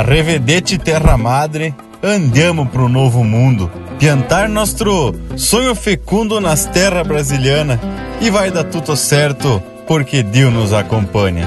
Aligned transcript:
Arrevedete 0.00 0.78
Terra 0.78 1.18
Madre, 1.18 1.74
andamos 2.02 2.70
pro 2.70 2.88
novo 2.88 3.22
mundo. 3.22 3.70
Piantar 3.98 4.48
nosso 4.48 5.14
sonho 5.36 5.74
fecundo 5.74 6.40
nas 6.40 6.64
terras 6.64 7.06
brasilianas. 7.06 7.78
E 8.18 8.30
vai 8.30 8.50
dar 8.50 8.64
tudo 8.64 8.96
certo, 8.96 9.62
porque 9.86 10.22
Deus 10.22 10.54
nos 10.54 10.72
acompanha. 10.72 11.46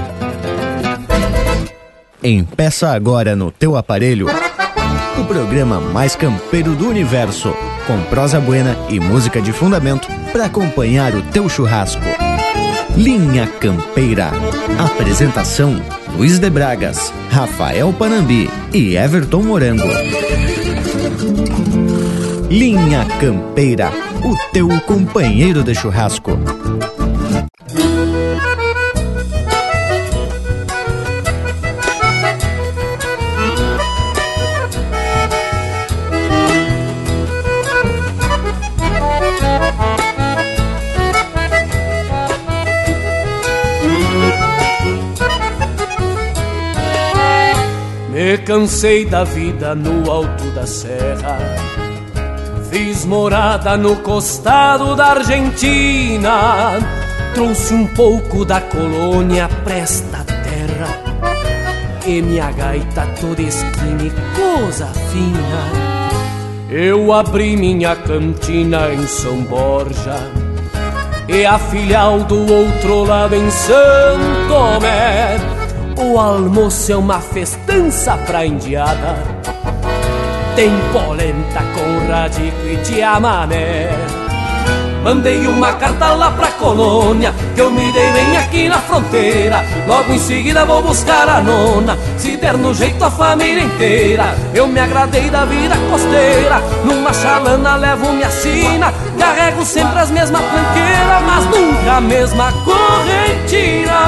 Empeça 2.24 2.94
agora 2.94 3.36
no 3.36 3.50
teu 3.50 3.76
aparelho 3.76 4.28
o 5.20 5.26
programa 5.26 5.80
mais 5.80 6.16
campeiro 6.16 6.76
do 6.76 6.88
universo, 6.88 7.56
com 7.88 8.04
prosa 8.04 8.40
buena 8.40 8.78
e 8.88 9.00
música 9.00 9.42
de 9.42 9.52
fundamento 9.52 10.08
para 10.32 10.46
acompanhar 10.46 11.16
o 11.16 11.24
teu 11.24 11.50
churrasco. 11.50 12.04
Linha 12.96 13.48
Campeira. 13.48 14.30
Apresentação: 14.78 15.82
Luiz 16.16 16.40
de 16.40 16.50
Bragas, 16.50 17.12
Rafael 17.30 17.92
Panambi 17.94 18.50
e 18.72 18.96
Everton 18.96 19.42
Morango. 19.42 19.90
Linha 22.50 23.06
Campeira, 23.20 23.92
o 24.24 24.52
teu 24.52 24.70
companheiro 24.82 25.64
de 25.64 25.74
churrasco. 25.74 26.38
Cansei 48.54 49.04
da 49.04 49.24
vida 49.24 49.74
no 49.74 50.12
alto 50.12 50.44
da 50.52 50.68
serra. 50.68 51.40
Fiz 52.70 53.04
morada 53.04 53.76
no 53.76 53.96
costado 53.96 54.96
da 54.96 55.08
Argentina. 55.08 56.74
Trouxe 57.34 57.74
um 57.74 57.88
pouco 57.88 58.46
da 58.46 58.62
colônia 58.62 59.50
pra 59.64 59.74
esta 59.74 60.20
terra. 60.24 60.88
E 62.06 62.22
minha 62.22 62.52
gaita 62.52 63.08
toda 63.20 63.42
esquina 63.42 64.04
e 64.04 64.12
coisa 64.36 64.86
fina. 64.86 66.70
Eu 66.70 67.12
abri 67.12 67.58
minha 67.58 67.96
cantina 67.96 68.94
em 68.94 69.08
São 69.08 69.42
Borja. 69.46 70.32
E 71.28 71.44
a 71.44 71.58
filial 71.58 72.20
do 72.20 72.40
outro 72.54 73.04
lado 73.04 73.36
em 73.36 73.50
Santo 73.50 74.48
Tomé 74.48 75.63
o 75.98 76.20
almoço 76.20 76.92
é 76.92 76.96
uma 76.98 77.20
festança 77.20 78.18
pra 78.26 78.46
indiada. 78.46 79.18
Tem 80.56 80.72
polenta 80.92 81.64
com 81.74 82.08
radico 82.08 82.68
e 82.68 82.78
tiamamé 82.84 83.90
Mandei 85.04 85.48
uma 85.48 85.74
carta 85.74 86.14
lá 86.14 86.30
pra 86.30 86.48
colônia 86.52 87.34
Que 87.56 87.62
eu 87.62 87.72
me 87.72 87.92
dei 87.92 88.12
bem 88.12 88.38
aqui 88.38 88.70
na 88.70 88.78
fronteira. 88.78 89.66
Logo 89.88 90.14
em 90.14 90.20
seguida 90.20 90.64
vou 90.64 90.84
buscar 90.84 91.28
a 91.28 91.42
nona 91.42 91.98
Se 92.18 92.38
der 92.38 92.56
no 92.56 92.72
jeito 92.74 93.04
a 93.04 93.10
família 93.10 93.64
inteira. 93.64 94.36
Eu 94.54 94.68
me 94.68 94.80
agradei 94.80 95.30
da 95.30 95.44
vida 95.44 95.76
costeira 95.90 96.62
Numa 96.86 97.12
chalana 97.12 97.76
levo 97.76 98.14
minha 98.14 98.30
sina. 98.30 98.94
Carrego 99.18 99.66
sempre 99.66 100.00
as 100.00 100.12
mesmas 100.12 100.42
tranqueiras 100.42 101.24
Mas 101.26 101.46
nunca 101.46 101.98
a 101.98 102.02
mesma 102.02 102.54
correntina 102.64 104.04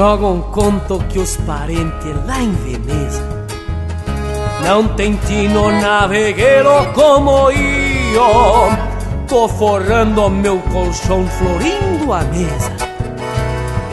Jogam 0.00 0.36
um 0.36 0.40
conto 0.40 0.98
que 1.10 1.18
os 1.18 1.36
parentes 1.36 2.16
lá 2.26 2.40
em 2.40 2.52
Veneza 2.52 3.22
Não 4.64 4.88
tem 4.88 5.14
tino 5.26 5.70
navegueiro 5.70 6.70
como 6.94 7.50
eu 7.50 8.78
Tô 9.28 9.46
forrando 9.46 10.30
meu 10.30 10.58
colchão, 10.72 11.26
florindo 11.26 12.14
a 12.14 12.20
mesa 12.22 12.72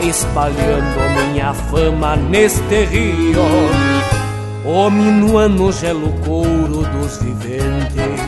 Espalhando 0.00 1.30
minha 1.30 1.52
fama 1.52 2.16
neste 2.16 2.86
rio. 2.86 3.42
O 4.64 4.88
minuano 4.88 5.70
gelo 5.72 6.10
couro 6.24 6.88
dos 6.90 7.18
viventes 7.18 8.22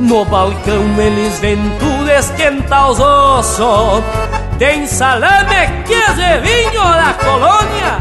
No 0.00 0.22
balcão 0.26 1.00
eles 1.00 1.38
vêm 1.38 1.56
tudo 1.78 2.10
esquentar 2.10 2.90
os 2.90 3.00
ossos 3.00 4.23
tem 4.64 4.86
salame, 4.86 5.84
queijo 5.86 6.22
e 6.22 6.40
vinho 6.40 6.82
da 6.82 7.12
colônia. 7.22 7.98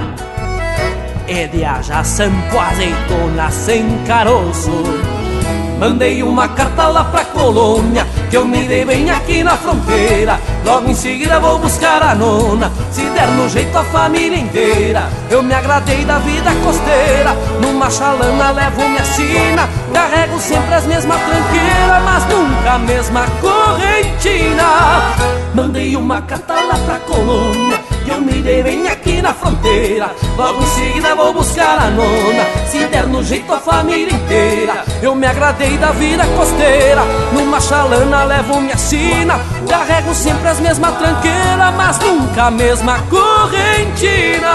E 1.27 1.47
de 1.49 1.65
ajaçan 1.65 2.31
com 2.49 2.61
azeitona 2.61 3.51
sem 3.51 3.85
caroço 4.05 5.12
Mandei 5.83 6.23
uma 6.23 6.47
carta 6.47 6.87
lá 6.87 7.03
pra 7.03 7.25
colônia 7.25 8.07
Que 8.29 8.37
eu 8.37 8.45
me 8.45 8.65
dei 8.65 8.85
bem 8.85 9.11
aqui 9.11 9.43
na 9.43 9.57
fronteira. 9.57 10.39
Logo 10.63 10.89
em 10.89 10.95
seguida 10.95 11.41
vou 11.41 11.59
buscar 11.59 12.01
a 12.01 12.15
nona 12.15 12.71
Se 12.89 13.01
der 13.01 13.27
no 13.27 13.49
jeito 13.49 13.77
a 13.77 13.83
família 13.83 14.39
inteira. 14.39 15.09
Eu 15.29 15.43
me 15.43 15.53
agradei 15.53 16.05
da 16.05 16.19
vida 16.19 16.51
costeira 16.63 17.35
Numa 17.61 17.89
chalana 17.89 18.51
levo 18.51 18.87
minha 18.87 19.03
sina. 19.03 19.67
Carrego 19.93 20.39
sempre 20.39 20.73
as 20.73 20.85
mesmas 20.85 21.19
tranqueiras 21.19 22.03
Mas 22.05 22.25
nunca 22.29 22.71
a 22.71 22.79
mesma 22.79 23.25
correntina. 23.41 24.63
Mandei 25.53 25.97
uma 25.97 26.21
carta 26.21 26.53
lá 26.53 26.79
pra 26.85 26.99
colônia 26.99 27.72
Eu 28.07 28.21
me 28.21 28.41
dei 28.41 28.61
bem 28.63 28.87
aqui 28.87 29.21
na 29.21 29.33
fronteira. 29.33 30.11
Logo 30.37 30.61
em 30.61 30.67
seguida 30.67 31.15
vou 31.15 31.33
buscar 31.33 31.79
a 31.79 31.89
nona 31.89 32.45
Se 32.69 32.85
der 32.85 33.07
no 33.07 33.23
jeito 33.23 33.51
a 33.53 33.59
família 33.59 34.13
inteira. 34.13 34.83
Eu 35.01 35.15
me 35.15 35.25
agradei 35.25 35.77
da 35.77 35.91
vida 35.91 36.25
costeira 36.37 37.01
Numa 37.33 37.59
chalana 37.61 38.23
levo 38.25 38.61
minha 38.61 38.77
sina. 38.77 39.39
Carrego 39.67 40.13
sempre 40.13 40.49
as 40.49 40.59
mesmas 40.59 40.97
tranqueiras 40.97 41.73
Mas 41.75 41.99
nunca 41.99 42.43
a 42.45 42.51
mesma 42.51 42.99
correntina 43.09 44.53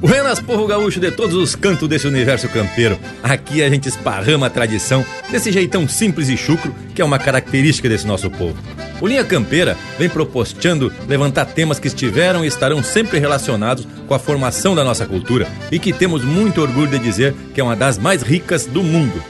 Buenas, 0.00 0.40
povo 0.40 0.66
gaúcho 0.66 0.98
de 0.98 1.10
todos 1.10 1.36
os 1.36 1.54
cantos 1.54 1.86
desse 1.86 2.06
universo 2.06 2.48
campeiro. 2.48 2.98
Aqui 3.22 3.62
a 3.62 3.68
gente 3.68 3.86
esparrama 3.86 4.46
a 4.46 4.50
tradição 4.50 5.04
desse 5.30 5.52
jeitão 5.52 5.86
simples 5.86 6.30
e 6.30 6.38
chucro 6.38 6.74
que 6.94 7.02
é 7.02 7.04
uma 7.04 7.18
característica 7.18 7.86
desse 7.86 8.06
nosso 8.06 8.30
povo. 8.30 8.56
O 8.98 9.06
Linha 9.06 9.22
Campeira 9.22 9.76
vem 9.98 10.08
propostando 10.08 10.90
levantar 11.06 11.44
temas 11.44 11.78
que 11.78 11.88
estiveram 11.88 12.42
e 12.42 12.48
estarão 12.48 12.82
sempre 12.82 13.18
relacionados 13.18 13.86
com 14.08 14.14
a 14.14 14.18
formação 14.18 14.74
da 14.74 14.82
nossa 14.82 15.04
cultura 15.04 15.46
e 15.70 15.78
que 15.78 15.92
temos 15.92 16.24
muito 16.24 16.62
orgulho 16.62 16.88
de 16.88 16.98
dizer 16.98 17.34
que 17.54 17.60
é 17.60 17.64
uma 17.64 17.76
das 17.76 17.98
mais 17.98 18.22
ricas 18.22 18.64
do 18.64 18.82
mundo. 18.82 19.22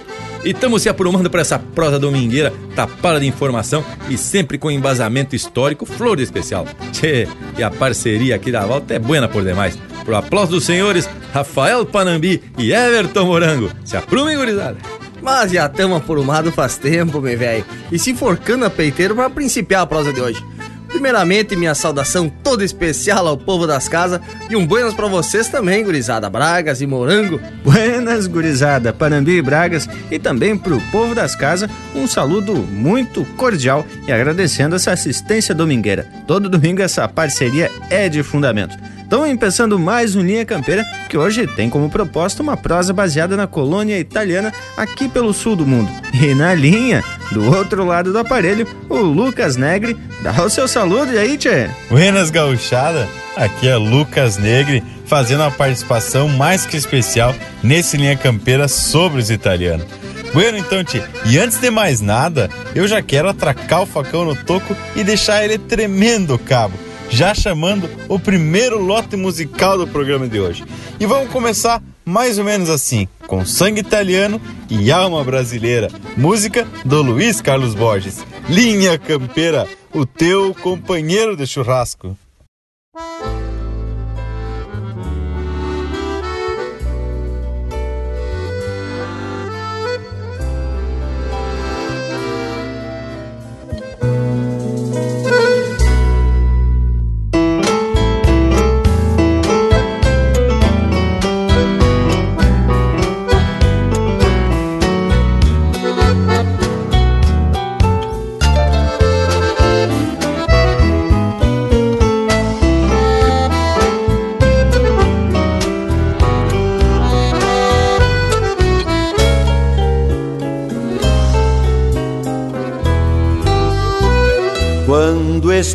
E 0.44 0.50
estamos 0.50 0.82
se 0.82 0.88
aprumando 0.88 1.28
para 1.28 1.40
essa 1.40 1.58
prosa 1.58 1.98
domingueira 1.98 2.52
tapada 2.76 3.18
de 3.18 3.26
informação 3.26 3.84
e 4.08 4.16
sempre 4.16 4.56
com 4.56 4.70
embasamento 4.70 5.34
histórico, 5.34 5.84
flor 5.84 6.16
de 6.16 6.22
especial. 6.22 6.64
Tchê, 6.92 7.26
e 7.58 7.62
a 7.62 7.70
parceria 7.70 8.36
aqui 8.36 8.52
da 8.52 8.64
volta 8.64 8.94
é 8.94 9.00
buena 9.00 9.28
por 9.28 9.44
demais. 9.44 9.76
Pro 10.10 10.16
aplauso 10.16 10.50
dos 10.50 10.64
senhores, 10.64 11.08
Rafael 11.32 11.86
Panambi 11.86 12.42
e 12.58 12.72
Everton 12.72 13.26
Morango. 13.26 13.70
Se 13.84 13.96
aprumem, 13.96 14.36
gurizada. 14.36 14.76
Mas 15.22 15.52
já 15.52 15.66
estamos 15.66 15.98
aprumados 15.98 16.52
faz 16.52 16.76
tempo, 16.76 17.20
meu 17.20 17.38
velho. 17.38 17.64
E 17.92 17.96
se 17.96 18.10
enforcando 18.10 18.64
a 18.64 18.70
peiteiro 18.70 19.14
para 19.14 19.30
principiar 19.30 19.82
a 19.82 19.86
prosa 19.86 20.12
de 20.12 20.20
hoje. 20.20 20.44
Primeiramente, 20.88 21.54
minha 21.54 21.76
saudação 21.76 22.28
toda 22.42 22.64
especial 22.64 23.24
ao 23.28 23.36
povo 23.36 23.68
das 23.68 23.88
casas 23.88 24.20
e 24.50 24.56
um 24.56 24.66
buenas 24.66 24.94
para 24.94 25.06
vocês 25.06 25.46
também, 25.46 25.84
gurizada, 25.84 26.28
Bragas 26.28 26.80
e 26.80 26.88
Morango. 26.88 27.40
Buenas, 27.62 28.26
gurizada, 28.26 28.92
Panambi 28.92 29.36
e 29.36 29.42
Bragas 29.42 29.88
e 30.10 30.18
também 30.18 30.58
pro 30.58 30.80
povo 30.90 31.14
das 31.14 31.36
casas, 31.36 31.70
um 31.94 32.08
saludo 32.08 32.56
muito 32.56 33.24
cordial 33.36 33.86
e 34.08 34.12
agradecendo 34.12 34.74
essa 34.74 34.90
assistência 34.90 35.54
domingueira. 35.54 36.04
Todo 36.26 36.48
domingo 36.48 36.82
essa 36.82 37.06
parceria 37.06 37.70
é 37.88 38.08
de 38.08 38.24
fundamento. 38.24 38.76
Estou 39.10 39.26
empeçando 39.26 39.76
mais 39.76 40.14
um 40.14 40.22
Linha 40.22 40.44
Campeira, 40.44 40.84
que 41.08 41.18
hoje 41.18 41.44
tem 41.44 41.68
como 41.68 41.90
proposta 41.90 42.44
uma 42.44 42.56
prosa 42.56 42.92
baseada 42.92 43.36
na 43.36 43.48
colônia 43.48 43.98
italiana 43.98 44.52
aqui 44.76 45.08
pelo 45.08 45.32
sul 45.32 45.56
do 45.56 45.66
mundo. 45.66 45.90
E 46.14 46.32
na 46.32 46.54
linha, 46.54 47.02
do 47.32 47.44
outro 47.52 47.84
lado 47.84 48.12
do 48.12 48.18
aparelho, 48.20 48.68
o 48.88 48.98
Lucas 48.98 49.56
Negri. 49.56 49.96
Dá 50.22 50.30
o 50.44 50.48
seu 50.48 50.68
saludo 50.68 51.12
e 51.12 51.18
aí, 51.18 51.36
tchê. 51.36 51.68
Buenas 51.90 52.30
gauchada, 52.30 53.08
aqui 53.36 53.66
é 53.66 53.74
Lucas 53.74 54.38
Negri, 54.38 54.80
fazendo 55.06 55.40
uma 55.40 55.50
participação 55.50 56.28
mais 56.28 56.64
que 56.64 56.76
especial 56.76 57.34
nesse 57.64 57.96
Linha 57.96 58.16
Campeira 58.16 58.68
sobre 58.68 59.18
os 59.18 59.28
italianos. 59.28 59.86
Bueno, 60.32 60.56
então, 60.56 60.84
tchê, 60.84 61.02
e 61.26 61.36
antes 61.36 61.58
de 61.58 61.68
mais 61.68 62.00
nada, 62.00 62.48
eu 62.76 62.86
já 62.86 63.02
quero 63.02 63.28
atracar 63.28 63.82
o 63.82 63.86
facão 63.86 64.24
no 64.24 64.36
toco 64.36 64.76
e 64.94 65.02
deixar 65.02 65.44
ele 65.44 65.58
tremendo 65.58 66.38
cabo 66.38 66.78
já 67.10 67.34
chamando 67.34 67.90
o 68.08 68.18
primeiro 68.18 68.82
lote 68.82 69.16
musical 69.16 69.76
do 69.76 69.86
programa 69.86 70.26
de 70.28 70.40
hoje. 70.40 70.64
E 70.98 71.04
vamos 71.04 71.30
começar 71.30 71.82
mais 72.04 72.38
ou 72.38 72.44
menos 72.44 72.70
assim, 72.70 73.06
com 73.26 73.44
sangue 73.44 73.80
italiano 73.80 74.40
e 74.70 74.90
alma 74.90 75.22
brasileira. 75.22 75.88
Música 76.16 76.66
do 76.84 77.02
Luiz 77.02 77.40
Carlos 77.40 77.74
Borges. 77.74 78.24
Linha 78.48 78.98
Campeira, 78.98 79.68
o 79.92 80.06
teu 80.06 80.54
companheiro 80.54 81.36
de 81.36 81.46
churrasco. 81.46 82.16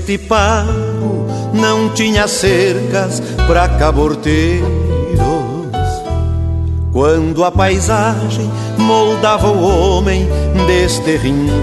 Este 0.05 0.19
pago 0.19 1.25
não 1.51 1.89
tinha 1.89 2.27
cercas 2.27 3.19
para 3.47 3.67
caborteiros. 3.67 4.69
Quando 6.93 7.43
a 7.43 7.51
paisagem 7.51 8.49
moldava 8.77 9.47
o 9.47 9.63
homem 9.63 10.27
deste 10.67 11.17
rincão, 11.17 11.55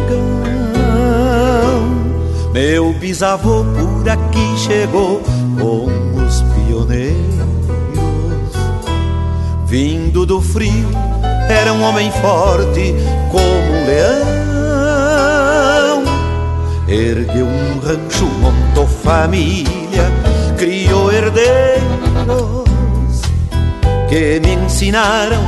meu 2.52 2.92
bisavô 2.94 3.64
por 3.64 4.08
aqui 4.10 4.58
chegou 4.58 5.22
com 5.60 5.86
os 6.20 6.42
pioneiros. 6.42 7.16
Vindo 9.66 10.26
do 10.26 10.42
frio, 10.42 10.88
era 11.48 11.72
um 11.72 11.84
homem 11.84 12.10
forte 12.10 12.92
como 13.30 13.46
um 13.46 13.86
leão 13.86 14.41
Ergueu 16.92 17.46
um 17.46 17.78
rancho, 17.78 18.26
montou 18.26 18.86
família, 18.86 20.12
criou 20.58 21.10
herdeiros 21.10 21.80
que 24.10 24.38
me 24.40 24.52
ensinaram 24.56 25.40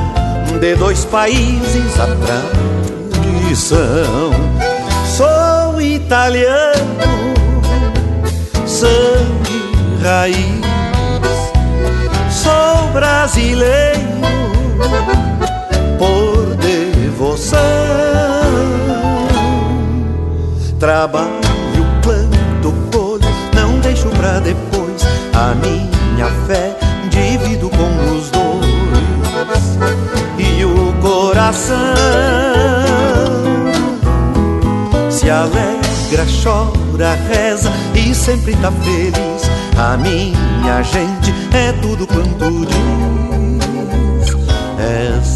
de 0.58 0.74
dois 0.74 1.04
países 1.04 2.00
a 2.00 2.06
tradição. 3.26 4.32
Sou 5.06 5.82
italiano, 5.82 7.34
sangue 8.66 9.70
raiz, 10.02 10.64
sou 12.30 12.88
brasileiro 12.94 14.00
por 15.98 16.56
devoção 16.56 17.73
trabalho, 20.84 21.86
planto, 22.02 22.74
colho, 22.92 23.24
não 23.54 23.80
deixo 23.80 24.10
pra 24.10 24.38
depois. 24.38 25.02
A 25.32 25.54
minha 25.54 26.26
fé 26.46 26.76
divido 27.08 27.70
com 27.70 27.88
os 28.14 28.30
dois 28.30 29.78
e 30.36 30.62
o 30.62 30.92
coração 31.00 31.74
se 35.10 35.30
alegra, 35.30 36.26
chora, 36.42 37.14
reza 37.30 37.72
e 37.94 38.14
sempre 38.14 38.54
tá 38.56 38.70
feliz. 38.70 39.50
A 39.78 39.96
minha 39.96 40.82
gente 40.82 41.32
é 41.54 41.72
tudo 41.80 42.06
quanto 42.06 42.66
diz 42.66 42.74
esta 44.78 45.33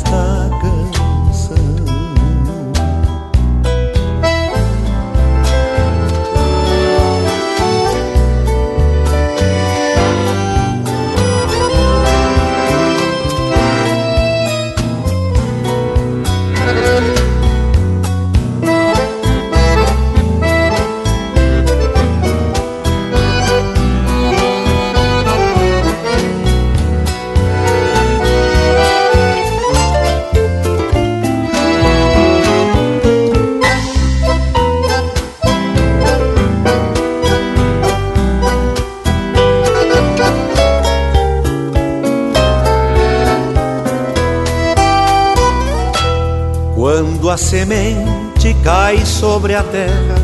semente 47.49 48.55
cai 48.62 49.07
sobre 49.07 49.55
a 49.55 49.62
terra, 49.62 50.17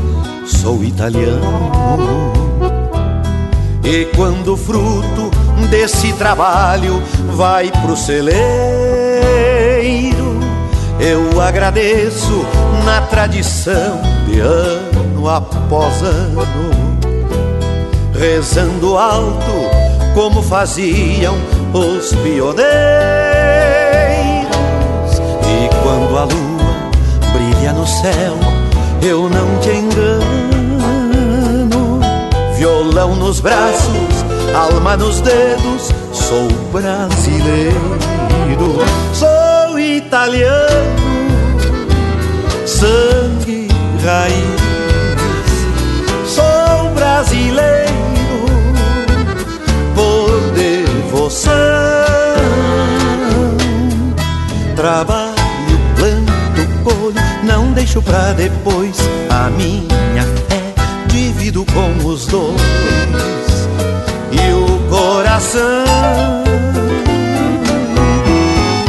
sou 0.44 0.84
italiano. 0.84 2.30
E 3.82 4.04
quando 4.14 4.52
o 4.52 4.56
fruto 4.58 5.30
desse 5.70 6.12
trabalho 6.12 7.02
vai 7.34 7.70
pro 7.80 7.96
celeiro, 7.96 8.36
eu 11.00 11.40
agradeço 11.40 12.44
na 12.84 13.00
tradição 13.00 14.02
de 14.26 14.40
ano 14.40 15.26
após 15.26 16.02
ano, 16.02 16.98
rezando 18.18 18.98
alto 18.98 19.70
como 20.12 20.42
faziam 20.42 21.36
os 21.72 22.12
pioneiros. 22.16 22.64
E 25.40 25.70
quando 25.82 26.18
a 26.18 26.24
luz 26.24 26.43
no 27.84 27.86
céu, 27.86 28.38
eu 29.02 29.28
não 29.28 29.60
te 29.60 29.68
engano. 29.68 30.24
Violão 32.56 33.14
nos 33.14 33.40
braços, 33.40 34.24
alma 34.54 34.96
nos 34.96 35.20
dedos, 35.20 35.92
sou 36.10 36.48
brasileiro, 36.72 37.98
sou 39.12 39.78
italiano, 39.78 40.48
sangue 42.64 43.68
raiz, 44.02 44.60
sou 46.26 46.88
brasileiro 46.94 47.92
por 49.94 50.40
devoção. 50.54 51.52
Trabalho 54.74 55.23
deixo 57.84 58.00
pra 58.00 58.32
depois 58.32 58.96
a 59.28 59.50
minha 59.50 60.22
fé, 60.48 60.72
divido 61.08 61.66
com 61.66 61.94
os 62.06 62.26
dois 62.26 62.56
e 64.32 64.52
o 64.54 64.78
coração 64.88 65.84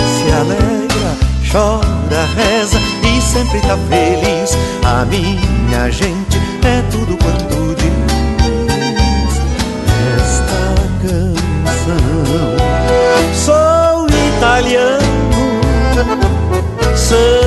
se 0.08 0.32
alegra, 0.32 1.18
chora, 1.52 2.26
reza 2.38 2.80
e 3.04 3.22
sempre 3.22 3.60
tá 3.60 3.78
feliz. 3.90 4.58
A 4.86 5.04
minha 5.04 5.92
gente 5.92 6.40
é 6.64 6.82
tudo 6.90 7.18
quanto 7.18 7.76
diz 7.76 7.92
esta 10.16 10.74
canção. 11.02 12.00
Sou 13.34 14.08
italiano, 14.08 15.04
sangue 16.96 17.45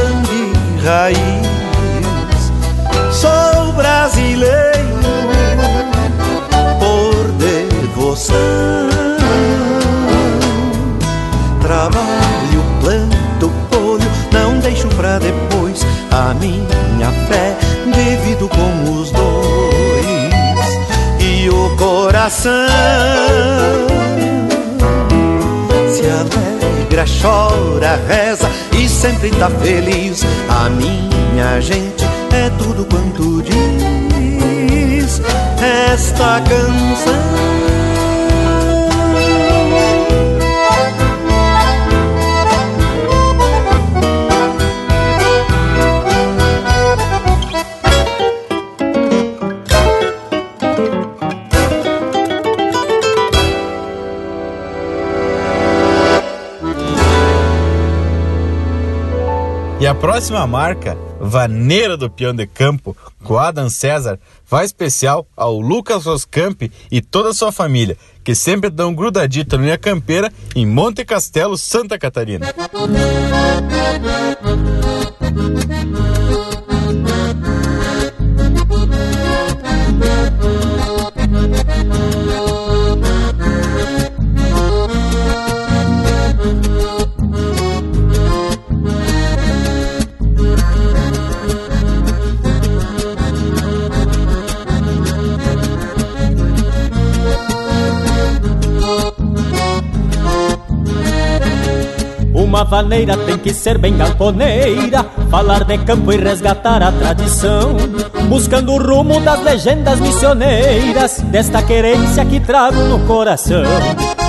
raiz. 0.89 1.19
Sou 3.13 3.73
brasileiro 3.75 4.99
por 6.81 7.33
devoção. 7.33 8.89
Trabalho, 11.61 12.65
planto, 12.81 13.53
colho, 13.71 14.11
não 14.33 14.59
deixo 14.61 14.89
pra 14.89 15.19
depois 15.19 15.85
a 16.11 16.33
minha 16.35 17.13
fé, 17.29 17.57
divido 17.85 18.49
com 18.49 18.93
os 18.93 19.11
dois 19.11 19.29
e 21.21 21.51
o 21.51 21.77
coração 21.77 22.51
se 25.91 26.03
alegra, 26.07 27.05
chora, 27.21 28.01
reza 28.09 28.49
sempre 28.99 29.31
tá 29.31 29.49
feliz. 29.49 30.25
A 30.49 30.69
minha 30.71 31.61
gente 31.61 32.05
é 32.33 32.51
tudo 32.59 32.85
quanto 32.85 33.43
diz 33.43 35.23
esta 35.61 36.41
canção. 36.41 37.48
Próxima 60.19 60.49
marca, 60.49 60.99
Vaneira 61.21 61.97
do 61.97 62.11
Peão 62.11 62.35
de 62.35 62.45
Campo, 62.45 62.97
com 63.23 63.39
Adam 63.39 63.71
César, 63.71 64.19
vai 64.49 64.65
especial 64.65 65.29
ao 65.37 65.61
Lucas 65.61 66.07
Roscamp 66.07 66.61
e 66.91 67.01
toda 67.01 67.29
a 67.29 67.33
sua 67.33 67.53
família, 67.53 67.97
que 68.25 68.35
sempre 68.35 68.69
dão 68.69 68.93
grudadita 68.93 69.57
no 69.57 69.63
Linha 69.63 69.79
Campeira 69.79 70.33
em 70.57 70.67
Monte 70.67 71.05
Castelo, 71.05 71.57
Santa 71.57 71.97
Catarina. 71.97 72.53
Uma 102.59 102.65
vaneira 102.65 103.17
tem 103.17 103.39
que 103.39 103.55
ser 103.55 103.79
bem 103.79 103.97
galponeira, 103.97 105.07
falar 105.31 105.63
de 105.63 105.79
campo 105.79 106.13
e 106.13 106.17
resgatar 106.17 106.83
a 106.83 106.91
tradição, 106.91 107.77
buscando 108.29 108.73
o 108.73 108.83
rumo 108.83 109.21
das 109.21 109.41
legendas 109.45 110.01
missioneiras, 110.01 111.21
desta 111.31 111.63
querência 111.63 112.25
que 112.25 112.41
trago 112.41 112.81
no 112.81 112.99
coração. 113.07 113.63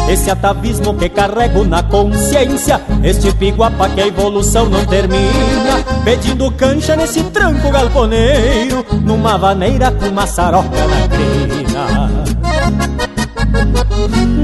Esse 0.07 0.29
atavismo 0.29 0.93
que 0.93 1.09
carrego 1.09 1.63
na 1.63 1.81
consciência, 1.81 2.79
este 3.03 3.33
piguapa 3.33 3.89
que 3.89 4.01
a 4.01 4.07
evolução 4.07 4.69
não 4.69 4.85
termina, 4.85 5.83
pedindo 6.05 6.51
cancha 6.51 6.95
nesse 6.95 7.23
tranco 7.31 7.71
galponeiro, 7.71 8.85
numa 9.01 9.39
vaneira 9.39 9.91
com 9.91 10.11
maçaroca 10.11 10.69
na 10.69 11.07
crina. 11.07 11.38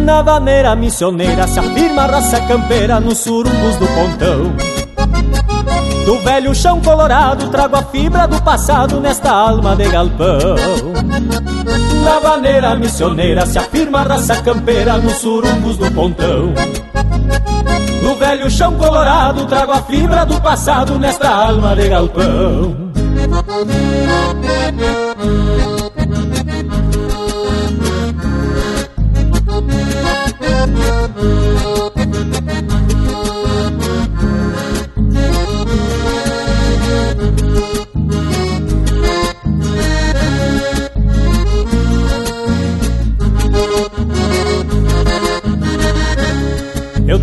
Na 0.06 0.22
vaneira 0.22 0.76
missioneira 0.76 1.48
se 1.48 1.60
afirma 1.60 2.04
a 2.04 2.08
raça 2.08 2.40
campeira 2.42 3.00
nos 3.00 3.20
surungos 3.20 3.76
do 3.78 3.88
pontão. 3.88 4.56
Do 6.06 6.20
velho 6.20 6.54
chão 6.54 6.80
colorado 6.82 7.50
trago 7.50 7.76
a 7.78 7.84
fibra 7.84 8.28
do 8.28 8.40
passado 8.44 9.00
nesta 9.00 9.32
alma 9.32 9.76
de 9.76 9.90
galpão. 9.90 10.56
Na 12.04 12.20
vaneira 12.20 12.76
missioneira 12.76 13.46
se 13.48 13.58
afirma 13.58 14.02
a 14.02 14.04
raça 14.04 14.36
campeira 14.44 14.98
nos 15.00 15.14
surungos 15.14 15.78
do 15.78 15.90
pontão. 15.92 16.54
Do 18.02 18.16
velho 18.16 18.52
chão 18.52 18.76
colorado 18.76 19.46
trago 19.46 19.72
a 19.72 19.82
fibra 19.82 20.26
do 20.26 20.40
passado 20.40 21.00
nesta 21.00 21.28
alma 21.28 21.76
de 21.76 21.90
galpão. 21.90 22.86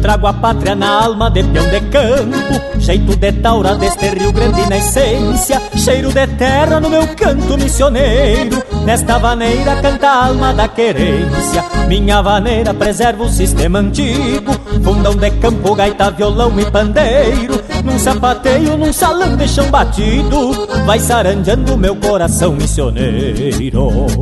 Trago 0.02 0.26
a 0.26 0.32
pátria 0.32 0.74
na 0.74 1.04
alma 1.04 1.30
de 1.30 1.44
peão 1.44 1.66
de 1.68 1.80
campo 1.82 2.60
Jeito 2.78 3.16
de 3.16 3.32
taura 3.32 3.76
deste 3.76 4.08
Rio 4.08 4.32
Grande 4.32 4.68
na 4.68 4.76
essência 4.76 5.62
Cheiro 5.76 6.12
de 6.12 6.26
terra 6.26 6.80
no 6.80 6.90
meu 6.90 7.06
canto 7.14 7.56
missioneiro. 7.56 8.60
Nesta 8.84 9.18
vaneira 9.18 9.80
canta 9.80 10.08
a 10.08 10.26
alma 10.26 10.52
da 10.52 10.66
querência 10.66 11.64
Minha 11.86 12.20
vaneira 12.20 12.74
preserva 12.74 13.22
o 13.22 13.28
sistema 13.28 13.78
antigo. 13.78 14.52
Fundão 14.82 15.14
de 15.14 15.30
campo, 15.30 15.74
gaita, 15.76 16.10
violão 16.10 16.52
e 16.58 16.68
pandeiro 16.68 17.62
Num 17.84 17.98
sapateio, 17.98 18.76
num 18.76 18.92
salão 18.92 19.36
de 19.36 19.46
chão 19.46 19.70
batido 19.70 20.66
Vai 20.84 20.98
saranjando 20.98 21.76
meu 21.76 21.94
coração 21.94 22.52
missioneiro 22.52 24.16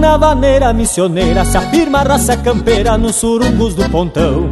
na 0.00 0.16
vaneira 0.16 0.72
missioneira 0.72 1.44
se 1.44 1.56
afirma 1.56 2.00
a 2.00 2.02
raça 2.02 2.36
campeira 2.36 2.98
nos 2.98 3.16
surungos 3.16 3.74
do 3.74 3.88
pontão. 3.88 4.50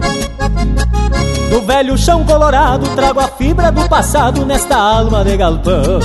Do 1.50 1.60
velho 1.62 1.98
chão 1.98 2.24
colorado 2.24 2.88
trago 2.94 3.18
a 3.18 3.28
fibra 3.28 3.72
do 3.72 3.88
passado 3.88 4.46
nesta 4.46 4.76
alma 4.76 5.24
de 5.24 5.36
galpão. 5.36 6.00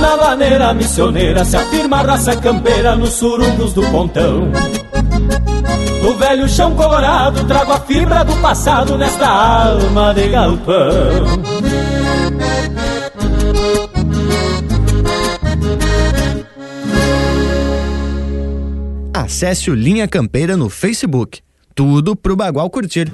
Na 0.00 0.16
vaneira 0.16 0.74
missioneira 0.74 1.44
se 1.44 1.56
afirma 1.56 1.98
a 1.98 2.02
raça 2.02 2.36
campeira 2.36 2.96
nos 2.96 3.10
surungos 3.10 3.72
do 3.72 3.82
pontão. 3.90 4.50
Do 6.02 6.14
velho 6.18 6.48
chão 6.48 6.74
colorado 6.74 7.44
trago 7.44 7.72
a 7.72 7.78
fibra 7.78 8.24
do 8.24 8.34
passado 8.42 8.98
nesta 8.98 9.28
alma 9.28 10.12
de 10.12 10.28
galpão. 10.28 11.91
Acesse 19.32 19.70
o 19.70 19.74
Linha 19.74 20.06
Campeira 20.06 20.58
no 20.58 20.68
Facebook. 20.68 21.40
Tudo 21.74 22.14
pro 22.14 22.36
Bagual 22.36 22.68
curtir. 22.68 23.10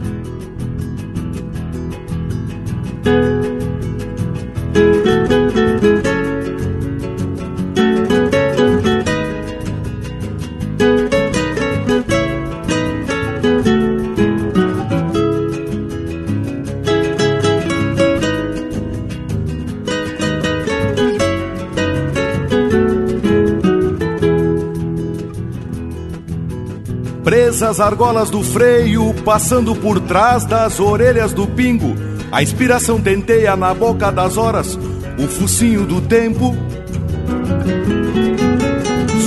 Presas 27.68 27.80
argolas 27.86 28.30
do 28.30 28.42
freio, 28.42 29.12
passando 29.26 29.76
por 29.76 30.00
trás 30.00 30.46
das 30.46 30.80
orelhas 30.80 31.34
do 31.34 31.46
pingo. 31.46 31.94
A 32.32 32.42
inspiração 32.42 32.98
tenteia 32.98 33.54
na 33.56 33.74
boca 33.74 34.10
das 34.10 34.38
horas, 34.38 34.74
o 35.18 35.28
focinho 35.28 35.84
do 35.84 36.00
tempo. 36.00 36.56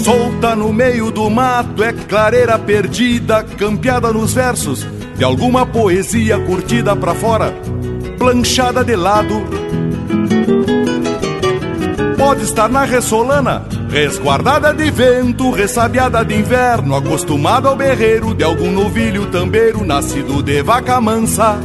Solta 0.03 0.55
no 0.55 0.73
meio 0.73 1.11
do 1.11 1.29
mato, 1.29 1.83
é 1.83 1.93
clareira 1.93 2.57
perdida, 2.57 3.43
campeada 3.43 4.11
nos 4.11 4.33
versos 4.33 4.87
de 5.15 5.23
alguma 5.23 5.63
poesia 5.63 6.39
curtida 6.39 6.95
pra 6.95 7.13
fora, 7.13 7.53
planchada 8.17 8.83
de 8.83 8.95
lado. 8.95 9.35
Pode 12.17 12.41
estar 12.41 12.67
na 12.67 12.85
ressolana, 12.85 13.67
Resguardada 13.91 14.73
de 14.73 14.89
vento, 14.89 15.51
ressabiada 15.51 16.23
de 16.23 16.33
inverno, 16.33 16.95
acostumada 16.95 17.67
ao 17.67 17.75
berreiro 17.75 18.33
de 18.33 18.41
algum 18.41 18.71
novilho 18.71 19.25
tambeiro, 19.25 19.83
nascido 19.83 20.41
de 20.41 20.63
vaca 20.63 21.01
mansa. 21.01 21.59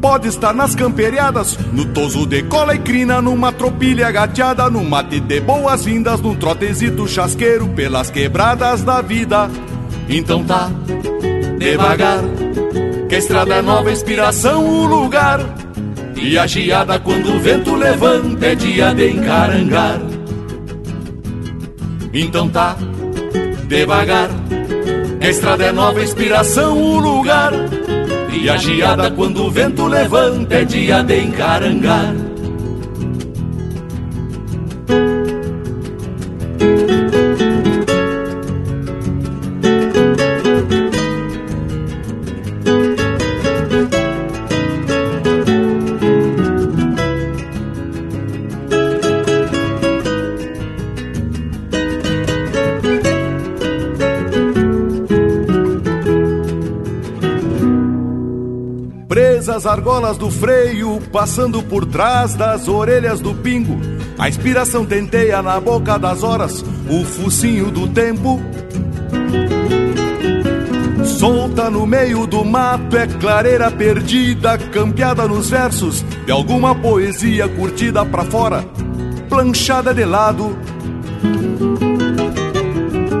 Pode 0.00 0.28
estar 0.28 0.54
nas 0.54 0.76
camperiadas, 0.76 1.58
no 1.72 1.84
toso 1.86 2.24
de 2.26 2.44
cola 2.44 2.76
e 2.76 2.78
crina, 2.78 3.20
numa 3.20 3.50
tropilha 3.50 4.08
gateada, 4.12 4.70
num 4.70 4.88
mate 4.88 5.18
de 5.18 5.40
boas-vindas, 5.40 6.20
num 6.20 6.36
trotezito 6.36 7.08
chasqueiro 7.08 7.66
pelas 7.70 8.08
quebradas 8.08 8.84
da 8.84 9.02
vida. 9.02 9.50
Então 10.08 10.44
tá, 10.44 10.70
devagar, 11.58 12.20
que 13.08 13.16
a 13.16 13.18
estrada 13.18 13.56
é 13.56 13.62
nova 13.62 13.90
inspiração, 13.90 14.64
o 14.64 14.86
lugar. 14.86 15.65
E 16.16 16.38
a 16.38 16.46
geada 16.46 16.98
quando 16.98 17.34
o 17.34 17.38
vento 17.38 17.74
levanta 17.74 18.46
é 18.46 18.54
dia 18.54 18.94
de 18.94 19.10
encarangar. 19.10 20.00
Então 22.12 22.48
tá, 22.48 22.76
devagar, 23.68 24.30
a 25.20 25.28
estrada 25.28 25.64
é 25.64 25.72
nova 25.72 26.02
inspiração, 26.02 26.76
o 26.76 26.98
lugar. 26.98 27.52
E 28.32 28.48
a 28.48 28.56
geada 28.56 29.10
quando 29.10 29.44
o 29.44 29.50
vento 29.50 29.86
levanta 29.86 30.54
é 30.56 30.64
dia 30.64 31.02
de 31.02 31.20
encarangar. 31.20 32.25
Argolas 59.86 60.18
do 60.18 60.28
freio, 60.28 61.00
passando 61.12 61.62
por 61.62 61.86
trás 61.86 62.34
das 62.34 62.66
orelhas 62.66 63.20
do 63.20 63.32
pingo. 63.32 63.78
A 64.18 64.28
inspiração 64.28 64.84
tenteia 64.84 65.40
na 65.40 65.60
boca 65.60 65.96
das 65.96 66.24
horas, 66.24 66.64
o 66.90 67.04
focinho 67.04 67.70
do 67.70 67.86
tempo. 67.86 68.40
Solta 71.04 71.70
no 71.70 71.86
meio 71.86 72.26
do 72.26 72.44
mato, 72.44 72.96
é 72.96 73.06
clareira 73.06 73.70
perdida, 73.70 74.58
campeada 74.58 75.28
nos 75.28 75.50
versos 75.50 76.04
de 76.24 76.32
alguma 76.32 76.74
poesia 76.74 77.48
curtida 77.48 78.04
pra 78.04 78.24
fora, 78.24 78.64
planchada 79.28 79.94
de 79.94 80.04
lado. 80.04 80.58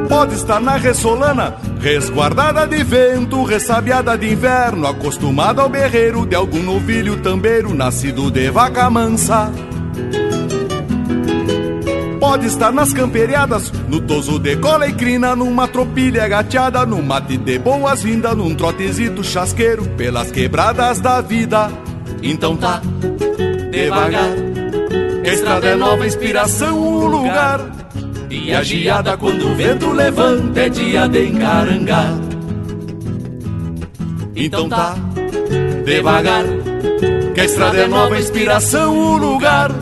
Pode 0.08 0.34
estar 0.34 0.60
na 0.60 0.76
ressolana, 0.76 1.56
resguardada 1.86 2.66
de 2.66 2.82
vento, 2.82 3.44
ressabiada 3.44 4.18
de 4.18 4.32
inverno, 4.32 4.88
acostumada 4.88 5.62
ao 5.62 5.68
berreiro 5.68 6.26
de 6.26 6.34
algum 6.34 6.60
novilho 6.60 7.16
tambeiro, 7.18 7.72
nascido 7.72 8.28
de 8.28 8.50
vaca 8.50 8.90
mansa. 8.90 9.52
Pode 12.18 12.46
estar 12.46 12.72
nas 12.72 12.92
camperiadas, 12.92 13.70
no 13.88 14.00
toso 14.00 14.36
de 14.40 14.56
cola 14.56 14.88
e 14.88 14.94
crina, 14.94 15.36
numa 15.36 15.68
tropilha 15.68 16.26
gateada, 16.26 16.84
num 16.84 17.02
mate 17.02 17.36
de 17.36 17.56
boas-vindas, 17.56 18.36
num 18.36 18.52
trotezito 18.52 19.22
chasqueiro 19.22 19.84
pelas 19.90 20.32
quebradas 20.32 20.98
da 20.98 21.20
vida. 21.20 21.70
Então 22.20 22.56
tá, 22.56 22.82
devagar, 23.70 24.30
estrada 25.22 25.68
é 25.68 25.76
nova 25.76 26.04
inspiração, 26.04 26.76
o 26.80 27.06
lugar. 27.06 27.75
E 28.46 28.54
a 28.54 28.62
geada 28.62 29.16
quando 29.16 29.50
o 29.50 29.56
vento 29.56 29.90
levanta 29.90 30.60
é 30.60 30.68
dia 30.68 31.08
de 31.08 31.26
encarangar. 31.26 32.14
Então 34.36 34.68
tá, 34.68 34.94
devagar, 35.84 36.44
que 37.34 37.40
a 37.40 37.44
estrada 37.44 37.76
é 37.76 37.88
nova 37.88 38.16
inspiração, 38.16 38.96
o 38.96 39.16
lugar. 39.16 39.72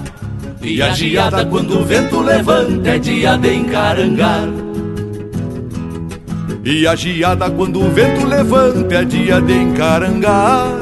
E 0.63 0.81
a 0.81 0.95
geada 0.95 1.45
quando 1.45 1.79
o 1.79 1.85
vento 1.85 2.21
levanta 2.21 2.89
é 2.89 2.99
dia 2.99 3.37
de 3.37 3.55
encarangar. 3.55 4.49
E 6.65 6.87
a 6.87 6.95
geada 6.95 7.51
quando 7.51 7.83
o 7.83 7.91
vento 7.91 8.27
levanta 8.27 8.95
é 8.95 9.05
dia 9.05 9.43
de 9.43 9.53
encarangar. 9.53 10.79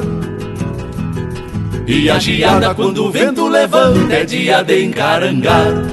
E 1.85 2.09
a 2.09 2.17
geada 2.17 2.73
quando 2.73 3.07
o 3.07 3.11
vento 3.11 3.45
levanta 3.45 4.13
é 4.13 4.23
dia 4.23 4.63
de 4.63 4.85
encarangar. 4.85 5.92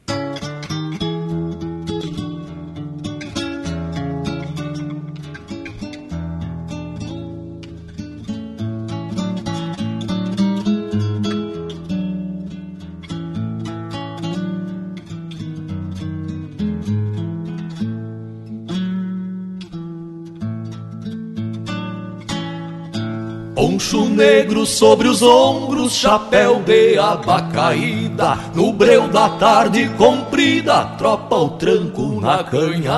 Poncho 23.71 24.03
negro 24.03 24.65
sobre 24.65 25.07
os 25.07 25.21
ombros, 25.21 25.93
chapéu 25.93 26.61
de 26.61 26.97
aba 26.97 27.43
caída, 27.43 28.37
no 28.53 28.73
breu 28.73 29.07
da 29.07 29.29
tarde 29.29 29.87
comprida, 29.97 30.83
tropa 30.97 31.37
o 31.37 31.51
tranco 31.51 32.19
na 32.19 32.43
canhada. 32.43 32.91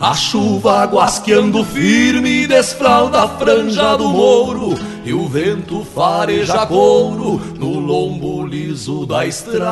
A 0.00 0.14
chuva 0.14 0.86
guasqueando 0.86 1.64
firme, 1.64 2.46
desfralda 2.46 3.22
a 3.22 3.28
franja 3.28 3.96
do 3.96 4.10
mouro, 4.10 4.78
e 5.04 5.12
o 5.12 5.26
vento 5.26 5.84
fareja 5.84 6.64
couro 6.66 7.40
no 7.58 7.80
lombo 7.80 8.46
liso 8.46 9.04
da 9.04 9.26
estrada. 9.26 9.64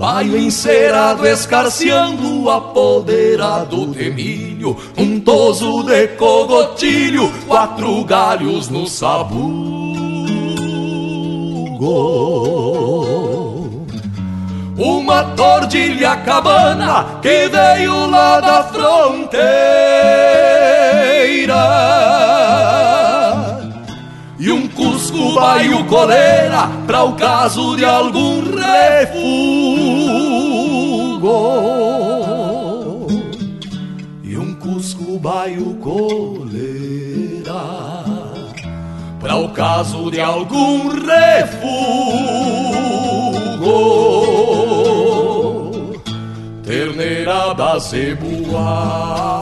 Baio 0.00 0.34
encerado 0.34 1.26
escarceando 1.26 2.48
apoderado 2.48 3.88
de 3.88 4.10
milho 4.10 4.74
Um 4.96 5.20
toso 5.20 5.82
de 5.82 6.08
cogotilho, 6.16 7.30
quatro 7.46 8.02
galhos 8.04 8.70
no 8.70 8.86
sabugo 8.86 9.36
Uma 14.74 15.22
tordilha 15.36 16.16
cabana 16.16 17.18
que 17.20 17.46
veio 17.48 18.06
lá 18.06 18.40
da 18.40 18.64
fronteira 18.64 19.50
e 24.42 24.50
um 24.50 24.66
cusco 24.68 25.34
baio 25.34 25.84
coleira 25.84 26.70
para 26.86 27.04
o 27.04 27.12
caso 27.12 27.76
de 27.76 27.84
algum 27.84 28.40
refugo. 28.40 29.69
Baio 35.20 35.74
coleira 35.74 37.52
para 39.20 39.36
o 39.36 39.50
caso 39.50 40.10
de 40.10 40.20
algum 40.20 40.88
refugo. 40.88 41.60
Terneira 46.64 47.52
da 47.54 47.78
cebuada 47.80 49.40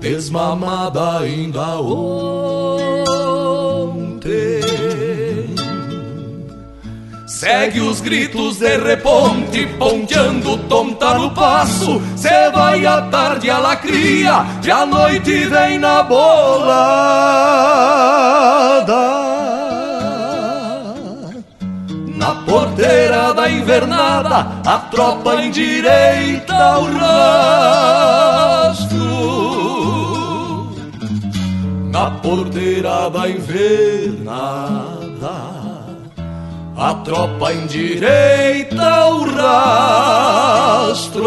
desmamada 0.00 1.18
ainda 1.18 1.80
ontem. 1.80 2.27
Segue 7.38 7.80
os 7.80 8.00
gritos 8.00 8.56
de 8.56 8.76
reponte, 8.78 9.64
ponteando 9.78 10.58
tonta 10.68 11.14
no 11.14 11.30
passo. 11.30 12.02
Cê 12.16 12.50
vai 12.52 12.84
à 12.84 13.02
tarde, 13.02 13.48
ela 13.48 13.76
cria, 13.76 14.44
e 14.64 14.68
à 14.68 14.84
noite 14.84 15.44
vem 15.44 15.78
na 15.78 16.02
bolada. 16.02 16.98
Na 22.16 22.34
porteira 22.44 23.32
da 23.32 23.48
invernada, 23.48 24.48
a 24.66 24.78
tropa 24.90 25.36
endireita 25.36 26.78
o 26.80 26.92
rastro. 26.98 28.18
na 31.92 32.10
porteira 32.10 33.08
da 33.10 33.28
invernada. 33.28 34.88
A 36.80 36.94
tropa 36.94 37.52
endireita 37.52 39.06
o 39.08 39.24
rastro. 39.34 41.18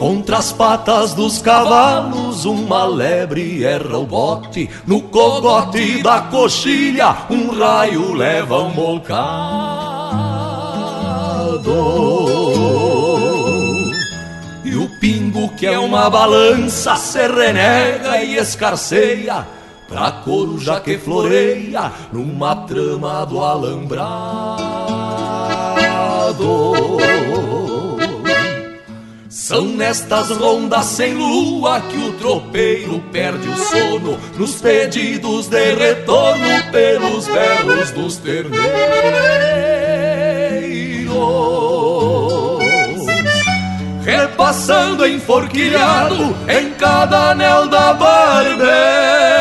Contra 0.00 0.38
as 0.38 0.50
patas 0.50 1.12
dos 1.12 1.42
cavalos, 1.42 2.46
uma 2.46 2.86
lebre 2.86 3.62
erra 3.62 3.98
o 3.98 4.06
bote. 4.06 4.66
No 4.86 5.02
cogote 5.02 6.02
da 6.02 6.22
coxilha, 6.22 7.14
um 7.28 7.50
raio 7.50 8.14
leva 8.14 8.62
um 8.62 8.70
bocado. 8.70 9.20
E 14.64 14.74
o 14.74 14.88
pingo, 14.98 15.50
que 15.50 15.66
é 15.66 15.78
uma 15.78 16.08
balança, 16.08 16.96
se 16.96 17.28
renega 17.28 18.22
e 18.22 18.38
escarceia. 18.38 19.46
Pra 19.86 20.12
coruja 20.12 20.80
que 20.80 20.96
floreia 20.96 21.92
numa 22.10 22.56
trama 22.56 23.26
do 23.26 23.44
alambrado. 23.44 24.00
São 29.40 29.64
nestas 29.64 30.28
rondas 30.28 30.84
sem 30.84 31.14
lua 31.14 31.80
que 31.80 31.96
o 31.96 32.12
tropeiro 32.18 33.00
perde 33.10 33.48
o 33.48 33.56
sono 33.56 34.20
nos 34.36 34.60
pedidos 34.60 35.48
de 35.48 35.74
retorno 35.76 36.44
pelos 36.70 37.26
berros 37.26 37.90
dos 37.92 38.18
terneiros. 38.18 38.60
Repassando 44.04 45.06
enforquilhado 45.06 46.36
em 46.46 46.72
cada 46.72 47.30
anel 47.30 47.66
da 47.66 47.94
barbela 47.94 49.40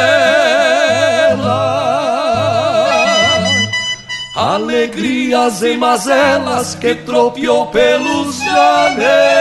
alegrias 4.39 5.61
e 5.61 5.75
mazelas 5.75 6.75
que 6.75 6.95
tropeou 6.95 7.67
pelos 7.67 8.18
janeiros. 8.59 9.39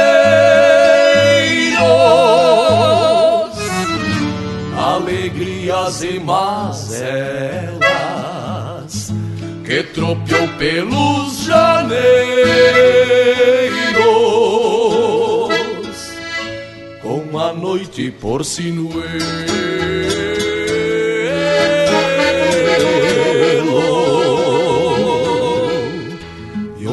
Alegrias 4.76 6.02
e 6.02 6.20
mazelas 6.20 7.08
que 9.64 9.82
tropeou 9.82 10.46
pelos 10.58 11.44
janeiros. 11.44 11.98
Com 17.02 17.38
a 17.38 17.52
noite 17.52 18.10
por 18.10 18.44
sinuelo 18.44 19.68
e 26.78 26.86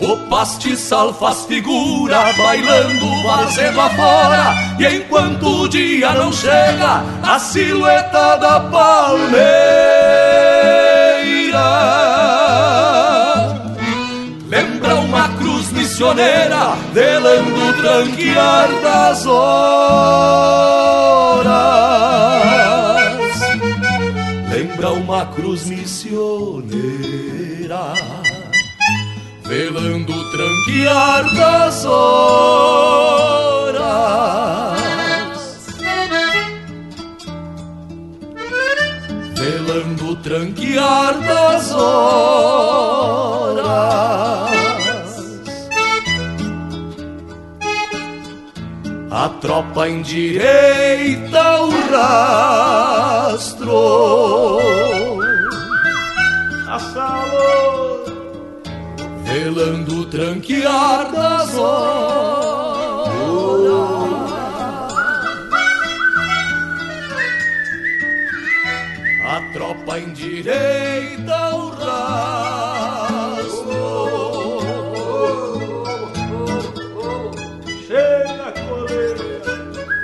o 0.00 0.16
pastiçal 0.28 1.12
faz 1.14 1.44
figura, 1.44 2.32
bailando 2.32 3.22
vazendo 3.22 3.80
afora, 3.80 4.54
e 4.78 4.86
enquanto 4.96 5.62
o 5.62 5.68
dia 5.68 6.12
não 6.14 6.32
chega, 6.32 7.04
a 7.22 7.38
silhueta 7.38 8.36
da 8.38 8.60
palmeira 8.60 9.50
lembra 14.48 14.96
uma 14.96 15.28
cruz 15.38 15.70
missioneira, 15.72 16.74
velando 16.92 17.68
o 17.68 17.72
tranquear 17.74 18.68
das 18.82 19.26
horas. 19.26 19.80
Lembra 24.80 24.98
uma 24.98 25.26
cruz 25.26 25.66
missioneira, 25.66 26.72
velando 29.44 30.10
o 30.10 30.30
tranquear 30.30 31.34
das 31.34 31.84
horas. 31.84 33.20
velando 39.34 40.12
o 40.12 40.16
tranquear 40.16 41.20
das 41.26 41.72
horas. 41.74 42.80
A 49.12 49.28
tropa 49.40 49.88
endireita 49.88 51.62
o 51.62 51.70
rastro. 51.90 53.74
Assalo, 56.68 58.04
velando 59.24 60.02
o 60.02 60.06
tranquear 60.06 61.10
das 61.10 61.56
horas. 61.56 63.10
A 69.26 69.40
tropa 69.52 69.98
endireita 69.98 71.56
o 71.56 71.70
rastro. 71.70 72.69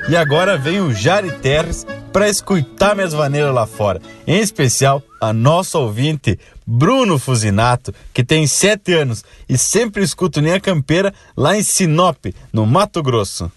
E 0.08 0.14
agora 0.14 0.56
vem 0.56 0.80
o 0.80 0.94
Jari 0.94 1.32
Terres 1.38 1.84
para 2.12 2.28
escutar 2.28 2.94
minhas 2.94 3.12
vaneiras 3.12 3.52
lá 3.52 3.66
fora. 3.66 4.00
Em 4.24 4.38
especial, 4.38 5.02
a 5.20 5.32
nossa 5.32 5.78
ouvinte, 5.78 6.38
Bruno 6.64 7.18
Fusinato, 7.18 7.92
que 8.14 8.22
tem 8.22 8.46
sete 8.46 8.92
anos 8.94 9.24
e 9.48 9.58
sempre 9.58 10.04
escuta 10.04 10.40
Linha 10.40 10.60
Campeira 10.60 11.12
lá 11.36 11.56
em 11.56 11.62
Sinop, 11.62 12.24
no 12.52 12.64
Mato 12.64 13.02
Grosso. 13.02 13.50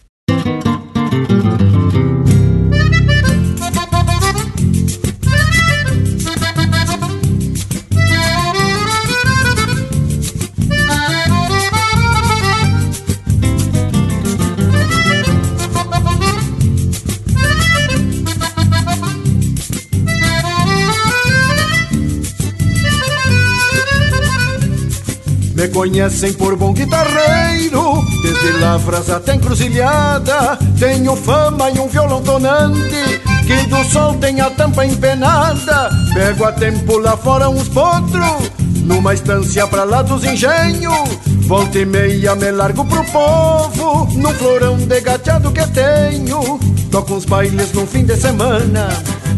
Me 25.59 25.67
conhecem 25.67 26.31
por 26.31 26.55
bom 26.55 26.71
guitarreiro, 26.71 28.01
desde 28.21 28.59
lavras 28.61 29.09
até 29.09 29.35
encruzilhada. 29.35 30.57
Tenho 30.79 31.17
fama 31.17 31.69
e 31.69 31.77
um 31.77 31.87
violão 31.89 32.21
tonante, 32.21 33.21
que 33.45 33.67
do 33.67 33.83
sol 33.91 34.13
tem 34.13 34.39
a 34.39 34.49
tampa 34.51 34.85
empenada. 34.85 35.89
Pego 36.13 36.45
a 36.45 36.53
tempo 36.53 36.97
lá 36.99 37.17
fora 37.17 37.49
uns 37.49 37.67
potros, 37.67 38.49
numa 38.85 39.13
estância 39.13 39.67
pra 39.67 39.83
lá 39.83 40.01
dos 40.01 40.23
engenhos. 40.23 41.19
Volta 41.45 41.77
e 41.77 41.85
meia 41.85 42.35
me 42.35 42.51
largo 42.51 42.85
pro 42.85 43.03
povo, 43.03 44.07
num 44.13 44.33
florão 44.35 44.77
de 44.77 45.01
gateado 45.01 45.51
que 45.51 45.67
tenho. 45.67 46.57
Toco 46.91 47.13
uns 47.13 47.25
bailes 47.25 47.71
no 47.73 47.85
fim 47.85 48.03
de 48.03 48.15
semana, 48.15 48.89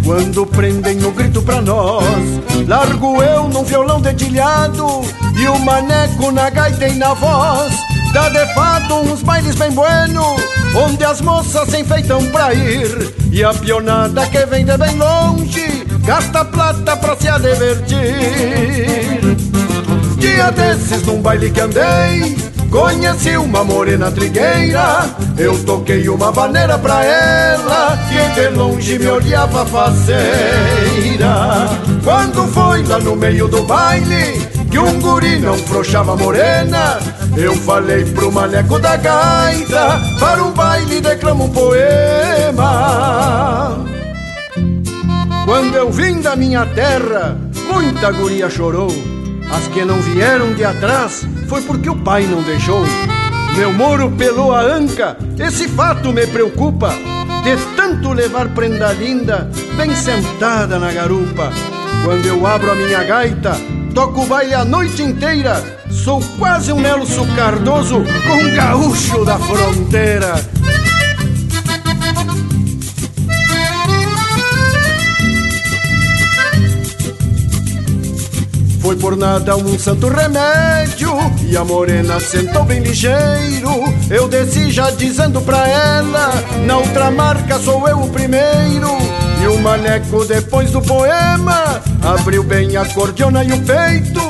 quando 0.06 0.46
prendem 0.46 1.04
o 1.04 1.12
grito 1.12 1.42
pra 1.42 1.62
nós. 1.62 2.06
Largo 2.66 3.22
eu 3.22 3.50
num 3.50 3.64
violão 3.64 4.00
dedilhado 4.00 5.02
e 5.38 5.48
o 5.48 5.60
maneco 5.60 6.32
na 6.32 6.50
gaita 6.50 6.88
e 6.88 6.96
na 6.96 7.14
voz. 7.14 7.74
Dá 8.14 8.30
de 8.30 8.46
fato 8.54 8.94
uns 8.96 9.22
bailes 9.22 9.56
bem 9.56 9.72
bueno, 9.72 10.36
onde 10.76 11.04
as 11.04 11.20
moças 11.22 11.70
se 11.70 11.82
enfeitam 11.82 12.26
pra 12.28 12.54
ir. 12.54 13.14
E 13.32 13.44
a 13.44 13.54
pionada 13.54 14.26
que 14.28 14.46
vem 14.46 14.66
de 14.66 14.78
bem 14.78 14.96
longe, 14.96 15.86
gasta 16.06 16.46
plata 16.46 16.96
pra 16.98 17.16
se 17.16 17.32
divertir. 17.40 19.22
Dia 20.18 20.52
desses, 20.52 21.06
num 21.06 21.22
baile 21.22 21.50
que 21.52 21.60
andei, 21.60 22.38
conheci 22.72 23.38
uma 23.38 23.64
morena 23.64 24.10
trigueira. 24.10 25.06
Eu 25.38 25.64
toquei 25.64 26.10
uma 26.10 26.32
vaneira 26.32 26.80
pra 26.80 27.04
ela, 27.04 28.00
que 28.08 28.18
de 28.40 28.48
longe 28.56 28.98
me 28.98 29.08
olhava 29.08 29.66
faceira. 29.66 30.22
Quando 32.04 32.48
foi 32.48 32.84
lá 32.84 32.98
no 33.00 33.16
meio 33.16 33.48
do 33.48 33.62
baile, 33.64 34.50
que 34.72 34.80
um 34.80 35.00
guri 35.00 35.40
não 35.40 35.58
frouxava 35.58 36.16
morena, 36.16 37.00
eu 37.36 37.56
falei 37.58 38.06
pro 38.06 38.32
maneco 38.32 38.80
da 38.80 38.96
gaita, 38.96 40.02
para 40.20 40.44
um 40.44 40.52
baile 40.52 41.02
declamo 41.02 41.44
um 41.46 41.50
poema. 41.50 42.72
Quando 45.46 45.76
eu 45.76 45.92
vim 45.92 46.22
da 46.22 46.36
minha 46.36 46.66
terra, 46.68 47.38
muita 47.72 48.12
guria 48.12 48.50
chorou. 48.50 48.92
As 49.52 49.68
que 49.68 49.84
não 49.84 50.00
vieram 50.00 50.54
de 50.54 50.64
atrás 50.64 51.26
foi 51.52 51.62
porque 51.64 51.90
o 51.90 51.96
pai 51.98 52.26
não 52.28 52.42
deixou. 52.42 52.82
Meu 53.58 53.74
moro 53.74 54.10
pelou 54.12 54.56
a 54.56 54.62
anca, 54.62 55.18
esse 55.38 55.68
fato 55.68 56.14
me 56.14 56.26
preocupa. 56.26 56.94
De 57.44 57.58
tanto 57.76 58.14
levar 58.14 58.48
prenda 58.54 58.94
linda, 58.94 59.52
bem 59.76 59.94
sentada 59.94 60.80
na 60.80 60.94
garupa. 60.94 61.52
Quando 62.06 62.26
eu 62.26 62.48
abro 62.48 62.72
a 62.72 62.76
minha 62.76 63.04
gaita, 63.04 63.58
toco 63.94 64.22
o 64.22 64.28
baile 64.28 64.54
a 64.54 64.64
noite 64.64 65.04
inteira. 65.04 65.62
Sou 65.90 66.24
quase 66.40 66.72
um 66.72 66.80
Nelson 66.80 67.28
Cardoso 67.36 68.02
com 68.02 68.34
um 68.34 68.56
gaúcho 68.56 69.26
da 69.26 69.38
fronteira. 69.38 70.36
Foi 78.92 78.98
por 78.98 79.16
nada 79.16 79.56
um 79.56 79.80
santo 79.80 80.10
remédio 80.10 81.14
E 81.48 81.56
a 81.56 81.64
morena 81.64 82.20
sentou 82.20 82.66
bem 82.66 82.82
ligeiro. 82.82 83.86
Eu 84.10 84.28
desci 84.28 84.70
já 84.70 84.92
dizendo 84.92 85.40
pra 85.40 85.66
ela 85.66 86.30
Na 86.66 86.76
outra 86.76 87.10
marca 87.10 87.58
sou 87.60 87.88
eu 87.88 88.02
o 88.02 88.10
primeiro. 88.10 88.90
E 89.42 89.48
o 89.48 89.58
maneco 89.60 90.26
depois 90.26 90.72
do 90.72 90.82
poema 90.82 91.82
Abriu 92.04 92.44
bem 92.44 92.76
a 92.76 92.86
cordiona 92.86 93.46
e 93.46 93.54
o 93.54 93.62
peito 93.62 94.22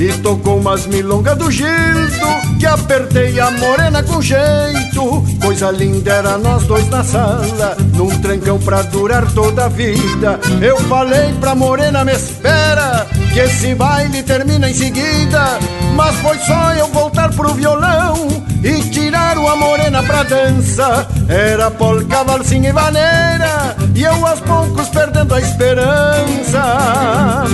E 0.00 0.10
tocou 0.22 0.58
umas 0.58 0.86
milongas 0.86 1.36
do 1.36 1.50
Gildo 1.50 2.56
Que 2.58 2.64
apertei 2.64 3.38
a 3.38 3.50
morena 3.50 4.02
com 4.02 4.22
jeito. 4.22 5.22
Coisa 5.42 5.70
linda 5.70 6.10
era 6.10 6.38
nós 6.38 6.64
dois 6.64 6.88
na 6.88 7.04
sala 7.04 7.76
Num 7.94 8.08
trancão 8.20 8.58
pra 8.58 8.80
durar 8.80 9.30
toda 9.32 9.66
a 9.66 9.68
vida. 9.68 10.40
Eu 10.62 10.78
falei 10.84 11.34
pra 11.38 11.54
morena 11.54 12.02
me 12.02 12.14
espera 12.14 13.06
Que 13.36 13.40
esse 13.40 13.74
baile 13.74 14.22
termina 14.22 14.70
em 14.70 14.72
seguida. 14.72 15.58
Mas 15.94 16.16
foi 16.20 16.38
só 16.38 16.72
eu 16.72 16.86
voltar 16.86 17.28
pro 17.34 17.52
violão 17.52 18.28
E 18.64 18.80
tirar 18.88 19.36
uma 19.36 19.54
morena 19.54 20.02
pra 20.02 20.22
dança. 20.22 21.06
Era 21.28 21.70
polca, 21.70 22.24
valsinha 22.24 22.70
e 22.70 22.72
vaneira 22.72 23.76
E 23.94 24.04
eu 24.04 24.26
aos 24.26 24.40
poucos 24.40 24.88
perdendo 24.88 25.34
a 25.34 25.40
esperança. 25.42 27.44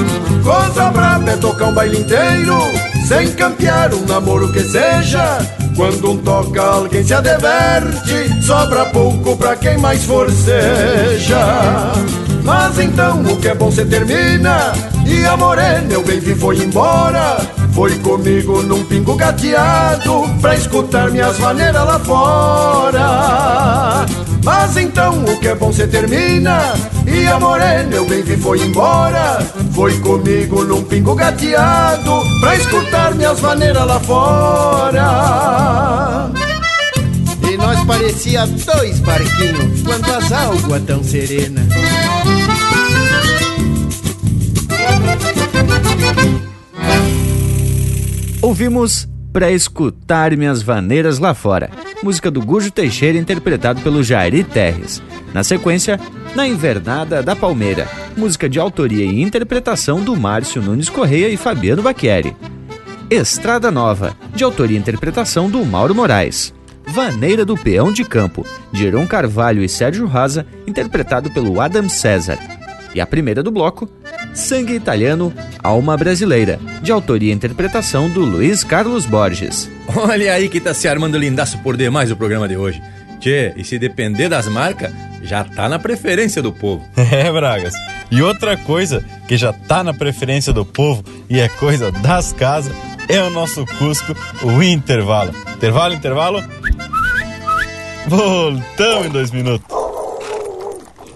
Coisa 0.44 0.88
braba 0.90 1.32
é 1.32 1.36
tocar 1.38 1.66
um 1.66 1.74
baile 1.74 1.98
inteiro 1.98 2.58
Sem 3.08 3.32
campear 3.32 3.92
um 3.92 4.06
namoro 4.06 4.52
que 4.52 4.62
seja. 4.62 5.40
Quando 5.74 6.12
um 6.12 6.18
toca, 6.18 6.62
alguém 6.62 7.02
se 7.02 7.12
adverte, 7.12 8.40
sobra 8.46 8.84
pouco 8.90 9.36
pra 9.36 9.56
quem 9.56 9.78
mais 9.78 10.04
forceja. 10.04 11.42
Mas 12.44 12.78
então 12.78 13.22
o 13.22 13.36
que 13.36 13.48
é 13.48 13.54
bom 13.54 13.70
se 13.70 13.84
termina, 13.84 14.72
e 15.06 15.24
a 15.24 15.36
morena 15.36 15.86
eu 15.90 16.02
bem 16.02 16.18
vi 16.20 16.34
foi 16.34 16.58
embora. 16.58 17.36
Foi 17.72 17.96
comigo 18.00 18.62
num 18.62 18.84
pingo 18.84 19.14
gateado, 19.14 20.28
pra 20.40 20.54
escutar 20.54 21.10
minhas 21.10 21.38
maneiras 21.38 21.86
lá 21.86 21.98
fora. 21.98 23.02
Mas 24.44 24.76
então 24.76 25.24
o 25.24 25.38
que 25.38 25.48
é 25.48 25.54
bom 25.54 25.72
se 25.72 25.86
termina, 25.86 26.74
e 27.06 27.26
a 27.26 27.38
morena 27.38 27.94
eu 27.94 28.04
bem 28.06 28.22
vi 28.22 28.36
foi 28.36 28.60
embora. 28.60 29.38
Foi 29.72 29.98
comigo 30.00 30.64
num 30.64 30.82
pingo 30.82 31.14
gateado, 31.14 32.20
pra 32.40 32.56
escutar 32.56 33.14
minhas 33.14 33.40
maneiras 33.40 33.86
lá 33.86 34.00
fora. 34.00 35.02
Parecia 37.86 38.46
dois 38.46 39.00
barquinhos 39.00 39.82
quando 39.82 40.10
as 40.10 40.32
águas 40.32 40.82
tão 40.84 41.02
serenas. 41.02 41.66
Ouvimos 48.40 49.08
Pra 49.32 49.50
Escutar 49.50 50.36
Minhas 50.36 50.62
Vaneiras 50.62 51.18
Lá 51.18 51.32
Fora, 51.32 51.70
música 52.02 52.30
do 52.30 52.42
Gujo 52.42 52.70
Teixeira 52.70 53.16
interpretado 53.16 53.80
pelo 53.80 54.02
Jairi 54.02 54.44
Terres. 54.44 55.02
Na 55.32 55.42
sequência, 55.42 55.98
Na 56.34 56.46
Invernada 56.46 57.22
da 57.22 57.34
Palmeira, 57.34 57.88
música 58.14 58.48
de 58.48 58.58
autoria 58.58 59.04
e 59.04 59.22
interpretação 59.22 60.02
do 60.02 60.14
Márcio 60.14 60.60
Nunes 60.60 60.90
Correia 60.90 61.28
e 61.28 61.38
Fabiano 61.38 61.82
Bacchieri. 61.82 62.36
Estrada 63.08 63.70
Nova, 63.70 64.14
de 64.34 64.44
autoria 64.44 64.76
e 64.76 64.80
interpretação 64.80 65.50
do 65.50 65.64
Mauro 65.64 65.94
Moraes. 65.94 66.52
Vaneira 66.92 67.42
do 67.42 67.56
Peão 67.56 67.90
de 67.90 68.04
Campo, 68.04 68.46
de 68.70 68.86
Heron 68.86 69.06
Carvalho 69.06 69.64
e 69.64 69.68
Sérgio 69.68 70.06
Raza, 70.06 70.46
interpretado 70.66 71.30
pelo 71.30 71.58
Adam 71.58 71.88
César. 71.88 72.38
E 72.94 73.00
a 73.00 73.06
primeira 73.06 73.42
do 73.42 73.50
bloco, 73.50 73.88
Sangue 74.34 74.74
Italiano, 74.74 75.32
Alma 75.62 75.96
Brasileira, 75.96 76.60
de 76.82 76.92
autoria 76.92 77.32
e 77.32 77.34
interpretação 77.34 78.10
do 78.10 78.20
Luiz 78.20 78.62
Carlos 78.62 79.06
Borges. 79.06 79.70
Olha 79.96 80.34
aí 80.34 80.50
que 80.50 80.60
tá 80.60 80.74
se 80.74 80.86
armando 80.86 81.16
lindaço 81.16 81.56
por 81.60 81.78
demais 81.78 82.10
o 82.10 82.16
programa 82.16 82.46
de 82.46 82.58
hoje. 82.58 82.82
Tchê, 83.18 83.54
e 83.56 83.64
se 83.64 83.78
depender 83.78 84.28
das 84.28 84.46
marcas, 84.46 84.92
já 85.22 85.44
tá 85.44 85.70
na 85.70 85.78
preferência 85.78 86.42
do 86.42 86.52
povo. 86.52 86.84
É, 87.10 87.32
Bragas. 87.32 87.72
E 88.10 88.20
outra 88.20 88.54
coisa 88.54 89.02
que 89.26 89.38
já 89.38 89.50
tá 89.50 89.82
na 89.82 89.94
preferência 89.94 90.52
do 90.52 90.66
povo 90.66 91.02
e 91.30 91.40
é 91.40 91.48
coisa 91.48 91.90
das 91.90 92.34
casas 92.34 92.74
é 93.08 93.22
o 93.22 93.30
nosso 93.30 93.64
Cusco, 93.78 94.14
o 94.42 94.62
intervalo. 94.62 95.32
Intervalo, 95.54 95.94
intervalo. 95.94 96.44
Voltamos 98.06 99.06
em 99.06 99.10
dois 99.10 99.30
minutos. 99.30 99.66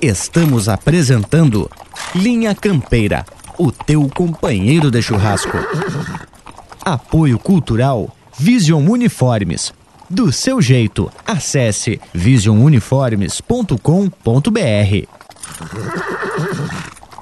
Estamos 0.00 0.68
apresentando 0.68 1.68
Linha 2.14 2.54
Campeira, 2.54 3.24
o 3.58 3.72
teu 3.72 4.08
companheiro 4.08 4.90
de 4.90 5.02
churrasco. 5.02 5.56
Apoio 6.84 7.38
Cultural 7.38 8.14
Vision 8.38 8.86
Uniformes. 8.88 9.72
Do 10.08 10.30
seu 10.30 10.62
jeito, 10.62 11.10
acesse 11.26 12.00
visionuniformes.com.br. 12.14 15.08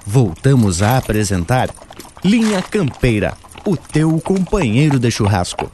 Voltamos 0.07 0.83
a 0.83 0.99
apresentar 0.99 1.71
Linha 2.23 2.61
Campeira, 2.61 3.35
o 3.65 3.77
teu 3.77 4.21
companheiro 4.21 4.99
de 4.99 5.11
churrasco. 5.11 5.71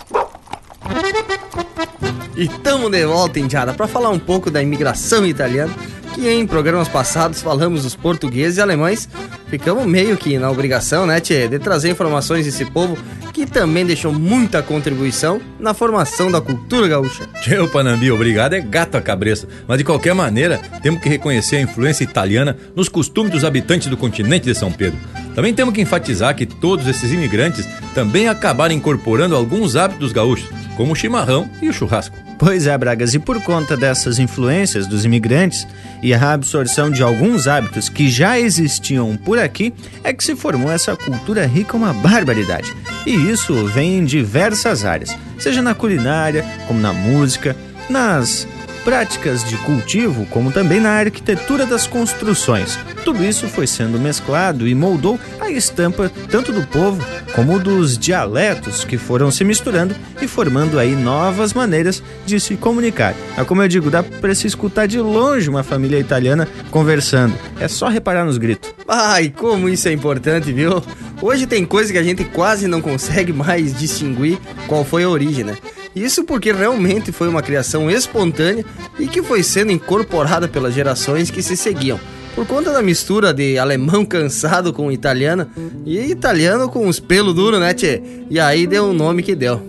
E 2.36 2.48
tamo 2.48 2.88
de 2.88 3.04
volta, 3.04 3.38
Indiada, 3.38 3.74
para 3.74 3.86
falar 3.86 4.10
um 4.10 4.18
pouco 4.18 4.50
da 4.50 4.62
imigração 4.62 5.26
italiana, 5.26 5.72
que 6.14 6.28
em 6.28 6.46
programas 6.46 6.88
passados 6.88 7.42
falamos 7.42 7.82
dos 7.82 7.94
portugueses 7.94 8.58
e 8.58 8.60
alemães. 8.60 9.08
Ficamos 9.48 9.84
meio 9.84 10.16
que 10.16 10.38
na 10.38 10.50
obrigação, 10.50 11.06
né, 11.06 11.20
Tchê, 11.20 11.48
de 11.48 11.58
trazer 11.58 11.90
informações 11.90 12.46
desse 12.46 12.64
povo 12.64 12.96
que 13.32 13.46
também 13.46 13.84
deixou 13.84 14.12
muita 14.12 14.62
contribuição 14.62 15.40
na 15.58 15.74
formação 15.74 16.30
da 16.30 16.40
cultura 16.40 16.88
gaúcha. 16.88 17.28
Tchê, 17.42 17.58
o 17.58 17.68
Panambi, 17.68 18.10
obrigado 18.10 18.54
é 18.54 18.60
gato 18.60 18.96
a 18.96 19.00
cabreça. 19.00 19.46
Mas 19.66 19.78
de 19.78 19.84
qualquer 19.84 20.14
maneira, 20.14 20.58
temos 20.82 21.00
que 21.02 21.08
reconhecer 21.08 21.56
a 21.56 21.60
influência 21.60 22.04
italiana 22.04 22.56
nos 22.74 22.88
costumes 22.88 23.32
dos 23.32 23.44
habitantes 23.44 23.88
do 23.88 23.96
continente 23.96 24.46
de 24.46 24.54
São 24.54 24.72
Pedro. 24.72 24.98
Também 25.34 25.54
temos 25.54 25.74
que 25.74 25.80
enfatizar 25.80 26.34
que 26.34 26.46
todos 26.46 26.86
esses 26.86 27.12
imigrantes 27.12 27.66
também 27.94 28.28
acabaram 28.28 28.74
incorporando 28.74 29.36
alguns 29.36 29.76
hábitos 29.76 30.12
gaúchos, 30.12 30.48
como 30.76 30.92
o 30.92 30.96
chimarrão 30.96 31.48
e 31.60 31.68
o 31.68 31.72
churrasco. 31.72 32.16
Pois 32.38 32.66
é, 32.66 32.76
Bragas, 32.78 33.12
e 33.12 33.18
por 33.18 33.38
conta 33.42 33.76
dessas 33.76 34.18
influências 34.18 34.86
dos 34.86 35.04
imigrantes 35.04 35.68
e 36.02 36.14
a 36.14 36.32
absorção 36.32 36.90
de 36.90 37.02
alguns 37.02 37.46
hábitos 37.46 37.90
que 37.90 38.08
já 38.08 38.40
existiam 38.40 39.14
por 39.14 39.38
aqui, 39.38 39.74
é 40.02 40.10
que 40.10 40.24
se 40.24 40.34
formou 40.34 40.72
essa 40.72 40.96
cultura 40.96 41.46
rica 41.46 41.76
uma 41.76 41.92
barbaridade. 41.92 42.74
E 43.06 43.10
isso 43.10 43.66
vem 43.66 43.98
em 43.98 44.04
diversas 44.06 44.86
áreas, 44.86 45.14
seja 45.38 45.60
na 45.60 45.74
culinária, 45.74 46.42
como 46.66 46.80
na 46.80 46.94
música, 46.94 47.54
nas 47.90 48.48
práticas 48.84 49.44
de 49.44 49.56
cultivo, 49.58 50.26
como 50.26 50.52
também 50.52 50.80
na 50.80 50.90
arquitetura 50.90 51.66
das 51.66 51.86
construções. 51.86 52.78
Tudo 53.04 53.24
isso 53.24 53.48
foi 53.48 53.66
sendo 53.66 53.98
mesclado 53.98 54.66
e 54.66 54.74
moldou 54.74 55.18
a 55.40 55.50
estampa 55.50 56.10
tanto 56.30 56.52
do 56.52 56.66
povo 56.66 57.02
como 57.34 57.58
dos 57.58 57.96
dialetos 57.96 58.84
que 58.84 58.98
foram 58.98 59.30
se 59.30 59.44
misturando 59.44 59.94
e 60.20 60.26
formando 60.26 60.78
aí 60.78 60.94
novas 60.94 61.52
maneiras 61.52 62.02
de 62.26 62.38
se 62.40 62.56
comunicar. 62.56 63.14
É 63.36 63.44
como 63.44 63.62
eu 63.62 63.68
digo, 63.68 63.90
dá 63.90 64.02
para 64.02 64.34
se 64.34 64.46
escutar 64.46 64.86
de 64.86 65.00
longe 65.00 65.48
uma 65.48 65.62
família 65.62 65.98
italiana 65.98 66.48
conversando. 66.70 67.34
É 67.58 67.68
só 67.68 67.88
reparar 67.88 68.24
nos 68.24 68.38
gritos. 68.38 68.70
Ai, 68.86 69.32
como 69.34 69.68
isso 69.68 69.88
é 69.88 69.92
importante, 69.92 70.52
viu? 70.52 70.82
Hoje 71.22 71.46
tem 71.46 71.64
coisa 71.64 71.92
que 71.92 71.98
a 71.98 72.02
gente 72.02 72.24
quase 72.24 72.66
não 72.66 72.80
consegue 72.80 73.32
mais 73.32 73.78
distinguir 73.78 74.38
qual 74.66 74.84
foi 74.84 75.04
a 75.04 75.08
origem, 75.08 75.44
né? 75.44 75.56
Isso 75.94 76.24
porque 76.24 76.52
realmente 76.52 77.10
foi 77.10 77.28
uma 77.28 77.42
criação 77.42 77.90
espontânea 77.90 78.64
e 78.98 79.06
que 79.06 79.22
foi 79.22 79.42
sendo 79.42 79.72
incorporada 79.72 80.46
pelas 80.46 80.74
gerações 80.74 81.30
que 81.30 81.42
se 81.42 81.56
seguiam. 81.56 81.98
Por 82.34 82.46
conta 82.46 82.72
da 82.72 82.80
mistura 82.80 83.34
de 83.34 83.58
alemão 83.58 84.04
cansado 84.04 84.72
com 84.72 84.92
italiano 84.92 85.50
e 85.84 85.98
italiano 85.98 86.68
com 86.68 86.86
os 86.86 87.00
pelos 87.00 87.34
duros, 87.34 87.58
né, 87.58 87.74
tchê? 87.74 88.00
E 88.30 88.38
aí 88.38 88.66
deu 88.66 88.90
o 88.90 88.92
nome 88.92 89.22
que 89.22 89.34
deu. 89.34 89.60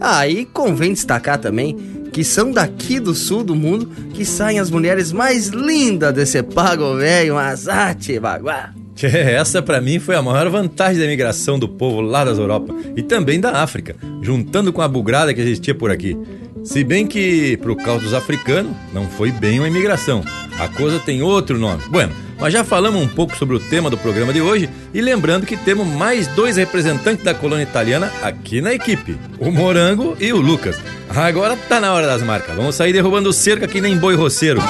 Aí 0.00 0.46
ah, 0.46 0.52
convém 0.52 0.92
destacar 0.92 1.38
também 1.38 1.76
que 2.12 2.24
são 2.24 2.50
daqui 2.50 2.98
do 2.98 3.14
sul 3.14 3.44
do 3.44 3.54
mundo 3.54 3.90
que 4.14 4.24
saem 4.24 4.58
as 4.58 4.70
mulheres 4.70 5.12
mais 5.12 5.48
lindas 5.48 6.14
desse 6.14 6.42
pago 6.42 6.96
velho, 6.96 7.36
azate, 7.36 8.18
baguá. 8.18 8.72
Essa 9.04 9.60
para 9.60 9.80
mim 9.80 9.98
foi 9.98 10.14
a 10.14 10.22
maior 10.22 10.48
vantagem 10.48 10.98
da 10.98 11.04
imigração 11.04 11.58
do 11.58 11.68
povo 11.68 12.00
lá 12.00 12.24
das 12.24 12.38
Europa 12.38 12.74
e 12.96 13.02
também 13.02 13.38
da 13.38 13.62
África, 13.62 13.96
juntando 14.22 14.72
com 14.72 14.80
a 14.80 14.88
bugrada 14.88 15.34
que 15.34 15.40
existia 15.40 15.74
por 15.74 15.90
aqui. 15.90 16.16
Se 16.64 16.82
bem 16.82 17.06
que, 17.06 17.56
pro 17.58 17.76
caso 17.76 18.00
dos 18.00 18.14
africanos, 18.14 18.72
não 18.92 19.06
foi 19.06 19.30
bem 19.30 19.60
uma 19.60 19.68
imigração. 19.68 20.24
A 20.58 20.66
coisa 20.66 20.98
tem 20.98 21.22
outro 21.22 21.58
nome. 21.58 21.82
Bueno, 21.88 22.12
mas 22.40 22.52
já 22.52 22.64
falamos 22.64 23.00
um 23.00 23.06
pouco 23.06 23.36
sobre 23.36 23.54
o 23.54 23.60
tema 23.60 23.88
do 23.88 23.96
programa 23.96 24.32
de 24.32 24.40
hoje 24.40 24.68
e 24.92 25.00
lembrando 25.00 25.46
que 25.46 25.56
temos 25.56 25.86
mais 25.86 26.26
dois 26.28 26.56
representantes 26.56 27.24
da 27.24 27.34
colônia 27.34 27.62
italiana 27.62 28.10
aqui 28.22 28.60
na 28.60 28.74
equipe: 28.74 29.16
o 29.38 29.52
Morango 29.52 30.16
e 30.18 30.32
o 30.32 30.40
Lucas. 30.40 30.76
Agora 31.08 31.56
tá 31.68 31.80
na 31.80 31.92
hora 31.92 32.06
das 32.06 32.22
marcas. 32.22 32.56
Vamos 32.56 32.74
sair 32.74 32.92
derrubando 32.92 33.32
cerca 33.32 33.68
que 33.68 33.80
nem 33.80 33.96
boi 33.96 34.16
roceiro. 34.16 34.60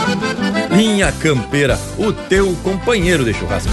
Linha 0.70 1.10
Campeira, 1.12 1.78
o 1.96 2.12
teu 2.12 2.54
companheiro 2.62 3.24
de 3.24 3.32
churrasco. 3.32 3.72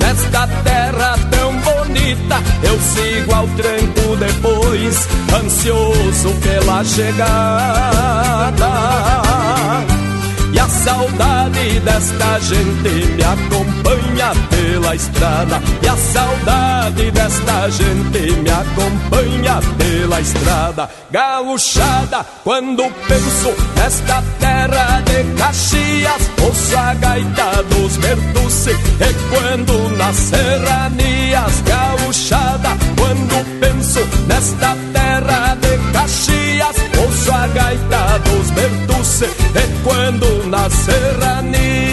Nesta 0.00 0.46
terra 0.62 1.16
tão 1.30 1.52
bonita. 1.60 2.36
Eu 2.62 2.78
sigo 2.78 3.34
ao 3.34 3.46
tranco 3.48 4.16
depois, 4.16 5.08
ansioso 5.34 6.34
pela 6.42 6.84
chegada. 6.84 8.44
Saudade 10.84 11.80
desta 11.80 12.38
gente 12.40 13.06
me 13.16 13.22
acompanha 13.24 14.32
pela 14.50 14.94
estrada. 14.94 15.62
E 15.82 15.88
a 15.88 15.96
saudade 15.96 17.10
desta 17.10 17.70
gente 17.70 18.32
me 18.42 18.50
acompanha 18.50 19.60
pela 19.78 20.20
estrada. 20.20 20.90
Gauchada, 21.10 22.26
quando 22.44 22.82
penso 23.08 23.54
nesta 23.76 24.22
terra 24.38 25.00
de 25.00 25.24
Caxias, 25.38 26.30
ouço 26.42 26.76
a 26.76 26.92
gaita 26.92 27.62
dos 27.62 27.96
Bertucci. 27.96 28.70
E 28.70 29.14
quando 29.30 29.96
nas 29.96 30.16
serranias, 30.16 31.62
gauchada, 31.62 32.76
quando 32.98 33.58
penso 33.58 34.00
nesta 34.26 34.76
terra 34.92 35.03
de 35.20 35.92
Caxias, 35.92 36.76
ouço 36.98 37.32
a 37.32 37.46
gaita 37.48 38.18
dos 38.24 38.50
Bertucci. 38.50 39.24
E 39.26 39.82
quando 39.84 40.48
nas 40.48 40.72
serranias. 40.72 41.84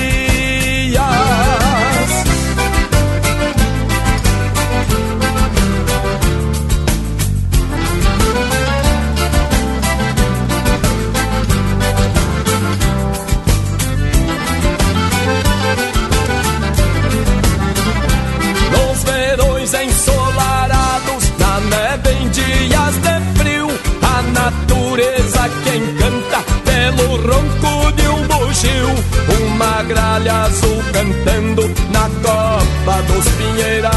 Natureza 25.02 25.50
que 25.64 25.76
encanta 25.78 26.44
pelo 26.64 27.18
ronco 27.18 27.92
de 27.94 28.08
um 28.08 28.28
bugio, 28.28 28.90
uma 29.42 29.84
gralha 29.84 30.44
azul 30.44 30.84
cantando 30.94 31.64
na 31.92 32.10
copa 32.22 33.02
dos 33.08 33.26
pinheirais. 33.36 33.92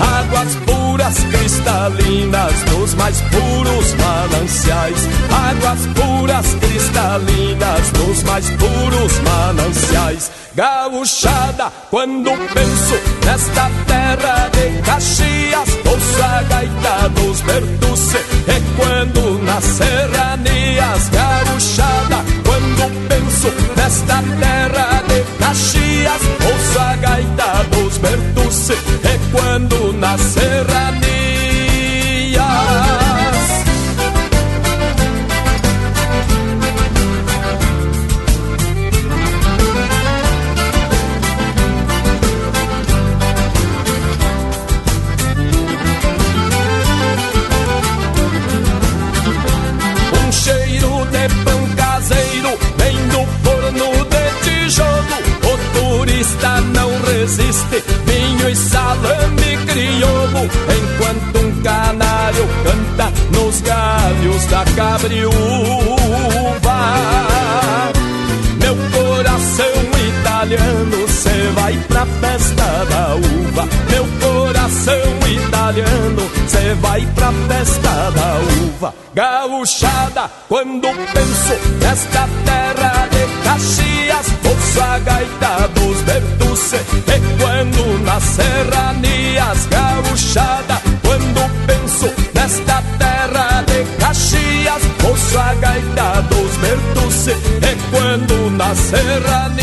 Águas 0.00 0.54
puras 0.66 1.16
cristalinas 1.30 2.64
nos 2.70 2.94
mais 2.94 3.20
puros 3.22 3.94
mananciais. 3.94 5.08
Águas 5.50 5.80
puras 5.94 6.46
cristalinas 6.60 7.92
nos 7.92 8.22
mais 8.22 8.48
puros 8.50 9.18
mananciais. 9.20 10.30
Gauchada, 10.54 11.72
quando 11.90 12.30
penso 12.52 13.00
nesta 13.24 13.70
terra 13.86 14.50
de 14.50 14.82
Caxias, 14.82 15.68
ouço 16.12 16.22
a 16.22 16.42
gaita 16.42 17.08
dos. 17.08 17.42
E 17.42 18.76
quando 18.76 19.42
nas 19.44 19.64
serranias, 19.64 21.08
gauchada, 21.10 22.24
quando 22.44 23.08
penso 23.08 23.52
nesta 23.76 24.22
terra 24.40 25.02
de 25.08 25.22
Caxias, 25.38 26.22
ouço 26.44 26.78
a 26.78 26.96
gaita 26.96 27.64
dos. 27.70 28.70
E 28.70 29.32
quando 29.32 29.92
nas 29.94 30.20
serranias. 30.20 31.11
Não 57.22 57.28
resiste, 57.28 57.82
vinho 58.04 58.48
e 58.48 58.56
salame 58.56 59.56
crioulo. 59.66 60.48
Enquanto 60.76 61.46
um 61.46 61.62
canário 61.62 62.48
canta 62.64 63.12
nos 63.30 63.60
galhos 63.60 64.46
da 64.46 64.64
cabriúva. 64.76 65.32
Meu 68.58 68.76
coração 68.90 69.66
italiano, 70.08 71.08
cê 71.08 71.50
vai 71.54 71.76
pra 71.88 72.06
festa 72.06 72.64
da 72.90 73.14
uva. 73.14 73.68
Coração 74.72 75.28
italiano, 75.28 76.30
cê 76.48 76.74
vai 76.80 77.06
pra 77.14 77.30
festa 77.46 78.10
da 78.10 78.38
uva. 78.64 78.94
Gauchada, 79.14 80.30
quando 80.48 80.88
penso 81.12 81.54
nesta 81.78 82.26
terra 82.46 83.06
de 83.08 83.26
Caxias, 83.44 84.26
ouço 84.42 84.80
a 84.80 84.98
gaita 84.98 85.68
dos 85.74 86.00
Bertucci. 86.00 86.76
E 86.76 87.20
quando 87.38 88.02
nas 88.02 88.22
serranias, 88.22 89.66
gauchada, 89.66 90.80
quando 91.02 91.50
penso 91.66 92.10
nesta 92.34 92.82
terra 92.98 93.62
de 93.66 93.84
Caxias, 94.00 94.82
ouço 95.06 95.38
a 95.38 95.54
gaita 95.54 96.22
dos 96.30 96.56
Bertucci. 96.56 97.32
E 97.32 97.76
quando 97.90 98.50
nas 98.56 98.78
serranias. 98.78 99.62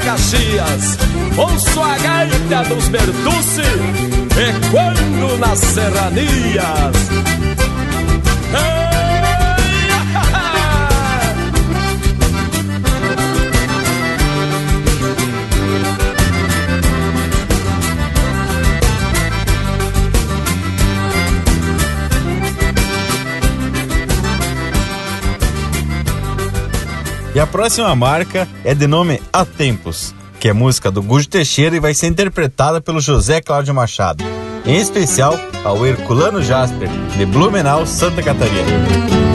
Caxias. 0.00 0.98
Ouço 1.36 1.82
a 1.82 1.96
gaita 1.98 2.68
dos 2.68 2.88
Bertucci 2.88 3.62
e 4.36 4.70
quando 4.70 5.38
nas 5.38 5.58
serranias. 5.58 7.49
E 27.34 27.38
a 27.38 27.46
próxima 27.46 27.94
marca 27.94 28.48
é 28.64 28.74
de 28.74 28.88
nome 28.88 29.22
Há 29.32 29.44
Tempos, 29.44 30.12
que 30.40 30.48
é 30.48 30.52
música 30.52 30.90
do 30.90 31.00
Gujo 31.00 31.28
Teixeira 31.28 31.76
e 31.76 31.80
vai 31.80 31.94
ser 31.94 32.08
interpretada 32.08 32.80
pelo 32.80 33.00
José 33.00 33.40
Cláudio 33.40 33.72
Machado, 33.72 34.24
em 34.66 34.76
especial 34.76 35.38
ao 35.64 35.86
Herculano 35.86 36.42
Jasper, 36.42 36.88
de 37.16 37.24
Blumenau, 37.24 37.86
Santa 37.86 38.20
Catarina. 38.20 39.29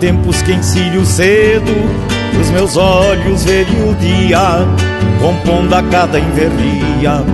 Tempos 0.00 0.42
que 0.42 0.52
encilho 0.52 1.04
cedo 1.04 1.72
Os 2.40 2.50
meus 2.50 2.76
olhos 2.76 3.44
verem 3.44 3.88
o 3.88 3.94
dia 3.94 4.66
Compondo 5.20 5.74
a 5.74 5.82
cada 5.82 6.18
invernia. 6.18 7.24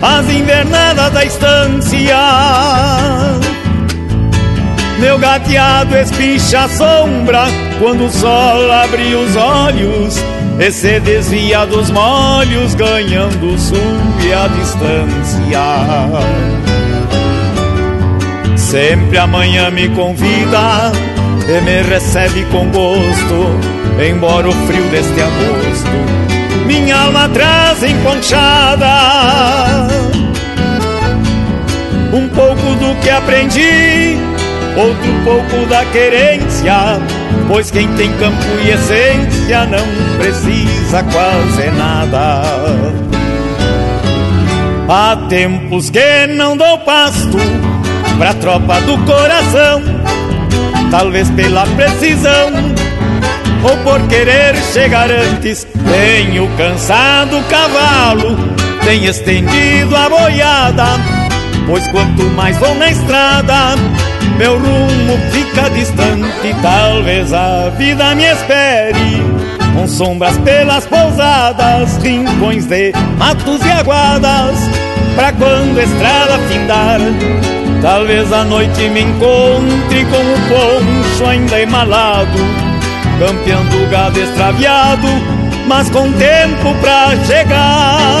As 0.00 0.30
invernadas 0.30 1.12
da 1.12 1.24
estância. 1.24 2.16
Meu 4.98 5.18
gateado 5.18 5.96
espicha 5.96 6.64
a 6.64 6.68
sombra 6.68 7.44
Quando 7.78 8.04
o 8.04 8.10
sol 8.10 8.72
abre 8.72 9.14
os 9.14 9.34
olhos 9.34 10.22
E 10.58 10.70
se 10.70 11.00
desvia 11.00 11.64
dos 11.66 11.90
molhos 11.90 12.74
Ganhando 12.74 13.54
o 13.54 13.58
sul 13.58 13.78
e 14.24 14.32
a 14.32 14.46
distância. 14.48 15.60
Sempre 18.56 19.18
amanhã 19.18 19.70
me 19.70 19.88
convida 19.88 20.92
e 21.50 21.60
me 21.62 21.82
recebe 21.82 22.44
com 22.46 22.70
gosto, 22.70 24.04
embora 24.08 24.48
o 24.48 24.52
frio 24.52 24.84
deste 24.90 25.20
agosto 25.20 26.20
minha 26.70 26.96
alma 26.96 27.28
traz 27.28 27.82
enconchada. 27.82 28.86
Um 32.12 32.28
pouco 32.28 32.74
do 32.76 32.94
que 33.00 33.10
aprendi, 33.10 34.16
outro 34.76 35.12
pouco 35.24 35.66
da 35.68 35.84
querência, 35.86 37.00
pois 37.48 37.72
quem 37.72 37.88
tem 37.94 38.12
campo 38.18 38.44
e 38.64 38.70
essência 38.70 39.66
não 39.66 39.84
precisa 40.18 41.02
quase 41.02 41.70
nada. 41.76 42.42
Há 44.88 45.16
tempos 45.28 45.90
que 45.90 46.26
não 46.28 46.56
dou 46.56 46.78
pasto 46.78 47.38
pra 48.16 48.34
tropa 48.34 48.80
do 48.82 48.96
coração 48.98 49.82
talvez 50.90 51.30
pela 51.30 51.66
precisão 51.68 52.50
ou 53.62 53.76
por 53.78 54.00
querer 54.08 54.56
chegar 54.72 55.10
antes. 55.10 55.66
Tenho 55.90 56.48
cansado 56.56 57.38
o 57.38 57.44
cavalo, 57.44 58.36
tenho 58.84 59.10
estendido 59.10 59.94
a 59.96 60.08
boiada, 60.08 60.86
pois 61.66 61.86
quanto 61.88 62.22
mais 62.34 62.56
vou 62.58 62.74
na 62.74 62.90
estrada, 62.90 63.76
meu 64.36 64.58
rumo 64.58 65.18
fica 65.30 65.70
distante. 65.70 66.54
Talvez 66.62 67.32
a 67.32 67.70
vida 67.76 68.14
me 68.14 68.24
espere, 68.24 69.22
com 69.74 69.86
sombras 69.86 70.36
pelas 70.38 70.86
pousadas, 70.86 71.96
rincões 72.02 72.66
de 72.66 72.92
matos 73.18 73.64
e 73.64 73.70
aguadas, 73.70 74.58
pra 75.14 75.32
quando 75.32 75.78
a 75.78 75.82
estrada 75.82 76.38
findar 76.48 77.00
Talvez 77.80 78.30
a 78.30 78.44
noite 78.44 78.88
me 78.90 79.00
encontre 79.00 80.04
com 80.04 80.18
o 80.18 80.38
poncho 80.48 81.26
ainda 81.26 81.58
emalado, 81.60 82.38
campeando 83.18 83.82
o 83.82 83.88
gado 83.88 84.20
extraviado, 84.20 85.06
mas 85.66 85.88
com 85.88 86.12
tempo 86.12 86.74
pra 86.82 87.16
chegar. 87.24 88.19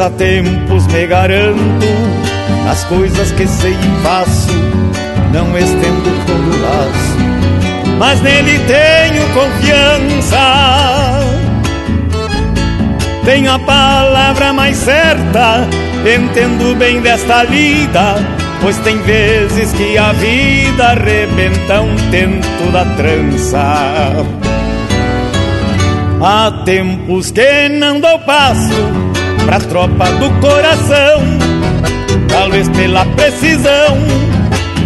Há 0.00 0.10
tempos 0.10 0.86
me 0.88 1.06
garanto 1.06 1.86
as 2.68 2.84
coisas 2.84 3.30
que 3.32 3.46
sei 3.46 3.72
e 3.72 4.02
faço, 4.02 4.52
não 5.32 5.56
estendo 5.56 6.26
todo 6.26 6.62
laço, 6.62 7.98
mas 7.98 8.20
nele 8.20 8.58
tenho 8.60 9.22
confiança. 9.34 11.20
Tenho 13.24 13.52
a 13.52 13.58
palavra 13.58 14.52
mais 14.52 14.76
certa, 14.76 15.66
entendo 16.04 16.76
bem 16.76 17.00
desta 17.00 17.44
lida, 17.44 18.16
pois 18.60 18.76
tem 18.78 18.98
vezes 19.02 19.72
que 19.72 19.96
a 19.96 20.12
vida 20.12 20.88
arrebenta 20.88 21.80
um 21.80 21.96
tento 22.10 22.72
da 22.72 22.84
trança. 22.96 24.26
Há 26.20 26.62
tempos 26.64 27.30
que 27.30 27.68
não 27.68 28.00
dou 28.00 28.18
passo 28.20 29.03
pra 29.44 29.60
tropa 29.60 30.10
do 30.12 30.30
coração, 30.40 31.22
talvez 32.28 32.68
pela 32.70 33.04
precisão 33.06 33.98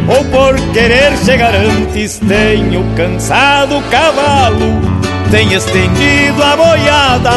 ou 0.09 0.24
por 0.26 0.54
querer 0.72 1.16
chegar 1.24 1.54
antes. 1.54 2.18
Tenho 2.26 2.84
cansado 2.96 3.78
o 3.78 3.82
cavalo, 3.82 4.80
tenho 5.30 5.54
estendido 5.56 6.42
a 6.42 6.56
boiada, 6.56 7.30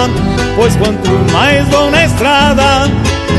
pois 0.56 0.76
quanto 0.78 1.10
mais 1.32 1.68
vou 1.68 1.92
na 1.92 2.06
estrada, 2.06 2.90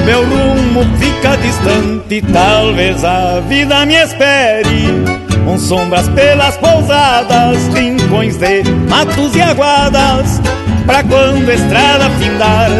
meu 0.04 0.22
rumo 0.24 0.84
fica 0.98 1.36
distante. 1.36 2.22
Talvez 2.32 3.04
a 3.04 3.40
vida 3.48 3.86
me 3.86 3.94
espere. 3.94 5.22
Com 5.44 5.58
sombras 5.58 6.08
pelas 6.10 6.56
pousadas, 6.58 7.66
rincões 7.74 8.36
de 8.36 8.62
matos 8.88 9.34
e 9.34 9.42
aguadas, 9.42 10.40
pra 10.86 11.02
quando 11.02 11.50
a 11.50 11.54
estrada 11.54 12.08
findar, 12.10 12.70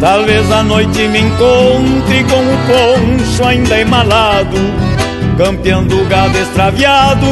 Talvez 0.00 0.50
a 0.50 0.62
noite 0.62 1.06
me 1.08 1.20
encontre 1.20 2.24
com 2.24 2.40
o 2.40 2.58
poncho 2.66 3.44
ainda 3.44 3.78
emalado, 3.78 4.56
campeando 5.36 6.00
o 6.00 6.06
gado 6.06 6.38
extraviado, 6.38 7.26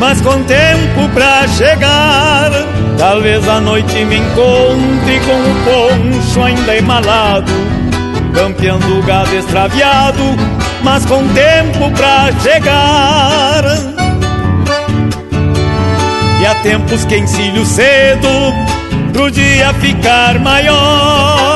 mas 0.00 0.22
com 0.22 0.42
tempo 0.44 1.10
pra 1.12 1.46
chegar. 1.46 2.50
Talvez 2.96 3.46
a 3.46 3.60
noite 3.60 4.02
me 4.06 4.16
encontre 4.16 5.20
com 5.26 5.36
o 5.36 5.54
poncho 5.66 6.42
ainda 6.42 6.74
emalado, 6.74 7.52
campeando 8.34 8.98
o 8.98 9.02
gado 9.02 9.36
extraviado, 9.36 10.22
mas 10.82 11.04
com 11.04 11.22
tempo 11.28 11.90
pra 11.90 12.32
chegar. 12.42 13.62
E 16.40 16.46
há 16.46 16.54
tempos 16.62 17.04
que 17.04 17.18
encilho 17.18 17.66
cedo 17.66 18.28
pro 19.12 19.30
dia 19.30 19.74
ficar 19.74 20.38
maior. 20.38 21.55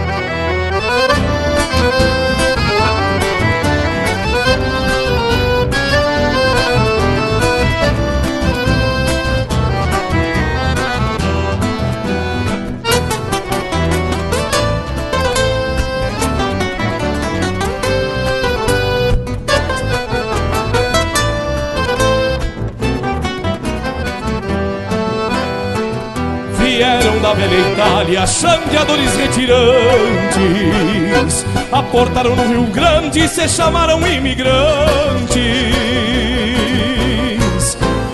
Velha 28.01 28.25
Itália, 28.25 28.25
chandeadores 28.27 29.15
retirantes, 29.15 29.45
aportaram 31.71 32.35
no 32.35 32.47
Rio 32.47 32.63
Grande 32.67 33.21
e 33.21 33.27
se 33.27 33.47
chamaram 33.47 34.05
imigrantes. 34.07 35.37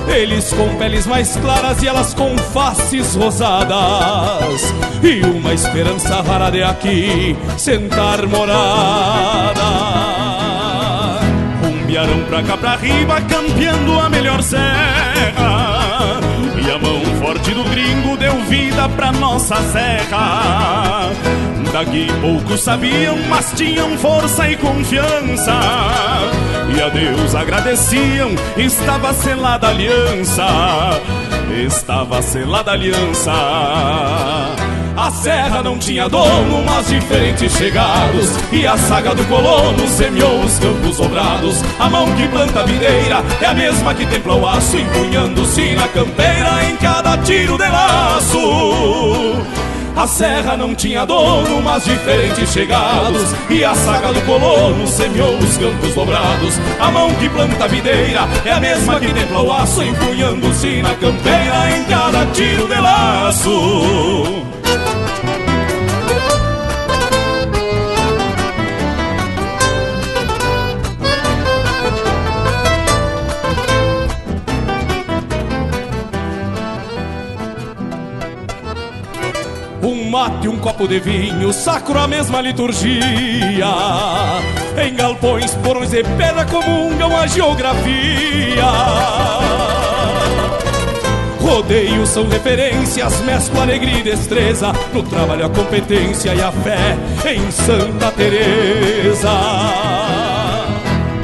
Eles 0.07 0.51
com 0.51 0.75
peles 0.77 1.05
mais 1.05 1.35
claras 1.37 1.81
e 1.81 1.87
elas 1.87 2.13
com 2.13 2.37
faces 2.37 3.15
rosadas, 3.15 4.73
e 5.01 5.21
uma 5.25 5.53
esperança 5.53 6.21
rara 6.21 6.49
de 6.49 6.63
aqui 6.63 7.37
sentar 7.57 8.25
morada 8.25 9.87
rumbiarão 11.61 12.23
pra 12.25 12.43
cá 12.43 12.57
pra 12.57 12.75
riba, 12.75 13.21
campeando 13.21 13.99
a 13.99 14.09
melhor 14.09 14.41
serra. 14.41 16.19
E 16.61 16.69
a 16.69 16.77
mão 16.77 16.99
forte 17.19 17.53
do 17.53 17.63
gringo 17.63 18.16
vida 18.45 18.89
pra 18.89 19.11
nossa 19.11 19.55
serra. 19.71 21.09
Daqui 21.71 22.07
poucos 22.21 22.61
sabiam, 22.61 23.17
mas 23.29 23.51
tinham 23.55 23.97
força 23.97 24.49
e 24.49 24.55
confiança. 24.57 25.53
E 26.75 26.81
a 26.81 26.89
Deus 26.89 27.35
agradeciam, 27.35 28.31
estava 28.57 29.13
selada 29.13 29.67
a 29.67 29.69
aliança. 29.69 30.45
Estava 31.65 32.21
selada 32.21 32.71
a 32.71 32.73
aliança. 32.73 33.31
A 34.97 35.11
serra 35.11 35.61
não 35.61 35.77
tinha 35.77 36.09
dono, 36.09 36.63
mas 36.65 36.87
diferentes 36.87 37.53
chegados. 37.53 38.31
E 38.51 38.65
a 38.65 38.75
saga 38.75 39.13
do 39.13 39.23
colono 39.25 39.87
semeou 39.87 40.39
os 40.41 40.57
campos 40.57 40.99
obrados. 40.99 41.63
A 41.79 41.87
mão 41.87 42.11
que 42.15 42.27
planta 42.27 42.61
a 42.61 42.63
videira 42.63 43.23
é 43.39 43.45
a 43.45 43.53
mesma 43.53 43.93
que 43.93 44.07
templa 44.07 44.33
o 44.33 44.47
aço, 44.47 44.75
empunhando-se 44.75 45.75
na 45.75 45.87
campeira 45.89 46.63
em 46.67 46.75
cada 46.77 47.15
tiro 47.19 47.59
de 47.59 47.69
laço. 47.69 49.35
A 49.95 50.07
serra 50.07 50.57
não 50.57 50.73
tinha 50.73 51.05
dono, 51.05 51.61
mas 51.61 51.85
diferentes 51.85 52.51
chegados. 52.51 53.35
E 53.51 53.63
a 53.63 53.75
saga 53.75 54.11
do 54.11 54.21
colono 54.21 54.87
semeou 54.87 55.37
os 55.37 55.57
campos 55.57 55.93
dobrados. 55.93 56.55
A 56.79 56.89
mão 56.89 57.13
que 57.13 57.29
planta 57.29 57.65
a 57.65 57.67
videira 57.67 58.27
é 58.43 58.51
a 58.51 58.59
mesma 58.59 58.99
que 58.99 59.13
templa 59.13 59.43
o 59.43 59.53
aço, 59.53 59.83
empunhando-se 59.83 60.81
na 60.81 60.95
campeira 60.95 61.77
em 61.77 61.83
cada 61.83 62.25
tiro 62.33 62.67
de 62.67 62.81
laço. 62.81 64.56
Um 80.07 80.09
mate, 80.09 80.47
um 80.47 80.57
copo 80.57 80.87
de 80.87 81.01
vinho, 81.01 81.51
sacro 81.51 81.99
a 81.99 82.07
mesma 82.07 82.39
liturgia. 82.39 83.67
Em 84.81 84.95
galpões, 84.95 85.53
porões 85.55 85.91
e 85.91 86.01
pedra 86.01 86.45
comungam 86.45 87.13
a 87.13 87.27
geografia. 87.27 88.63
Rodeios 91.41 92.07
são 92.07 92.25
referências, 92.29 93.19
mescla 93.21 93.63
alegria 93.63 93.99
e 93.99 94.03
destreza 94.03 94.71
No 94.93 95.03
trabalho 95.03 95.45
a 95.45 95.49
competência 95.49 96.33
e 96.33 96.41
a 96.41 96.53
fé 96.53 96.97
em 97.29 97.51
Santa 97.51 98.09
Teresa 98.11 100.26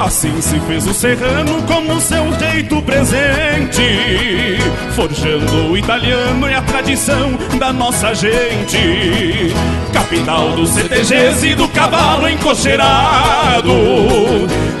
Assim 0.00 0.40
se 0.40 0.58
fez 0.60 0.86
o 0.86 0.94
serrano 0.94 1.62
como 1.62 2.00
seu 2.00 2.24
jeito 2.38 2.82
presente 2.82 4.58
Forjando 4.94 5.72
o 5.72 5.78
italiano 5.78 6.48
e 6.48 6.54
a 6.54 6.62
tradição 6.62 7.38
da 7.58 7.72
nossa 7.72 8.12
gente 8.14 9.54
Capital 9.92 10.50
dos 10.52 10.70
CTGs 10.70 11.46
e 11.46 11.54
do 11.54 11.68
cavalo 11.68 12.28
encocheirado 12.28 13.72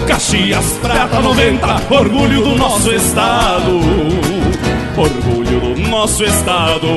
Caxias 0.06 0.78
Prata 0.82 1.20
90, 1.20 1.94
orgulho 1.94 2.42
do 2.42 2.56
nosso 2.56 2.92
estado 2.92 3.80
orgulho 4.96 5.74
do 5.74 5.88
nosso 5.88 6.24
estado. 6.24 6.88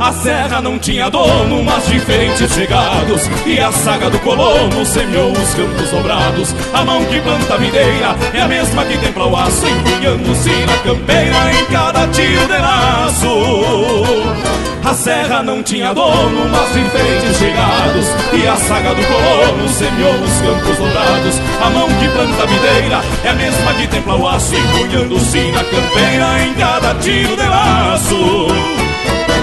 A 0.00 0.12
serra 0.12 0.60
não 0.60 0.78
tinha 0.78 1.10
dono, 1.10 1.64
mas 1.64 1.88
diferentes 1.88 2.52
chegados. 2.52 3.28
E 3.44 3.58
a 3.58 3.72
saga 3.72 4.08
do 4.08 4.18
colono 4.20 4.86
semeou 4.86 5.32
os 5.32 5.54
campos 5.54 5.90
dobrados. 5.90 6.54
A 6.72 6.84
mão 6.84 7.04
que 7.06 7.20
planta 7.20 7.54
a 7.54 7.56
videira 7.56 8.16
é 8.32 8.40
a 8.40 8.48
mesma 8.48 8.84
que 8.84 8.96
templa 8.96 9.26
o 9.26 9.36
aço, 9.36 9.66
empunhando-se 9.66 10.50
na 10.50 10.78
campeira 10.84 11.52
em 11.52 11.64
cada 11.66 12.06
tiro 12.08 12.46
de 12.46 12.58
laço. 12.58 14.38
A 14.84 14.94
serra 14.94 15.42
não 15.42 15.64
tinha 15.64 15.92
dono, 15.92 16.48
mas 16.48 16.72
diferentes 16.72 17.36
chegados. 17.36 18.06
E 18.32 18.46
a 18.46 18.56
saga 18.56 18.94
do 18.94 19.02
colono 19.04 19.68
semeou 19.68 20.14
os 20.14 20.40
campos 20.40 20.76
dourados. 20.78 21.40
A 21.60 21.70
mão 21.70 21.88
que 21.88 22.08
planta 22.08 22.44
a 22.44 22.46
videira 22.46 23.02
é 23.24 23.28
a 23.30 23.34
mesma 23.34 23.74
que 23.74 23.88
templa 23.88 24.16
o 24.16 24.28
aço, 24.28 24.54
empunhando-se 24.54 25.50
na 25.50 25.64
campeira 25.64 26.44
em 26.44 26.54
cada 26.54 26.94
tiro 26.94 27.36
de 27.36 27.48
laço. 27.48 28.87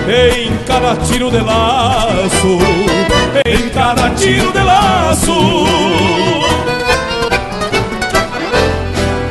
Em 0.07 0.55
cada 0.67 0.95
tiro 0.97 1.31
de 1.31 1.39
laço, 1.39 2.59
em 3.47 3.69
cada 3.69 4.11
tiro 4.11 4.51
de 4.51 4.59
laço. 4.59 5.31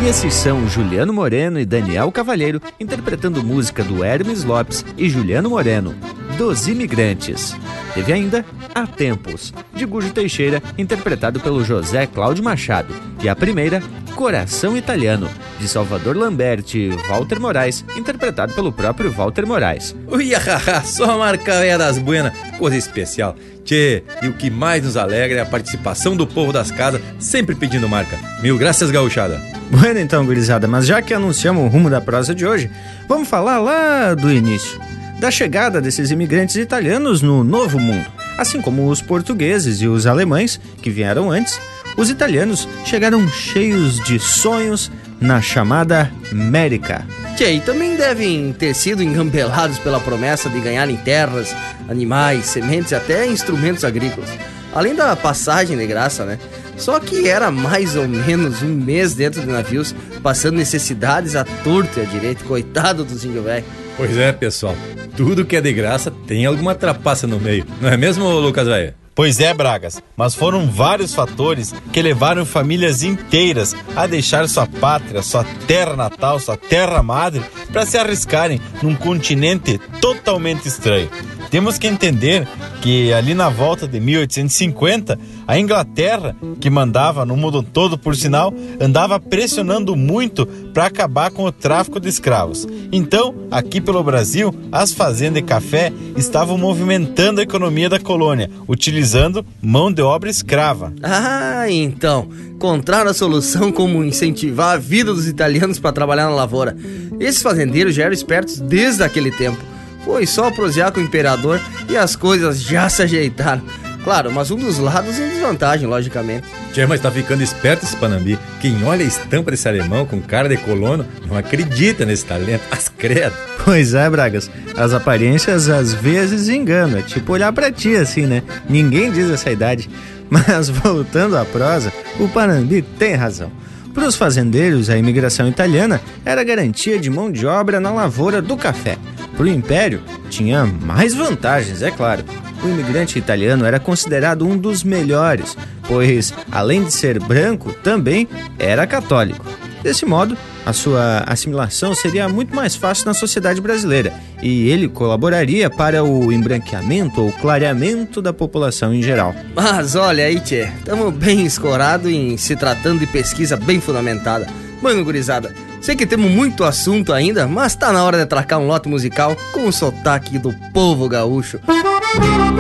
E 0.02 0.08
esses 0.08 0.34
são 0.34 0.68
Juliano 0.68 1.12
Moreno 1.12 1.60
e 1.60 1.64
Daniel 1.64 2.10
Cavalheiro 2.10 2.60
interpretando 2.80 3.44
música 3.44 3.84
do 3.84 4.04
Hermes 4.04 4.42
Lopes 4.42 4.84
e 4.98 5.08
Juliano 5.08 5.48
Moreno, 5.48 5.94
Dos 6.36 6.66
Imigrantes. 6.66 7.54
Teve 7.94 8.12
ainda 8.12 8.44
Há 8.74 8.86
Tempos, 8.86 9.54
de 9.72 9.86
Gujo 9.86 10.12
Teixeira, 10.12 10.60
interpretado 10.76 11.38
pelo 11.38 11.64
José 11.64 12.06
Cláudio 12.06 12.42
Machado. 12.42 12.92
E 13.22 13.28
a 13.28 13.36
primeira, 13.36 13.80
Coração 14.16 14.76
Italiano, 14.76 15.28
de 15.60 15.68
Salvador 15.68 16.16
Lamberti 16.16 16.78
e 16.78 17.08
Walter 17.08 17.38
Moraes, 17.38 17.84
interpretado 17.96 18.52
pelo 18.52 18.72
próprio 18.72 19.12
Walter 19.12 19.46
Moraes. 19.46 19.94
Uiahaha, 20.08 20.82
só 20.82 21.12
a 21.12 21.18
marca 21.18 21.60
véia 21.60 21.78
das 21.78 21.98
buenas, 21.98 22.32
coisa 22.58 22.76
especial. 22.76 23.36
Tchê, 23.64 24.02
e 24.22 24.28
o 24.28 24.34
que 24.34 24.50
mais 24.50 24.82
nos 24.82 24.96
alegra 24.96 25.38
é 25.38 25.42
a 25.42 25.46
participação 25.46 26.16
do 26.16 26.26
povo 26.26 26.52
das 26.52 26.70
casas, 26.70 27.00
sempre 27.18 27.54
pedindo 27.54 27.88
marca. 27.88 28.18
Mil 28.42 28.58
graças, 28.58 28.90
gauchada. 28.90 29.40
Bueno 29.70 29.98
então, 29.98 30.26
gurizada, 30.26 30.68
mas 30.68 30.86
já 30.86 31.00
que 31.00 31.14
anunciamos 31.14 31.64
o 31.64 31.68
rumo 31.68 31.88
da 31.88 32.00
prosa 32.00 32.34
de 32.34 32.46
hoje, 32.46 32.70
vamos 33.08 33.26
falar 33.26 33.58
lá 33.58 34.14
do 34.14 34.30
início, 34.30 34.78
da 35.24 35.30
chegada 35.30 35.80
desses 35.80 36.10
imigrantes 36.10 36.56
italianos 36.56 37.22
no 37.22 37.42
Novo 37.42 37.78
Mundo. 37.78 38.04
Assim 38.36 38.60
como 38.60 38.90
os 38.90 39.00
portugueses 39.00 39.80
e 39.80 39.88
os 39.88 40.06
alemães, 40.06 40.60
que 40.82 40.90
vieram 40.90 41.30
antes, 41.30 41.58
os 41.96 42.10
italianos 42.10 42.68
chegaram 42.84 43.26
cheios 43.26 43.98
de 44.00 44.18
sonhos 44.18 44.92
na 45.18 45.40
chamada 45.40 46.12
América. 46.30 47.06
Tchê, 47.38 47.54
e 47.54 47.60
também 47.62 47.96
devem 47.96 48.52
ter 48.52 48.74
sido 48.74 49.02
engambelados 49.02 49.78
pela 49.78 49.98
promessa 49.98 50.50
de 50.50 50.60
ganharem 50.60 50.96
terras, 50.98 51.56
animais, 51.88 52.44
sementes 52.44 52.92
e 52.92 52.94
até 52.94 53.26
instrumentos 53.26 53.82
agrícolas. 53.82 54.28
Além 54.74 54.94
da 54.94 55.16
passagem 55.16 55.74
de 55.74 55.86
graça, 55.86 56.26
né? 56.26 56.38
Só 56.76 57.00
que 57.00 57.28
era 57.30 57.50
mais 57.50 57.96
ou 57.96 58.06
menos 58.06 58.60
um 58.60 58.74
mês 58.74 59.14
dentro 59.14 59.40
de 59.40 59.46
navios, 59.46 59.94
passando 60.22 60.56
necessidades 60.56 61.34
à 61.34 61.44
torta 61.44 62.00
e 62.00 62.02
à 62.02 62.06
direita. 62.06 62.44
Coitado 62.44 63.06
dos 63.06 63.24
índio 63.24 63.42
velho. 63.42 63.64
Pois 63.96 64.16
é, 64.16 64.32
pessoal. 64.32 64.74
Tudo 65.16 65.44
que 65.44 65.56
é 65.56 65.60
de 65.60 65.72
graça 65.72 66.10
tem 66.26 66.44
alguma 66.44 66.74
trapaça 66.74 67.26
no 67.26 67.38
meio. 67.38 67.64
Não 67.80 67.88
é 67.88 67.96
mesmo, 67.96 68.28
Lucas 68.40 68.66
Velho? 68.66 68.94
Pois 69.14 69.38
é, 69.38 69.54
Bragas, 69.54 70.02
mas 70.16 70.34
foram 70.34 70.68
vários 70.68 71.14
fatores 71.14 71.72
que 71.92 72.02
levaram 72.02 72.44
famílias 72.44 73.04
inteiras 73.04 73.76
a 73.94 74.08
deixar 74.08 74.48
sua 74.48 74.66
pátria, 74.66 75.22
sua 75.22 75.44
terra 75.68 75.94
natal, 75.94 76.40
sua 76.40 76.56
terra 76.56 77.00
madre, 77.00 77.40
para 77.72 77.86
se 77.86 77.96
arriscarem 77.96 78.60
num 78.82 78.96
continente 78.96 79.78
totalmente 80.00 80.66
estranho. 80.66 81.08
Temos 81.48 81.78
que 81.78 81.86
entender 81.86 82.48
que 82.82 83.12
ali 83.12 83.34
na 83.34 83.48
volta 83.48 83.86
de 83.86 84.00
1850, 84.00 85.16
a 85.46 85.58
Inglaterra, 85.58 86.36
que 86.60 86.70
mandava 86.70 87.24
no 87.24 87.36
mundo 87.36 87.62
todo 87.62 87.98
por 87.98 88.16
sinal, 88.16 88.52
andava 88.80 89.20
pressionando 89.20 89.94
muito 89.96 90.46
para 90.46 90.86
acabar 90.86 91.30
com 91.30 91.44
o 91.44 91.52
tráfico 91.52 92.00
de 92.00 92.08
escravos. 92.08 92.66
Então, 92.90 93.34
aqui 93.50 93.80
pelo 93.80 94.02
Brasil, 94.02 94.54
as 94.72 94.92
fazendas 94.92 95.42
de 95.42 95.42
café 95.42 95.92
estavam 96.16 96.56
movimentando 96.56 97.40
a 97.40 97.42
economia 97.42 97.88
da 97.88 97.98
colônia, 97.98 98.50
utilizando 98.68 99.44
mão 99.60 99.92
de 99.92 100.02
obra 100.02 100.30
escrava. 100.30 100.92
Ah, 101.02 101.66
então, 101.68 102.28
encontraram 102.50 103.10
a 103.10 103.14
solução 103.14 103.70
como 103.70 104.04
incentivar 104.04 104.74
a 104.74 104.78
vida 104.78 105.12
dos 105.12 105.26
italianos 105.26 105.78
para 105.78 105.92
trabalhar 105.92 106.24
na 106.24 106.34
lavoura. 106.34 106.76
Esses 107.20 107.42
fazendeiros 107.42 107.94
já 107.94 108.04
eram 108.04 108.14
espertos 108.14 108.58
desde 108.60 109.02
aquele 109.02 109.30
tempo. 109.30 109.58
Foi 110.04 110.26
só 110.26 110.50
prosear 110.50 110.92
com 110.92 111.00
o 111.00 111.02
imperador 111.02 111.60
e 111.88 111.96
as 111.96 112.14
coisas 112.14 112.60
já 112.60 112.88
se 112.88 113.02
ajeitaram. 113.02 113.62
Claro, 114.04 114.30
mas 114.30 114.50
um 114.50 114.56
dos 114.56 114.78
lados 114.78 115.18
em 115.18 115.30
desvantagem, 115.30 115.88
logicamente. 115.88 116.46
Tchê, 116.72 116.84
mas 116.84 117.00
tá 117.00 117.10
ficando 117.10 117.42
esperto 117.42 117.84
esse 117.84 117.96
Panambi. 117.96 118.38
Quem 118.60 118.84
olha 118.84 119.02
a 119.02 119.08
estampa 119.08 119.50
desse 119.50 119.66
alemão 119.66 120.04
com 120.04 120.20
cara 120.20 120.46
de 120.46 120.58
colono 120.58 121.06
não 121.26 121.36
acredita 121.36 122.04
nesse 122.04 122.26
talento. 122.26 122.62
As 122.70 122.90
credo. 122.90 123.34
Pois 123.64 123.94
é, 123.94 124.10
Bragas. 124.10 124.50
As 124.76 124.92
aparências 124.92 125.70
às 125.70 125.94
vezes 125.94 126.50
enganam. 126.50 126.98
É 126.98 127.02
tipo 127.02 127.32
olhar 127.32 127.50
pra 127.52 127.72
ti 127.72 127.96
assim, 127.96 128.26
né? 128.26 128.42
Ninguém 128.68 129.10
diz 129.10 129.30
essa 129.30 129.50
idade. 129.50 129.88
Mas 130.28 130.68
voltando 130.70 131.38
à 131.38 131.44
prosa, 131.46 131.90
o 132.20 132.28
Panambi 132.28 132.82
tem 132.82 133.14
razão. 133.14 133.50
Para 133.94 134.08
os 134.08 134.16
fazendeiros, 134.16 134.90
a 134.90 134.98
imigração 134.98 135.48
italiana 135.48 136.00
era 136.24 136.42
garantia 136.42 136.98
de 136.98 137.08
mão 137.08 137.30
de 137.30 137.46
obra 137.46 137.78
na 137.78 137.92
lavoura 137.92 138.42
do 138.42 138.56
café. 138.56 138.98
Para 139.36 139.44
o 139.44 139.48
Império, 139.48 140.02
tinha 140.28 140.66
mais 140.66 141.14
vantagens, 141.14 141.80
é 141.80 141.92
claro. 141.92 142.24
O 142.62 142.68
imigrante 142.68 143.18
italiano 143.18 143.64
era 143.64 143.78
considerado 143.78 144.44
um 144.46 144.58
dos 144.58 144.82
melhores, 144.82 145.56
pois, 145.86 146.34
além 146.50 146.82
de 146.82 146.92
ser 146.92 147.20
branco, 147.20 147.72
também 147.72 148.28
era 148.58 148.84
católico. 148.84 149.44
Desse 149.84 150.06
modo, 150.06 150.34
a 150.64 150.72
sua 150.72 151.24
assimilação 151.26 151.94
seria 151.94 152.26
muito 152.26 152.56
mais 152.56 152.74
fácil 152.74 153.04
na 153.04 153.12
sociedade 153.12 153.60
brasileira 153.60 154.14
e 154.42 154.70
ele 154.70 154.88
colaboraria 154.88 155.68
para 155.68 156.02
o 156.02 156.32
embranqueamento 156.32 157.20
ou 157.20 157.30
clareamento 157.30 158.22
da 158.22 158.32
população 158.32 158.94
em 158.94 159.02
geral. 159.02 159.36
Mas 159.54 159.94
olha 159.94 160.24
aí, 160.24 160.40
tchê, 160.40 160.70
estamos 160.78 161.12
bem 161.12 161.44
escorados 161.44 162.10
em 162.10 162.34
se 162.38 162.56
tratando 162.56 163.00
de 163.00 163.06
pesquisa 163.06 163.58
bem 163.58 163.78
fundamentada. 163.78 164.46
Mano, 164.80 165.04
gurizada, 165.04 165.54
sei 165.82 165.94
que 165.94 166.06
temos 166.06 166.30
muito 166.30 166.64
assunto 166.64 167.12
ainda, 167.12 167.46
mas 167.46 167.76
tá 167.76 167.92
na 167.92 168.02
hora 168.02 168.16
de 168.16 168.22
atracar 168.22 168.58
um 168.58 168.66
lote 168.66 168.88
musical 168.88 169.36
com 169.52 169.68
o 169.68 169.72
sotaque 169.72 170.38
do 170.38 170.50
povo 170.72 171.06
gaúcho. 171.10 171.60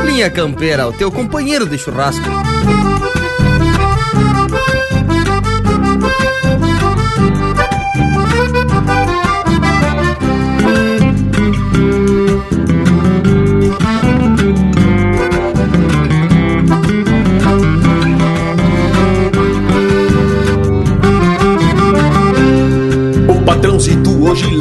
Linha 0.04 0.28
Campeira, 0.28 0.86
o 0.86 0.92
teu 0.92 1.10
companheiro 1.10 1.66
de 1.66 1.78
churrasco. 1.78 2.26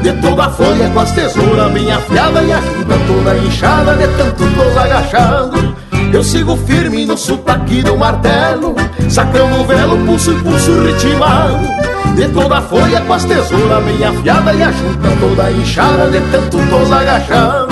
de 0.00 0.12
toda 0.14 0.44
a 0.44 0.50
folha 0.50 0.88
com 0.90 1.00
as 1.00 1.12
tesouras 1.12 1.72
bem 1.72 1.90
afiada 1.92 2.42
E 2.42 2.52
a 2.52 2.60
junta 2.60 2.98
toda 3.06 3.36
inchada 3.38 3.94
de 3.94 4.08
tanto 4.16 4.44
tô 4.54 4.78
agachando. 4.78 5.76
Eu 6.12 6.24
sigo 6.24 6.56
firme 6.56 7.06
no 7.06 7.16
sotaque 7.16 7.82
do 7.82 7.96
martelo 7.96 8.74
Sacando 9.08 9.60
o 9.60 9.64
velo, 9.64 9.96
pulso 10.06 10.32
e 10.32 10.42
pulso 10.42 10.82
ritmado 10.82 11.60
De 12.16 12.28
toda 12.28 12.58
a 12.58 12.62
folha 12.62 13.00
com 13.02 13.12
as 13.12 13.24
tesouras 13.24 13.84
bem 13.84 14.04
afiada 14.04 14.52
E 14.52 14.62
a 14.62 14.72
junta 14.72 15.08
toda 15.20 15.50
inchada 15.52 16.10
de 16.10 16.20
tanto 16.32 16.58
tô 16.68 16.94
agachando 16.94 17.69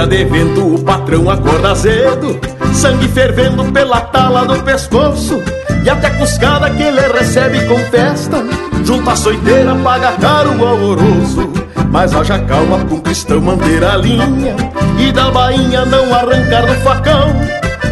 dia 0.00 0.06
de 0.06 0.24
vento 0.24 0.74
o 0.74 0.78
patrão 0.82 1.28
acorda 1.28 1.74
cedo 1.74 2.38
Sangue 2.72 3.08
fervendo 3.08 3.64
pela 3.72 4.00
tala 4.00 4.46
do 4.46 4.62
pescoço 4.62 5.42
E 5.84 5.90
até 5.90 6.10
cuscada 6.10 6.70
que 6.70 6.82
ele 6.82 7.00
recebe 7.00 7.66
com 7.66 7.78
festa 7.90 8.42
Junta 8.84 9.12
a 9.12 9.16
soiteira, 9.16 9.74
paga 9.74 10.12
caro 10.12 10.56
o 10.56 10.66
alvoroço. 10.66 11.52
Mas 11.90 12.14
haja 12.14 12.38
calma 12.38 12.78
com 12.86 13.00
cristão 13.00 13.40
manter 13.40 13.84
a 13.84 13.96
linha 13.96 14.56
E 14.98 15.12
da 15.12 15.30
bainha 15.30 15.84
não 15.84 16.14
arrancar 16.14 16.66
do 16.66 16.74
facão. 16.80 17.34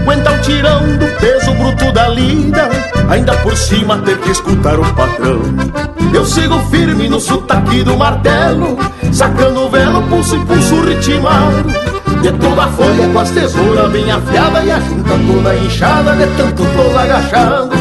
Aguenta 0.01 0.33
o 0.33 0.39
tirão 0.39 0.97
do 0.97 1.07
peso 1.19 1.53
bruto 1.53 1.93
da 1.93 2.09
lida 2.09 2.71
Ainda 3.11 3.35
por 3.39 3.57
cima 3.57 3.99
ter 3.99 4.17
que 4.19 4.31
escutar 4.31 4.79
o 4.79 4.95
patrão. 4.95 5.43
Eu 6.15 6.25
sigo 6.25 6.59
firme 6.71 7.09
no 7.09 7.21
sotaque 7.21 7.83
do 7.83 7.97
martelo 7.97 8.79
Sacando 9.13 9.67
o 9.67 9.69
velo, 9.69 10.03
pulso 10.05 10.37
e 10.37 10.47
pulso 10.47 10.81
ritmado 10.81 11.98
de 12.23 12.33
toda 12.33 12.65
a 12.65 12.69
folha 12.69 13.09
com 13.09 13.19
as 13.19 13.31
tesouras 13.31 13.91
bem 13.91 14.11
afiada 14.11 14.65
E 14.65 14.71
a 14.71 14.81
junta 14.81 15.11
toda 15.27 15.57
inchada 15.57 16.13
de 16.15 16.27
tanto 16.37 16.65
tô 16.65 16.99
agachando 16.99 17.77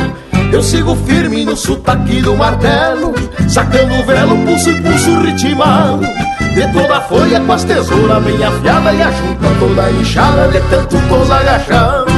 Eu 0.52 0.62
sigo 0.62 0.96
firme 0.96 1.46
no 1.46 1.56
sotaque 1.56 2.22
do 2.22 2.36
martelo 2.36 3.14
Sacando 3.48 3.96
o 3.96 4.04
velo, 4.06 4.38
pulso 4.46 4.70
e 4.70 4.82
pulso 4.82 5.22
ritmado. 5.22 6.06
De 6.54 6.74
toda 6.74 6.98
a 6.98 7.02
folha 7.02 7.40
com 7.40 7.54
as 7.54 7.64
tesouras 7.64 8.24
bem 8.24 8.44
afiada 8.44 8.94
E 8.94 9.02
a 9.02 9.12
junta 9.12 9.48
toda 9.60 9.92
inchada 9.92 10.48
de 10.50 10.60
tanto 10.70 10.98
tô 11.08 11.34
agachando 11.34 12.18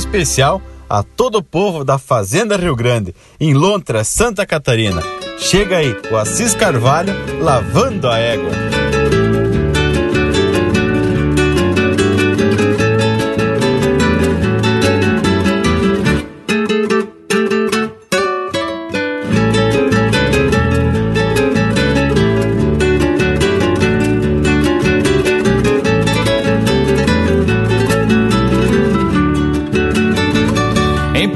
especial 0.00 0.60
a 0.88 1.02
todo 1.02 1.36
o 1.36 1.42
povo 1.42 1.84
da 1.84 1.98
Fazenda 1.98 2.56
Rio 2.56 2.74
Grande, 2.74 3.14
em 3.38 3.54
Lontra, 3.54 4.02
Santa 4.02 4.44
Catarina. 4.44 5.00
Chega 5.38 5.78
aí 5.78 5.96
o 6.10 6.16
Assis 6.16 6.54
Carvalho 6.54 7.12
lavando 7.40 8.08
a 8.08 8.18
égua. 8.18 8.79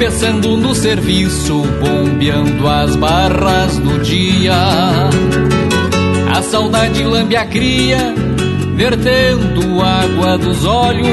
Empeçando 0.05 0.55
no 0.59 0.75
serviço, 0.75 1.63
bombeando 1.81 2.69
as 2.69 2.95
barras 2.95 3.79
do 3.79 3.99
dia. 4.01 4.53
A 6.31 6.43
saudade 6.43 7.03
lambe 7.05 7.35
a 7.35 7.47
cria, 7.47 8.15
vertendo 8.77 9.81
água 9.81 10.37
dos 10.37 10.67
olhos. 10.67 11.07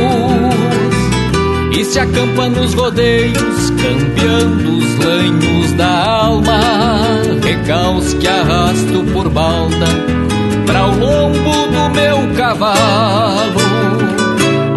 e 1.72 1.86
se 1.86 2.00
acampa 2.00 2.50
nos 2.50 2.74
rodeios, 2.74 3.70
campeando 3.70 4.80
os 4.80 5.06
lanhos 5.06 5.72
da 5.78 6.26
alma. 6.26 6.60
Recaus 7.42 8.14
que 8.16 8.28
arrasto 8.28 9.06
por 9.14 9.30
balda 9.30 9.88
para 10.66 10.88
o 10.88 11.00
lombo 11.00 11.68
do 11.72 11.90
meu 11.96 12.36
cavalo. 12.36 13.71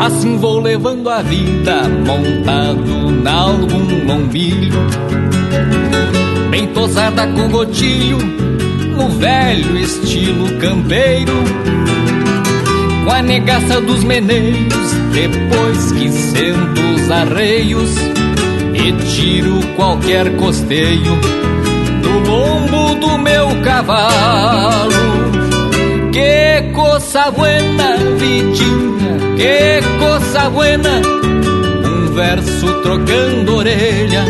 Assim 0.04 0.36
vou 0.36 0.60
levando 0.60 1.08
a 1.08 1.22
vida 1.22 1.88
montado 1.88 3.10
nalgum 3.22 4.04
lombilho, 4.06 4.78
bem 6.50 6.66
tosada 6.66 7.26
com 7.28 7.48
gotilho, 7.48 8.18
no 8.18 9.08
velho 9.08 9.78
estilo 9.78 10.58
campeiro 10.58 11.32
com 13.02 13.12
a 13.12 13.22
negaça 13.22 13.80
dos 13.80 14.04
meneios, 14.04 14.92
depois 15.14 15.92
que 15.92 16.10
sento 16.10 16.82
os 16.96 17.10
arreios 17.10 17.96
e 18.74 18.92
tiro 19.06 19.58
qualquer 19.74 20.36
costeio 20.36 21.18
do 22.02 22.30
lombo 22.30 22.94
do 22.96 23.16
meu 23.16 23.48
cavalo. 23.62 25.33
Que 27.14 27.20
coisa 27.20 27.30
buena, 27.30 27.96
vidinha, 28.18 29.36
que 29.36 29.80
coisa 30.00 30.50
buena, 30.50 31.00
um 31.86 32.12
verso 32.12 32.82
trocando 32.82 33.54
orelha, 33.54 34.24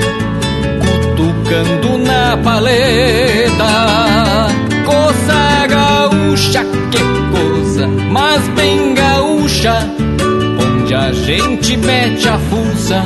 cutucando 0.83 1.97
na 1.97 2.37
paleta. 2.37 3.65
Coisa 4.85 5.67
gaúcha, 5.67 6.63
que 6.91 6.99
coisa, 7.33 7.89
mas 7.89 8.47
bem 8.49 8.93
gaúcha, 8.93 9.79
onde 10.61 10.95
a 10.95 11.11
gente 11.11 11.79
mete 11.79 12.29
a 12.29 12.39
fuça, 12.39 13.03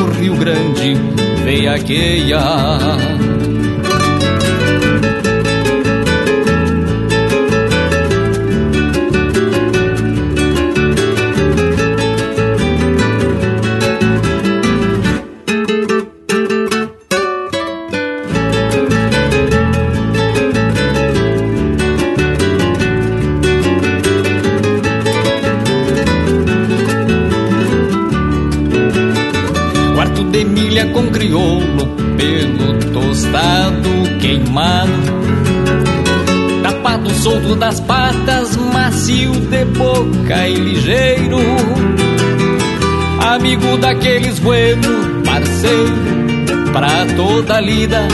o 0.00 0.20
Rio 0.20 0.34
Grande 0.34 0.96
veiaqueia. 1.44 2.40
Queimado. 34.50 34.92
Tapado 36.62 37.10
solto 37.14 37.54
das 37.54 37.80
patas, 37.80 38.56
macio 38.56 39.32
de 39.32 39.64
boca 39.64 40.48
e 40.48 40.54
ligeiro. 40.54 41.38
Amigo 43.20 43.76
daqueles 43.78 44.38
bueno, 44.40 45.22
parceiro, 45.24 46.72
pra 46.72 47.06
toda 47.16 47.60
lida. 47.60 48.06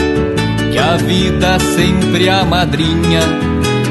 Que 0.71 0.77
a 0.77 0.97
vida 0.97 1.57
sempre 1.75 2.29
a 2.29 2.45
madrinha, 2.45 3.21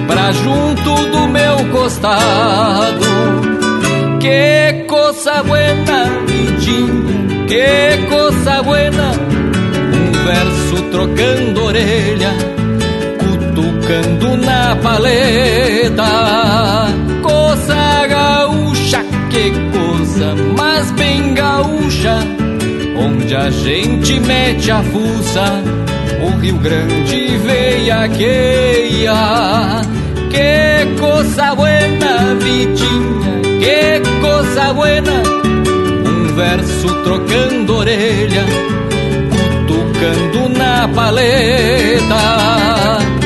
pra 0.07 0.31
junto 0.33 1.11
do 1.11 1.27
meu 1.27 1.57
costado. 1.73 3.07
Que 4.21 4.85
coisa 4.87 5.43
buena, 5.43 6.05
vidinha, 6.27 7.47
que 7.47 8.07
coisa 8.09 8.63
buena. 8.63 9.46
Verso 10.37 10.83
trocando 10.91 11.65
orelha, 11.65 12.31
cutucando 13.19 14.37
na 14.37 14.77
paleta. 14.83 16.05
Coisa 17.23 18.07
gaúcha, 18.07 19.03
que 19.31 19.51
coisa, 19.73 20.35
mas 20.55 20.91
bem 20.93 21.33
gaúcha. 21.33 22.19
Onde 22.99 23.35
a 23.35 23.49
gente 23.49 24.21
mete 24.21 24.71
a 24.71 24.83
fuça, 24.83 25.63
o 26.23 26.39
Rio 26.39 26.59
Grande 26.59 27.39
veiaqueia. 27.39 29.15
Que 30.31 31.01
coisa 31.01 31.55
buena, 31.55 32.35
vidinha, 32.35 33.41
que 33.59 34.03
coisa 34.21 34.75
buena. 34.75 35.23
Um 36.07 36.35
verso 36.35 36.89
trocando 37.05 37.77
orelha, 37.77 38.45
cutucando 40.07 40.49
na 40.51 40.89
paleta. 40.89 42.23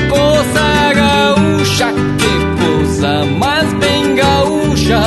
Coisa 0.09 0.93
gaúcha, 0.95 1.93
que 2.18 2.64
coisa, 2.64 3.24
mas 3.39 3.72
bem 3.74 4.14
gaúcha. 4.14 5.01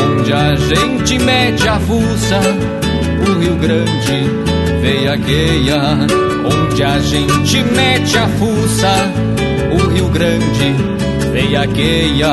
Onde 0.00 0.32
a 0.32 0.54
gente 0.54 1.18
mete 1.18 1.68
a 1.68 1.78
fuça, 1.80 2.40
o 3.26 3.38
Rio 3.38 3.56
Grande 3.56 4.30
veiaqueia. 4.80 5.80
Onde 6.44 6.82
a 6.82 6.98
gente 6.98 7.62
mete 7.64 8.18
a 8.18 8.28
fuça, 8.28 9.12
o 9.72 9.88
Rio 9.92 10.08
Grande 10.08 10.74
veiaqueia. 11.32 12.32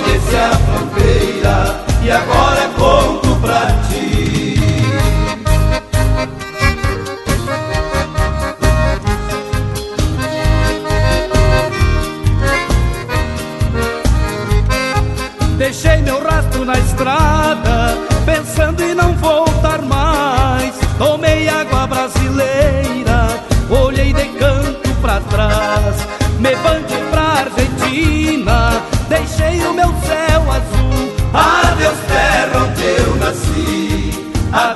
Conheci 0.00 0.36
a 0.36 0.50
fronteira 0.50 1.84
e 2.02 2.10
agora 2.10 2.47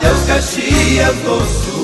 Adeus, 0.03 0.23
Caxias 0.25 1.17
do 1.19 1.41
Sul. 1.47 1.82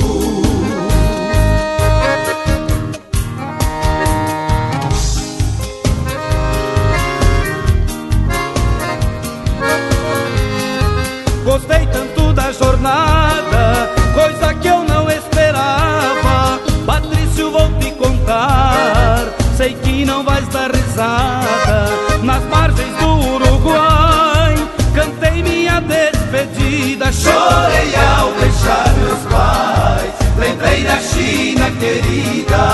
Lembrei 30.89 30.95
da 30.95 31.01
China 31.01 31.71
querida. 31.79 32.65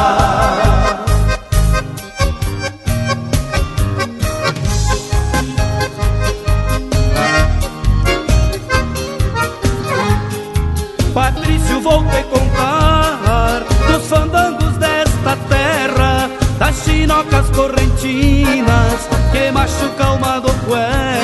Patrício, 11.12 11.80
voltei 11.80 12.22
contar 12.24 13.64
dos 13.86 14.08
fandangos 14.08 14.76
desta 14.78 15.36
terra, 15.48 16.30
das 16.58 16.76
chinocas 16.84 17.50
correntinas 17.50 19.08
que 19.30 19.50
machucam 19.52 20.16
uma 20.16 20.40
docuera, 20.40 20.84
dançando 21.04 21.23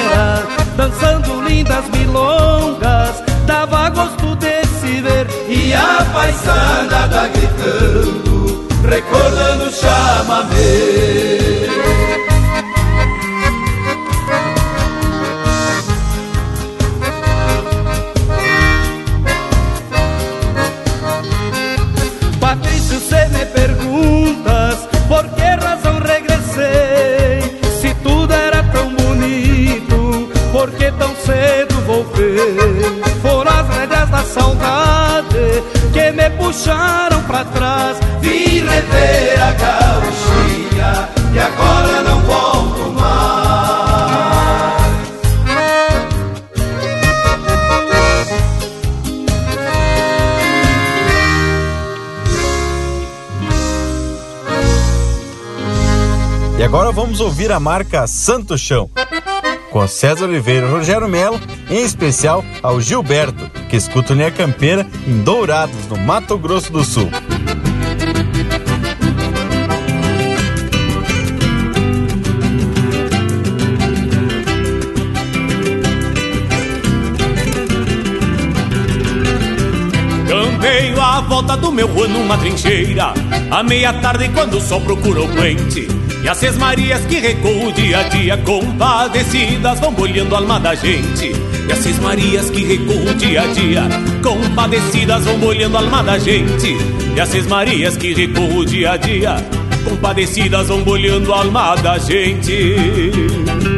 paisana 6.30 7.28
gritando, 7.28 7.39
me 36.20 36.30
puxaram 36.36 37.22
pra 37.22 37.44
trás. 37.44 37.96
Vim 38.20 38.60
rever 38.60 39.42
a 39.42 39.52
gauchinha 39.52 41.08
e 41.32 41.38
agora 41.38 42.02
não 42.02 42.20
volto 42.20 42.92
mais. 42.92 43.20
E 56.58 56.62
agora 56.62 56.92
vamos 56.92 57.20
ouvir 57.20 57.50
a 57.50 57.58
marca 57.58 58.06
Santo 58.06 58.58
Chão 58.58 58.90
com 59.70 59.86
César 59.86 60.26
Oliveira 60.26 60.66
e 60.66 60.70
Rogério 60.70 61.08
Melo, 61.08 61.40
em 61.70 61.84
especial 61.84 62.44
ao 62.62 62.80
Gilberto, 62.80 63.39
que 63.70 63.76
escuta 63.76 64.14
Linha 64.14 64.32
Campeira 64.32 64.84
em 65.06 65.22
Dourados, 65.22 65.86
no 65.86 65.96
Mato 65.96 66.36
Grosso 66.36 66.72
do 66.72 66.84
Sul. 66.84 67.08
Campeio 80.26 81.00
a 81.00 81.20
volta 81.20 81.56
do 81.56 81.70
meu 81.70 81.86
rua 81.86 82.08
numa 82.08 82.36
trincheira, 82.38 83.14
à 83.52 83.62
meia 83.62 83.92
tarde 83.92 84.28
quando 84.30 84.54
o 84.54 84.60
sol 84.60 84.80
procurou 84.80 85.28
quente. 85.28 85.89
E 86.22 86.28
as 86.28 86.36
seis 86.36 86.56
Marias 86.56 87.04
que 87.06 87.18
recuam 87.18 87.72
dia 87.72 88.00
a 88.00 88.02
dia 88.04 88.36
Compadecidas 88.38 89.80
vão 89.80 89.92
bolhando 89.92 90.34
a 90.34 90.38
alma 90.38 90.60
da 90.60 90.74
gente. 90.74 91.32
E 91.66 91.72
as 91.72 91.78
seis 91.78 91.98
Marias 91.98 92.50
que 92.50 92.64
recuam 92.64 93.14
dia 93.16 93.42
a 93.42 93.46
dia 93.46 93.82
Compadecidas 94.22 95.24
vão 95.24 95.38
bolhando 95.38 95.76
a 95.76 95.80
alma 95.80 96.02
da 96.02 96.18
gente. 96.18 96.76
E 97.16 97.20
as 97.20 97.28
seis 97.28 97.46
Marias 97.46 97.96
que 97.96 98.12
recuam 98.12 98.64
dia 98.64 98.92
a 98.92 98.96
dia 98.96 99.36
Compadecidas 99.84 100.68
vão 100.68 100.82
bolhando 100.82 101.32
a 101.32 101.38
alma 101.38 101.74
da 101.76 101.98
gente 101.98 103.69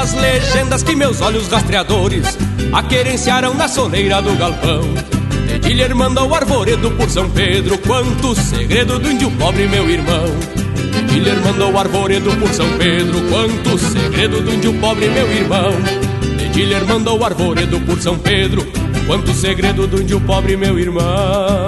Essas 0.00 0.14
legendas 0.14 0.82
que 0.82 0.96
meus 0.96 1.20
olhos 1.20 1.48
rastreadores 1.48 2.38
aquerenciaram 2.72 3.52
na 3.52 3.68
soleira 3.68 4.22
do 4.22 4.34
galpão. 4.34 4.80
Dedilher 5.46 5.94
manda 5.94 6.24
o 6.24 6.34
arvoredo 6.34 6.90
por 6.92 7.10
São 7.10 7.28
Pedro, 7.28 7.76
quanto 7.76 8.34
segredo 8.34 8.98
do 8.98 9.10
índio 9.10 9.30
pobre, 9.32 9.68
meu 9.68 9.90
irmão. 9.90 10.24
Dedilher 10.90 11.38
manda 11.44 11.66
o 11.66 11.78
arvoredo 11.78 12.34
por 12.38 12.48
São 12.48 12.66
Pedro, 12.78 13.20
quanto 13.28 13.78
segredo 13.78 14.40
do 14.40 14.54
índio 14.54 14.72
pobre, 14.80 15.06
meu 15.10 15.30
irmão. 15.30 15.74
Dedilher 16.38 16.86
manda 16.86 17.12
o 17.12 17.22
arvoredo 17.22 17.78
por 17.80 18.00
São 18.00 18.18
Pedro, 18.18 18.66
quanto 19.06 19.34
segredo 19.34 19.86
do 19.86 20.00
índio 20.00 20.18
pobre, 20.22 20.56
meu 20.56 20.78
irmão. 20.78 21.66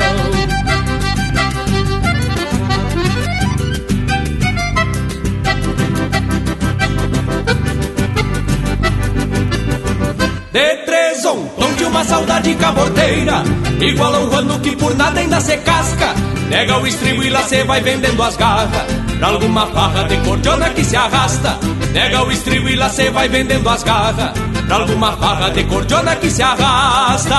De 11.23 11.29
trezontão 11.29 11.75
de 11.75 11.85
uma 11.85 12.05
saudade 12.05 12.53
caborteira 12.57 13.45
Igual 13.81 14.12
a 14.12 14.18
um 14.18 14.37
ano 14.39 14.59
que 14.59 14.75
por 14.75 14.93
nada 14.97 15.20
ainda 15.20 15.41
se 15.41 15.57
casca. 15.59 16.14
Nega 16.49 16.77
o 16.79 16.85
estribo 16.85 17.23
e 17.23 17.31
lá 17.31 17.45
cê 17.45 17.62
vai 17.62 17.81
vendendo 17.81 18.20
as 18.20 18.37
garras. 18.37 18.83
Pra 19.20 19.29
alguma 19.29 19.66
farra 19.68 20.03
de 20.03 20.16
cordiona 20.16 20.70
que 20.70 20.85
se 20.85 20.97
arrasta. 20.97 21.61
Nega 21.93 22.25
o 22.25 22.33
estribo 22.33 22.68
e 22.68 22.75
lá 22.75 22.89
cê 22.89 23.09
vai 23.11 23.29
vendendo 23.29 23.68
as 23.68 23.85
garras. 23.85 24.33
Pra 24.66 24.77
alguma 24.79 25.12
farra 25.16 25.51
de 25.51 25.62
cordiona 25.62 26.16
que 26.16 26.29
se 26.29 26.43
arrasta 26.43 27.37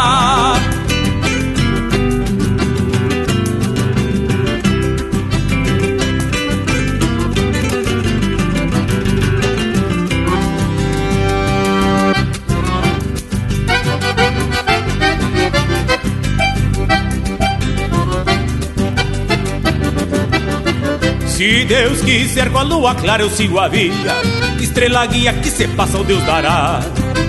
Se 21.44 21.66
Deus 21.66 22.00
quiser 22.00 22.50
com 22.54 22.60
a 22.60 22.64
lua 22.64 22.96
clara 22.96 23.22
eu 23.22 23.30
sigo 23.30 23.60
a 23.60 23.68
vida. 23.68 24.16
Estrela 24.62 25.06
guia 25.06 25.34
que 25.34 25.52
se 25.52 25.68
passa 25.68 25.98
o 25.98 26.04
Deus 26.06 26.24
dará. 26.24 26.80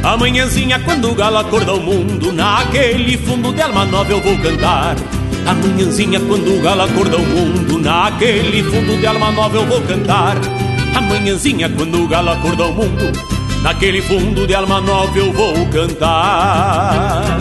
Amanhãzinha 0.04 0.78
quando 0.78 1.10
o 1.10 1.16
galo 1.16 1.38
acorda 1.38 1.74
o 1.74 1.80
mundo 1.80 2.30
Naquele 2.30 3.18
fundo 3.18 3.52
de 3.52 3.60
alma 3.60 3.84
nova 3.84 4.12
eu 4.12 4.20
vou 4.20 4.38
cantar. 4.38 4.94
Amanhãzinha 5.44 6.20
quando 6.20 6.56
o 6.56 6.62
galo 6.62 6.82
acorda 6.82 7.16
o 7.16 7.26
mundo 7.26 7.80
Naquele 7.80 8.62
fundo 8.62 8.96
de 9.00 9.04
alma 9.04 9.32
nova 9.32 9.56
eu 9.56 9.66
vou 9.66 9.82
cantar. 9.82 10.36
Amanhãzinha 10.94 11.68
quando 11.70 12.04
o 12.04 12.06
galo 12.06 12.30
acorda 12.30 12.66
o 12.66 12.72
mundo 12.72 13.12
Naquele 13.64 14.00
fundo 14.00 14.46
de 14.46 14.54
alma 14.54 14.80
nova 14.80 15.18
eu 15.18 15.32
vou 15.32 15.66
cantar 15.66 17.36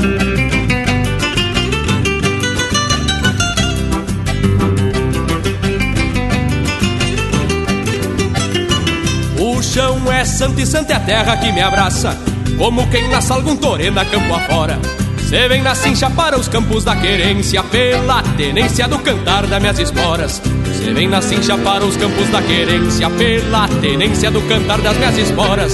chão 9.73 10.11
é 10.11 10.23
santo 10.23 10.59
e 10.59 10.67
santa 10.67 10.93
é 10.93 10.95
a 10.95 10.99
terra 10.99 11.37
que 11.37 11.51
me 11.51 11.61
abraça. 11.61 12.15
Como 12.59 12.87
quem 12.91 13.09
nasce 13.09 13.31
algum 13.31 13.55
torena 13.55 14.05
campo 14.05 14.35
afora. 14.35 14.79
Cê 15.27 15.47
vem 15.47 15.63
na 15.63 15.73
cincha 15.73 16.11
para 16.11 16.37
os 16.37 16.47
campos 16.47 16.83
da 16.83 16.95
querência 16.95 17.63
Pela 17.63 18.21
tenência 18.37 18.87
do 18.87 18.99
cantar 18.99 19.47
das 19.47 19.59
minhas 19.59 19.79
esporas. 19.79 20.39
Cê 20.77 20.93
vem 20.93 21.07
na 21.07 21.21
cincha 21.23 21.57
para 21.57 21.83
os 21.83 21.97
campos 21.97 22.29
da 22.29 22.41
querência 22.41 23.09
Pela 23.09 23.67
tenência 23.67 24.29
do 24.29 24.41
cantar 24.43 24.79
das 24.79 24.95
minhas 24.95 25.17
esporas. 25.17 25.73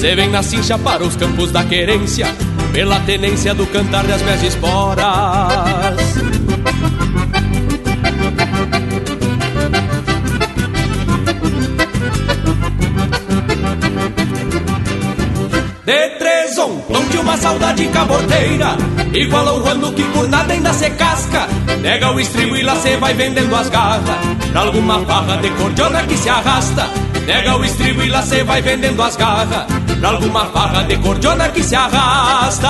Cê 0.00 0.14
vem 0.14 0.30
na 0.30 0.44
cincha 0.44 0.78
para 0.78 1.02
os 1.02 1.16
campos 1.16 1.50
da 1.50 1.64
querência 1.64 2.28
Pela 2.72 3.00
tenência 3.00 3.52
do 3.52 3.66
cantar 3.66 4.06
das 4.06 4.22
minhas 4.22 4.44
esporas 4.44 6.29
de 15.90 16.08
três 16.10 16.56
ontem 16.56 17.08
de 17.10 17.18
uma 17.18 17.36
saudade 17.36 17.84
caboteira 17.88 18.76
Igual 19.12 19.48
ao 19.48 19.66
ano 19.66 19.92
que 19.92 20.04
por 20.04 20.28
nada 20.28 20.52
ainda 20.52 20.72
se 20.72 20.88
casca. 20.90 21.48
Pega 21.82 22.12
o 22.12 22.20
estribo 22.20 22.56
e 22.56 22.62
lá 22.62 22.76
cê 22.76 22.96
vai 22.96 23.12
vendendo 23.12 23.52
as 23.56 23.68
garras. 23.68 24.04
Pra 24.52 24.60
alguma 24.60 25.04
farra 25.04 25.38
de 25.38 25.50
cordiona 25.50 26.04
que 26.04 26.16
se 26.16 26.28
arrasta. 26.28 26.88
Pega 27.26 27.56
o 27.56 27.64
estribo 27.64 28.04
e 28.04 28.08
lá 28.08 28.22
cê 28.22 28.44
vai 28.44 28.62
vendendo 28.62 29.02
as 29.02 29.16
garras. 29.16 29.66
Pra 29.98 30.10
alguma 30.10 30.46
farra 30.46 30.84
de 30.84 30.96
cordiona 30.98 31.48
que 31.48 31.64
se 31.64 31.74
arrasta. 31.74 32.68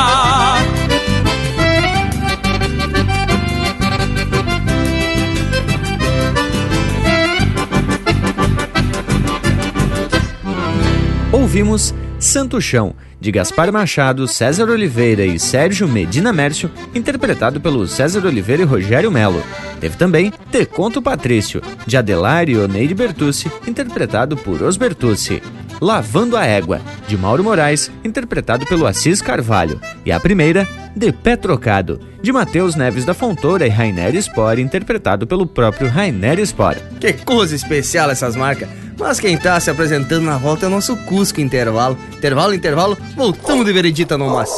Ouvimos 11.33 11.95
Santo 12.21 12.61
Chão, 12.61 12.95
de 13.21 13.31
Gaspar 13.31 13.71
Machado, 13.71 14.27
César 14.27 14.68
Oliveira 14.71 15.25
e 15.25 15.39
Sérgio 15.39 15.87
Medina 15.87 16.33
Mércio, 16.33 16.71
interpretado 16.95 17.61
pelo 17.61 17.87
César 17.87 18.25
Oliveira 18.25 18.62
e 18.62 18.64
Rogério 18.64 19.11
Melo. 19.11 19.43
Teve 19.79 19.97
também 19.97 20.33
Te 20.51 20.64
Conto 20.64 21.03
Patrício, 21.03 21.61
de 21.87 21.97
Adelar 21.97 22.49
e 22.49 22.57
Oneide 22.57 22.95
Bertucci, 22.95 23.51
interpretado 23.66 24.37
por 24.37 24.62
Os 24.62 24.77
Bertucci. 24.77 25.43
Lavando 25.81 26.37
a 26.37 26.45
Égua, 26.45 26.81
de 27.09 27.16
Mauro 27.16 27.43
Moraes, 27.43 27.91
interpretado 28.05 28.66
pelo 28.66 28.87
Assis 28.87 29.23
Carvalho. 29.23 29.81
E 30.05 30.12
a 30.12 30.21
primeira, 30.21 30.68
De 30.95 31.11
Pé 31.11 31.37
Trocado, 31.37 32.01
de 32.21 32.31
Matheus 32.31 32.75
Neves 32.75 33.07
da 33.07 33.14
Fontoura 33.14 33.66
e 33.66 33.71
Rainer 33.71 34.14
Spor, 34.16 34.59
interpretado 34.59 35.27
pelo 35.27 35.47
próprio 35.47 35.89
Rainer 35.89 36.39
Spor. 36.47 36.77
Que 37.01 37.14
coisa 37.14 37.55
especial 37.55 38.11
essas 38.11 38.37
marcas! 38.37 38.68
Mas 39.01 39.19
quem 39.19 39.37
tá 39.39 39.59
se 39.59 39.71
apresentando 39.71 40.25
na 40.25 40.37
volta 40.37 40.67
é 40.67 40.69
o 40.69 40.71
nosso 40.71 40.95
Cusco 40.99 41.41
Intervalo. 41.41 41.97
Intervalo, 42.13 42.55
intervalo, 42.55 42.99
voltamos 43.17 43.65
de 43.65 43.73
veredita 43.73 44.19
no 44.19 44.31
mas. 44.31 44.51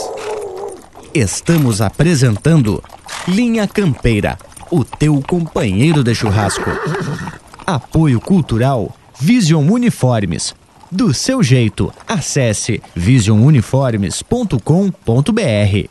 Estamos 1.15 1.81
apresentando 1.81 2.83
Linha 3.29 3.69
Campeira, 3.69 4.37
o 4.69 4.85
teu 4.85 5.23
companheiro 5.27 6.03
de 6.03 6.13
churrasco. 6.13 6.69
Apoio 7.65 8.21
Cultural 8.21 8.93
Vision 9.21 9.71
Uniformes. 9.71 10.57
Do 10.91 11.15
seu 11.15 11.41
jeito, 11.43 11.93
acesse 12.07 12.83
visionuniformes.com.br. 12.95 15.89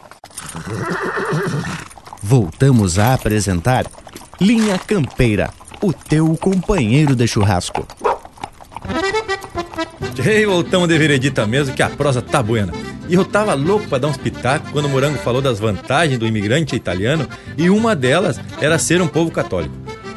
Voltamos 2.22 3.00
a 3.00 3.14
apresentar 3.14 3.86
Linha 4.40 4.78
Campeira, 4.78 5.50
o 5.82 5.92
teu 5.94 6.36
companheiro 6.36 7.16
de 7.16 7.28
churrasco. 7.28 7.88
E 10.20 10.46
voltamos 10.46 10.88
de 10.88 10.98
veredita 10.98 11.46
mesmo, 11.48 11.74
que 11.74 11.84
a 11.84 11.90
prosa 11.90 12.22
tá 12.22 12.42
buena. 12.42 12.74
E 13.08 13.14
eu 13.14 13.26
tava 13.26 13.54
louco 13.54 13.88
pra 13.88 13.98
dar 13.98 14.08
uns 14.08 14.18
pitacos 14.18 14.72
quando 14.72 14.86
o 14.86 14.90
Morango 14.90 15.18
falou 15.18 15.42
das 15.42 15.60
vantagens 15.60 16.20
do 16.20 16.28
imigrante 16.28 16.76
italiano, 16.76 17.28
e 17.58 17.70
uma 17.70 17.96
delas 17.96 18.40
era 18.60 18.78
ser 18.78 19.02
um 19.02 19.08
povo 19.08 19.32
católico. 19.32 19.76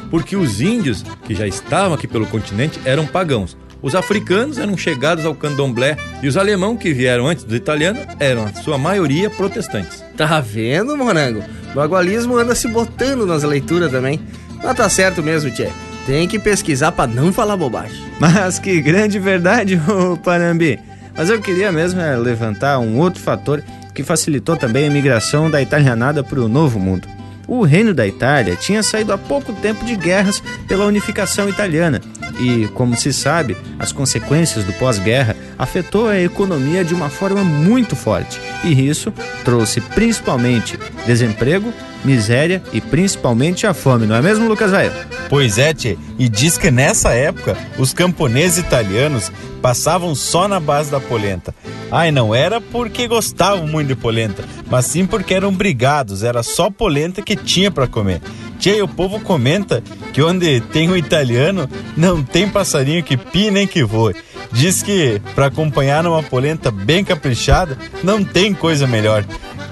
Porque 0.09 0.35
os 0.35 0.61
índios, 0.61 1.03
que 1.25 1.33
já 1.33 1.47
estavam 1.47 1.93
aqui 1.93 2.07
pelo 2.07 2.25
continente, 2.27 2.79
eram 2.85 3.05
pagãos. 3.05 3.57
Os 3.81 3.95
africanos 3.95 4.57
eram 4.57 4.77
chegados 4.77 5.25
ao 5.25 5.35
candomblé 5.35 5.97
e 6.23 6.27
os 6.27 6.37
alemãos 6.37 6.79
que 6.79 6.93
vieram 6.93 7.27
antes 7.27 7.43
dos 7.43 7.55
italianos 7.55 8.01
eram, 8.19 8.45
a 8.45 8.53
sua 8.53 8.77
maioria, 8.77 9.29
protestantes. 9.29 10.03
Tá 10.15 10.39
vendo, 10.39 10.97
Morango? 10.97 11.43
O 11.75 11.79
agualismo 11.79 12.37
anda 12.37 12.55
se 12.55 12.67
botando 12.67 13.25
nas 13.25 13.43
leituras 13.43 13.91
também. 13.91 14.21
Mas 14.63 14.75
tá 14.75 14.89
certo 14.89 15.21
mesmo, 15.21 15.51
Tchê. 15.51 15.69
Tem 16.05 16.27
que 16.27 16.37
pesquisar 16.37 16.91
para 16.91 17.11
não 17.11 17.33
falar 17.33 17.57
bobagem. 17.57 18.03
Mas 18.19 18.59
que 18.59 18.79
grande 18.81 19.19
verdade, 19.19 19.79
ô 19.87 20.15
Panambi. 20.17 20.79
Mas 21.15 21.29
eu 21.29 21.39
queria 21.39 21.71
mesmo 21.71 22.01
é, 22.01 22.15
levantar 22.15 22.79
um 22.79 22.97
outro 22.99 23.21
fator 23.21 23.63
que 23.93 24.03
facilitou 24.03 24.57
também 24.57 24.87
a 24.87 24.91
migração 24.91 25.49
da 25.49 25.61
italianada 25.61 26.23
para 26.23 26.41
o 26.41 26.49
Novo 26.49 26.77
Mundo. 26.77 27.07
O 27.47 27.63
reino 27.63 27.93
da 27.93 28.05
Itália 28.07 28.55
tinha 28.55 28.81
saído 28.81 29.13
há 29.13 29.17
pouco 29.17 29.53
tempo 29.53 29.85
de 29.85 29.95
guerras 29.95 30.41
pela 30.67 30.85
unificação 30.85 31.47
italiana 31.47 32.01
e, 32.39 32.67
como 32.73 32.97
se 32.97 33.13
sabe, 33.13 33.55
as 33.77 33.91
consequências 33.91 34.65
do 34.65 34.73
pós-guerra 34.73 35.35
afetou 35.57 36.09
a 36.09 36.19
economia 36.19 36.83
de 36.83 36.93
uma 36.93 37.09
forma 37.09 37.43
muito 37.43 37.95
forte 37.95 38.39
e 38.63 38.87
isso 38.87 39.13
trouxe 39.43 39.79
principalmente 39.79 40.77
desemprego, 41.05 41.71
miséria 42.05 42.61
e 42.71 42.79
principalmente 42.79 43.67
a 43.67 43.73
fome, 43.73 44.05
não 44.05 44.15
é 44.15 44.21
mesmo, 44.21 44.47
Lucas 44.47 44.71
Velho? 44.71 44.93
Pois 45.27 45.57
é, 45.57 45.73
tchê, 45.73 45.97
e 46.17 46.29
diz 46.29 46.57
que 46.57 46.71
nessa 46.71 47.11
época 47.11 47.57
os 47.77 47.93
camponeses 47.93 48.59
italianos 48.59 49.31
passavam 49.61 50.13
só 50.13 50.47
na 50.47 50.59
base 50.59 50.91
da 50.91 50.99
polenta. 50.99 51.53
Ai, 51.91 52.11
não 52.11 52.33
era 52.35 52.61
porque 52.61 53.07
gostavam 53.07 53.67
muito 53.67 53.87
de 53.87 53.95
polenta, 53.95 54.43
mas 54.69 54.85
sim 54.85 55.05
porque 55.05 55.33
eram 55.33 55.51
brigados, 55.51 56.23
era 56.23 56.43
só 56.43 56.69
polenta 56.69 57.21
que 57.21 57.35
tinha 57.35 57.71
para 57.71 57.87
comer. 57.87 58.21
Tchê, 58.59 58.81
o 58.81 58.87
povo 58.87 59.19
comenta 59.19 59.83
que 60.13 60.21
onde 60.21 60.61
tem 60.61 60.89
um 60.89 60.95
italiano 60.95 61.69
não 61.97 62.23
tem 62.23 62.47
passarinho 62.47 63.03
que 63.03 63.17
pie 63.17 63.51
nem 63.51 63.67
que 63.67 63.83
voe. 63.83 64.15
Diz 64.51 64.81
que 64.81 65.21
para 65.33 65.47
acompanhar 65.47 66.03
numa 66.03 66.23
polenta 66.23 66.71
bem 66.71 67.03
caprichada 67.03 67.77
não 68.03 68.23
tem 68.23 68.53
coisa 68.53 68.87
melhor. 68.87 69.25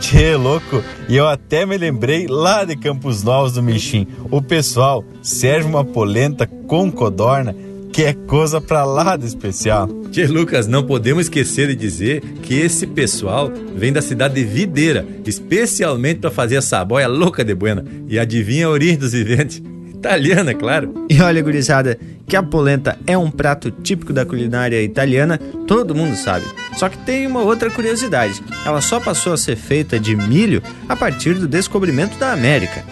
Tchê, 0.03 0.35
louco, 0.35 0.83
e 1.07 1.15
eu 1.15 1.25
até 1.25 1.65
me 1.65 1.77
lembrei 1.77 2.27
lá 2.27 2.65
de 2.65 2.75
Campos 2.75 3.23
Novos 3.23 3.53
do 3.53 3.63
Michim. 3.63 4.05
O 4.29 4.41
pessoal 4.41 5.01
serve 5.21 5.65
uma 5.65 5.85
polenta 5.85 6.45
com 6.45 6.91
codorna 6.91 7.55
que 7.89 8.03
é 8.03 8.11
coisa 8.13 8.59
pra 8.59 8.83
lá 8.83 9.15
de 9.15 9.25
especial. 9.25 9.87
Tchê 10.11 10.27
Lucas, 10.27 10.67
não 10.67 10.85
podemos 10.85 11.27
esquecer 11.27 11.69
de 11.69 11.75
dizer 11.75 12.19
que 12.41 12.53
esse 12.53 12.85
pessoal 12.85 13.49
vem 13.73 13.93
da 13.93 14.01
cidade 14.01 14.33
de 14.33 14.43
Videira, 14.43 15.07
especialmente 15.25 16.19
para 16.19 16.29
fazer 16.29 16.57
essa 16.57 16.83
boia 16.83 17.07
louca 17.07 17.41
de 17.41 17.55
buena. 17.55 17.85
E 18.09 18.19
adivinha 18.19 18.67
a 18.67 18.71
origem 18.71 18.97
dos 18.97 19.13
viventes? 19.13 19.63
Italiana, 20.03 20.53
claro. 20.53 21.05
E 21.09 21.21
olha, 21.21 21.41
gurizada, 21.41 21.97
que 22.27 22.35
a 22.35 22.43
polenta 22.43 22.99
é 23.07 23.17
um 23.17 23.31
prato 23.31 23.71
típico 23.71 24.11
da 24.11 24.25
culinária 24.25 24.83
italiana, 24.83 25.37
todo 25.65 25.95
mundo 25.95 26.17
sabe. 26.17 26.45
Só 26.75 26.89
que 26.89 26.97
tem 26.97 27.25
uma 27.25 27.39
outra 27.39 27.71
curiosidade: 27.71 28.43
ela 28.65 28.81
só 28.81 28.99
passou 28.99 29.31
a 29.31 29.37
ser 29.37 29.55
feita 29.55 29.97
de 29.97 30.13
milho 30.13 30.61
a 30.89 30.95
partir 30.95 31.35
do 31.35 31.47
descobrimento 31.47 32.17
da 32.17 32.33
América. 32.33 32.83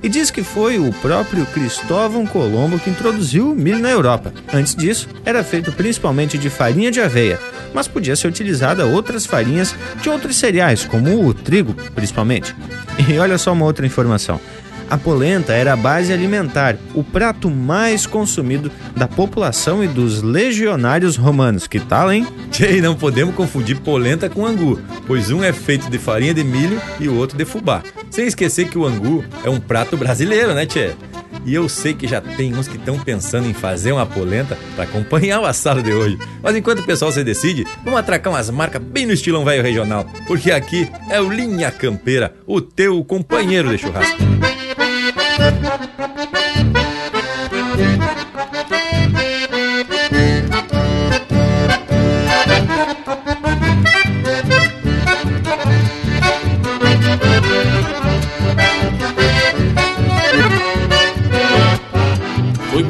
E 0.00 0.08
diz 0.08 0.30
que 0.30 0.44
foi 0.44 0.78
o 0.78 0.92
próprio 0.92 1.44
Cristóvão 1.46 2.24
Colombo 2.24 2.78
que 2.78 2.88
introduziu 2.88 3.50
o 3.50 3.54
milho 3.54 3.80
na 3.80 3.90
Europa. 3.90 4.32
Antes 4.54 4.76
disso, 4.76 5.08
era 5.24 5.42
feito 5.42 5.72
principalmente 5.72 6.38
de 6.38 6.48
farinha 6.48 6.90
de 6.90 7.00
aveia, 7.00 7.38
mas 7.74 7.88
podia 7.88 8.14
ser 8.14 8.28
utilizada 8.28 8.86
outras 8.86 9.26
farinhas 9.26 9.74
de 10.00 10.08
outros 10.08 10.36
cereais, 10.36 10.84
como 10.84 11.26
o 11.26 11.34
trigo, 11.34 11.74
principalmente. 11.96 12.54
E 13.08 13.18
olha 13.18 13.36
só 13.36 13.52
uma 13.52 13.64
outra 13.64 13.84
informação. 13.84 14.40
A 14.90 14.98
polenta 14.98 15.52
era 15.52 15.72
a 15.72 15.76
base 15.76 16.12
alimentar, 16.12 16.76
o 16.96 17.04
prato 17.04 17.48
mais 17.48 18.06
consumido 18.06 18.72
da 18.96 19.06
população 19.06 19.84
e 19.84 19.86
dos 19.86 20.20
legionários 20.20 21.14
romanos. 21.14 21.68
Que 21.68 21.78
tal, 21.78 22.12
hein? 22.12 22.26
Tchê, 22.50 22.80
não 22.80 22.96
podemos 22.96 23.36
confundir 23.36 23.78
polenta 23.78 24.28
com 24.28 24.44
angu, 24.44 24.80
pois 25.06 25.30
um 25.30 25.44
é 25.44 25.52
feito 25.52 25.88
de 25.88 25.96
farinha 25.96 26.34
de 26.34 26.42
milho 26.42 26.82
e 26.98 27.06
o 27.06 27.14
outro 27.14 27.38
de 27.38 27.44
fubá. 27.44 27.84
Sem 28.10 28.26
esquecer 28.26 28.68
que 28.68 28.76
o 28.76 28.84
angu 28.84 29.24
é 29.44 29.48
um 29.48 29.60
prato 29.60 29.96
brasileiro, 29.96 30.54
né, 30.54 30.66
Tchê? 30.66 30.90
E 31.46 31.54
eu 31.54 31.68
sei 31.68 31.94
que 31.94 32.08
já 32.08 32.20
tem 32.20 32.52
uns 32.52 32.66
que 32.66 32.76
estão 32.76 32.98
pensando 32.98 33.48
em 33.48 33.54
fazer 33.54 33.92
uma 33.92 34.04
polenta 34.04 34.58
para 34.74 34.84
acompanhar 34.84 35.40
o 35.40 35.46
assado 35.46 35.84
de 35.84 35.92
hoje. 35.92 36.18
Mas 36.42 36.56
enquanto 36.56 36.80
o 36.80 36.84
pessoal 36.84 37.12
se 37.12 37.22
decide, 37.22 37.64
vamos 37.84 38.00
atracar 38.00 38.32
umas 38.32 38.50
marcas 38.50 38.82
bem 38.82 39.06
no 39.06 39.12
estilão 39.12 39.44
velho 39.44 39.62
regional, 39.62 40.04
porque 40.26 40.50
aqui 40.50 40.90
é 41.08 41.20
o 41.20 41.30
Linha 41.32 41.70
Campeira, 41.70 42.34
o 42.44 42.60
teu 42.60 43.04
companheiro 43.04 43.70
de 43.70 43.78
churrasco. 43.78 44.39
Fui 45.40 45.99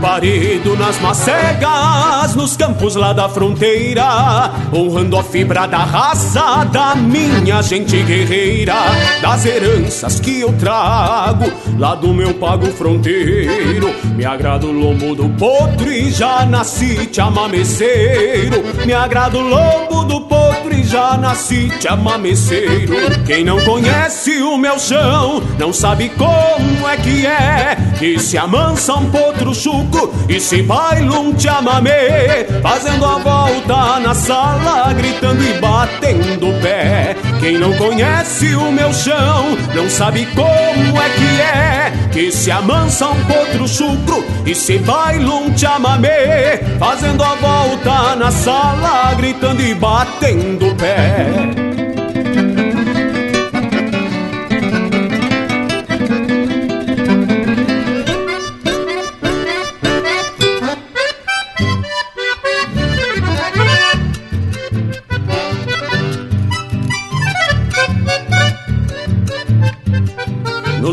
parido 0.00 0.76
nas 0.76 0.98
macegas, 0.98 2.34
nos 2.34 2.56
campos 2.56 2.96
lá 2.96 3.12
da 3.12 3.28
fronteira, 3.28 4.50
honrando 4.72 5.18
a 5.18 5.22
fibra 5.22 5.66
da 5.66 5.78
raça 5.78 6.64
da 6.64 6.94
minha 6.94 7.60
gente 7.60 8.02
guerreira, 8.02 8.74
das 9.20 9.44
heranças 9.44 10.18
que 10.18 10.40
eu 10.40 10.52
trago 10.54 11.52
lá 11.78 11.94
do 11.94 12.14
meu 12.14 12.32
pago 12.34 12.66
fronteiro. 12.68 13.94
Me 14.16 14.24
agrada 14.24 14.66
o 14.66 14.72
lombo 14.72 15.14
do 15.14 15.28
potro 15.30 15.92
e 15.92 16.10
já 16.10 16.46
nasci 16.46 17.06
te 17.06 17.20
amameceiro. 17.20 18.64
Me 18.86 18.94
agrada 18.94 19.36
o 19.36 19.42
lombo 19.42 20.04
do 20.04 20.22
potro 20.22 20.72
e 20.72 20.82
já 20.82 21.16
nasci 21.18 21.68
te 21.78 21.88
amameceiro. 21.88 22.94
Quem 23.26 23.44
não 23.44 23.62
conhece 23.64 24.42
o 24.42 24.56
meu 24.56 24.78
chão 24.78 25.42
não 25.58 25.72
sabe 25.72 26.08
como 26.10 26.88
é 26.88 26.96
que 26.96 27.26
é 27.26 27.76
que 27.98 28.18
se 28.18 28.38
amansa 28.38 28.94
um 28.94 29.10
potro 29.10 29.54
chuco 29.54 29.89
e 30.28 30.40
se 30.40 30.62
baila 30.62 31.18
um 31.18 31.38
chamamé, 31.38 32.46
fazendo 32.62 33.04
a 33.04 33.18
volta 33.18 34.00
na 34.00 34.14
sala, 34.14 34.92
gritando 34.92 35.42
e 35.42 35.54
batendo 35.54 36.48
o 36.50 36.60
pé. 36.60 37.16
Quem 37.40 37.58
não 37.58 37.72
conhece 37.76 38.54
o 38.54 38.70
meu 38.70 38.92
chão 38.92 39.56
não 39.74 39.88
sabe 39.88 40.26
como 40.26 41.00
é 41.00 41.10
que 41.10 41.40
é 41.40 41.92
que 42.12 42.32
se 42.32 42.50
amansa 42.50 43.08
um 43.08 43.24
potro 43.24 43.68
chucro 43.68 44.24
e 44.44 44.54
se 44.54 44.78
baila 44.78 45.34
um 45.34 45.56
chamamé, 45.56 46.58
fazendo 46.78 47.22
a 47.22 47.34
volta 47.36 48.16
na 48.16 48.30
sala, 48.30 49.14
gritando 49.14 49.62
e 49.62 49.74
batendo 49.74 50.68
o 50.68 50.74
pé. 50.74 51.69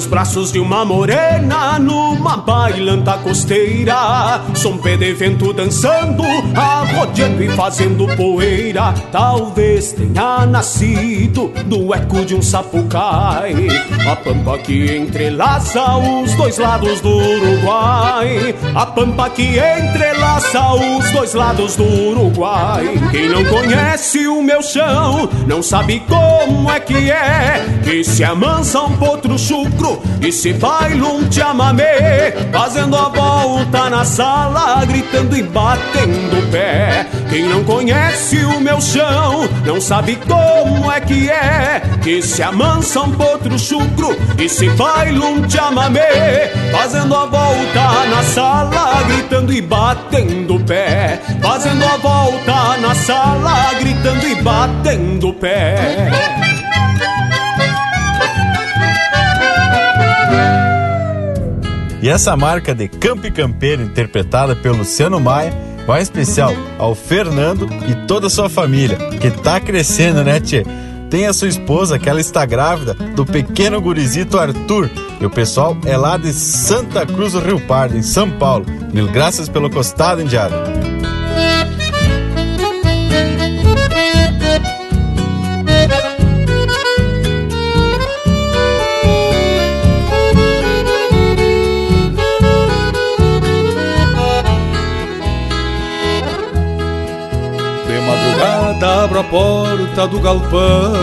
Braços 0.07 0.51
de 0.51 0.59
uma 0.59 0.83
morena, 0.85 1.77
numa 1.77 2.37
bailanta 2.37 3.17
costeira. 3.17 4.41
Som 4.55 4.77
pé 4.77 4.97
de 4.97 5.13
vento 5.13 5.53
dançando, 5.53 6.23
arrodeando 6.55 7.43
e 7.43 7.49
fazendo 7.49 8.07
poeira. 8.15 8.93
Talvez 9.11 9.91
tenha 9.93 10.45
nascido 10.45 11.51
do 11.65 11.93
eco 11.93 12.25
de 12.25 12.35
um 12.35 12.41
sapucai. 12.41 13.67
A 14.09 14.15
pampa 14.15 14.57
que 14.57 14.95
entrelaça 14.95 15.97
os 15.97 16.33
dois 16.35 16.57
lados 16.57 17.01
do 17.01 17.09
Uruguai. 17.09 18.55
A 18.73 18.85
pampa 18.85 19.29
que 19.29 19.59
entrelaça 19.59 20.73
os 20.73 21.11
dois 21.11 21.33
lados 21.33 21.75
do 21.75 21.83
Uruguai. 21.83 22.85
Quem 23.11 23.29
não 23.29 23.43
conhece 23.45 24.27
o 24.27 24.41
meu 24.41 24.61
chão, 24.61 25.29
não 25.45 25.61
sabe 25.61 26.01
como 26.07 26.71
é 26.71 26.79
que 26.79 27.11
é. 27.11 27.65
Que 27.83 28.03
se 28.03 28.23
amansa 28.23 28.81
um 28.81 28.95
potro 28.97 29.37
chucro 29.37 29.96
e 30.21 30.31
se 30.31 30.53
baila 30.53 31.07
um 31.09 31.31
chamamé. 31.31 32.31
Fazendo 32.51 32.95
a 32.95 33.09
volta 33.09 33.89
na 33.89 34.03
sala, 34.03 34.83
gritando 34.85 35.37
e 35.37 35.43
batendo 35.43 36.39
o 36.39 36.51
pé. 36.51 37.07
Quem 37.29 37.43
não 37.43 37.63
conhece 37.63 38.37
o 38.45 38.59
meu 38.59 38.79
chão, 38.81 39.47
não 39.65 39.79
sabe 39.81 40.17
como 40.17 40.91
é 40.91 40.99
que 41.01 41.29
é. 41.29 41.81
Que 42.01 42.21
se 42.21 42.41
amansa 42.41 43.01
um 43.01 43.11
potro 43.11 43.57
chucro 43.59 44.15
e 44.37 44.47
se 44.47 44.69
baila 44.71 45.25
um 45.25 45.49
chamamé. 45.49 46.51
Fazendo 46.71 47.15
a 47.15 47.25
volta 47.25 48.05
na 48.09 48.23
sala, 48.23 49.03
gritando 49.07 49.53
e 49.53 49.61
batendo 49.61 50.55
o 50.55 50.59
pé. 50.59 51.21
Fazendo 51.41 51.83
a 51.85 51.97
volta 51.97 52.77
na 52.77 52.95
sala, 52.95 53.73
gritando 53.79 54.27
e 54.27 54.35
batendo 54.41 55.29
o 55.29 55.33
pé. 55.33 56.56
E 62.01 62.09
essa 62.09 62.35
marca 62.35 62.75
de 62.75 62.87
Campo 62.87 63.25
e 63.25 63.31
Campeiro, 63.31 63.81
interpretada 63.81 64.55
pelo 64.55 64.77
Luciano 64.77 65.19
Maia, 65.19 65.53
vai 65.85 66.01
especial 66.01 66.53
ao 66.77 66.93
Fernando 66.93 67.67
e 67.87 68.07
toda 68.07 68.27
a 68.27 68.29
sua 68.29 68.49
família, 68.49 68.97
que 69.19 69.31
tá 69.31 69.59
crescendo, 69.59 70.23
né, 70.23 70.39
tchê? 70.39 70.63
Tem 71.09 71.25
a 71.25 71.33
sua 71.33 71.47
esposa, 71.47 71.97
que 71.97 72.09
ela 72.09 72.19
está 72.19 72.45
grávida, 72.45 72.93
do 72.93 73.25
pequeno 73.25 73.79
gurizito 73.79 74.37
Arthur. 74.37 74.89
E 75.21 75.25
o 75.25 75.29
pessoal 75.29 75.77
é 75.85 75.95
lá 75.95 76.17
de 76.17 76.33
Santa 76.33 77.05
Cruz 77.05 77.31
do 77.31 77.39
Rio 77.39 77.59
Pardo, 77.61 77.97
em 77.97 78.01
São 78.01 78.29
Paulo. 78.29 78.65
Mil 78.93 79.07
graças 79.07 79.47
pelo 79.47 79.69
costado, 79.69 80.21
Indiara. 80.21 80.55
Porta 99.29 100.07
do 100.07 100.19
galpão. 100.19 100.93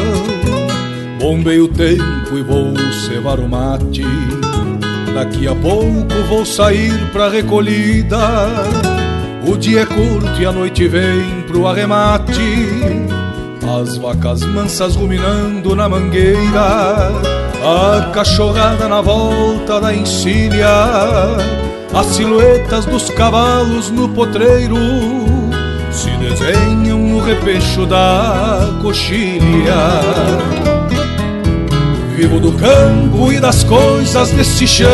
Bombei 1.19 1.61
o 1.61 1.69
tempo 1.69 2.37
e 2.37 2.43
vou 2.43 2.75
cevar 3.07 3.39
o 3.39 3.49
mate. 3.49 4.05
Daqui 5.15 5.47
a 5.47 5.55
pouco 5.55 6.15
vou 6.29 6.45
sair 6.45 6.93
pra 7.13 7.29
recolhida. 7.29 8.19
O 9.47 9.57
dia 9.57 9.83
é 9.83 9.87
curto 9.87 10.41
e 10.41 10.47
a 10.47 10.53
noite 10.53 10.89
vem 10.89 11.43
pro 11.47 11.67
arremate. 11.67 12.43
As 13.81 13.97
vacas 13.97 14.43
mansas 14.43 14.97
ruminando 14.97 15.75
na 15.77 15.89
mangueira. 15.89 17.13
A 17.63 18.11
cachorrada 18.13 18.89
na 18.89 19.01
volta 19.01 19.81
da 19.81 19.95
encilha. 19.95 20.67
As 21.95 22.07
silhuetas 22.07 22.85
dos 22.87 23.09
cavalos 23.11 23.91
no 23.91 24.09
potreiro. 24.09 24.77
Se 25.91 26.11
desenham 26.17 27.04
repecho 27.25 27.87
da 27.87 28.71
coxilha 28.83 29.75
Vivo 32.17 32.39
do 32.39 32.53
campo 32.53 33.33
e 33.33 33.41
das 33.41 33.65
coisas 33.65 34.31
deste 34.31 34.69
chão. 34.69 34.89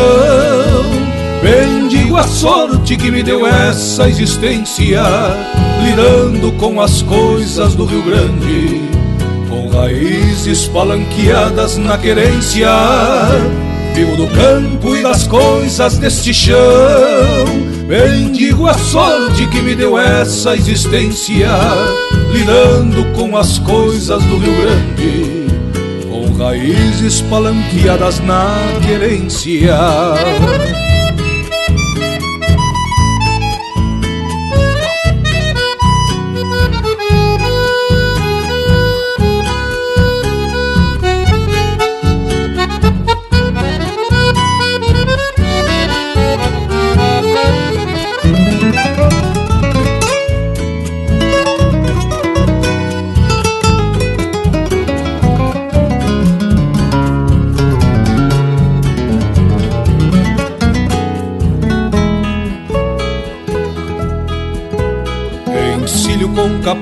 Bendigo 1.42 2.16
a 2.16 2.22
sorte 2.22 2.96
que 2.96 3.10
me 3.10 3.22
deu 3.22 3.46
essa 3.46 4.08
existência, 4.08 5.02
lidando 5.84 6.50
com 6.52 6.80
as 6.80 7.02
coisas 7.02 7.74
do 7.74 7.84
Rio 7.84 8.02
Grande, 8.02 8.80
com 9.50 9.68
raízes 9.68 10.66
palanqueadas 10.68 11.76
na 11.76 11.98
querência. 11.98 12.70
Vivo 13.94 14.16
do 14.16 14.26
campo 14.28 14.96
e 14.96 15.02
das 15.02 15.26
coisas 15.26 15.98
deste 15.98 16.32
chão. 16.32 16.56
Bendigo 17.86 18.66
a 18.66 18.74
sorte 18.74 19.46
que 19.48 19.60
me 19.60 19.74
deu 19.74 19.98
essa 19.98 20.56
existência, 20.56 21.50
com 23.16 23.36
as 23.36 23.58
coisas 23.58 24.22
do 24.24 24.38
Rio 24.38 24.56
Grande 24.56 25.40
com 26.08 26.32
raízes 26.42 27.20
palanqueadas 27.22 28.20
na 28.20 28.56
querência. 28.86 29.76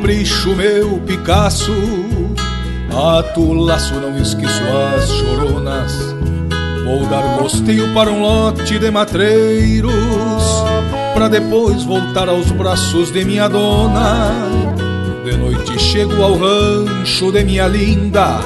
Capricho 0.08 0.56
meu 0.56 0.98
Picasso. 1.06 1.74
Ato 2.90 3.52
laço, 3.52 3.92
não 3.94 4.16
esqueço 4.16 4.62
as 4.96 5.06
choronas. 5.10 5.92
Vou 6.86 7.06
dar 7.08 7.22
mosteio 7.38 7.92
para 7.92 8.10
um 8.10 8.22
lote 8.22 8.78
de 8.78 8.90
matreiros 8.90 9.92
Pra 11.12 11.28
depois 11.28 11.84
voltar 11.84 12.26
aos 12.26 12.50
braços 12.50 13.12
de 13.12 13.22
minha 13.22 13.48
dona. 13.48 14.32
De 15.22 15.36
noite 15.36 15.78
chego 15.78 16.22
ao 16.22 16.38
rancho 16.38 17.30
de 17.30 17.44
minha 17.44 17.66
linda 17.66 18.38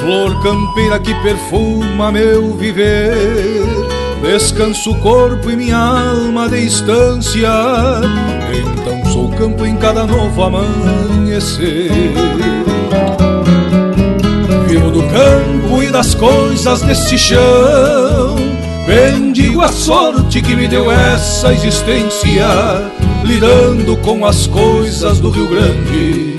Flor 0.00 0.42
campeira 0.42 0.98
que 0.98 1.14
perfuma 1.22 2.10
meu 2.10 2.56
viver. 2.56 3.62
Descanso 4.22 4.90
o 4.90 4.98
corpo 4.98 5.48
e 5.50 5.56
minha 5.56 5.78
alma 5.78 6.48
de 6.48 6.68
sou 6.68 6.86
campo 9.40 9.64
em 9.64 9.74
cada 9.76 10.06
novo 10.06 10.42
amanhecer. 10.42 11.90
Vivo 14.68 14.90
do 14.90 15.02
campo 15.04 15.82
e 15.82 15.90
das 15.90 16.14
coisas 16.14 16.82
deste 16.82 17.16
chão. 17.16 18.36
Bendigo 18.86 19.62
a 19.62 19.68
sorte 19.68 20.42
que 20.42 20.54
me 20.54 20.68
deu 20.68 20.90
essa 20.90 21.52
existência 21.52 22.46
Lidando 23.24 23.96
com 23.98 24.26
as 24.26 24.46
coisas 24.46 25.20
do 25.20 25.30
Rio 25.30 25.48
Grande. 25.48 26.36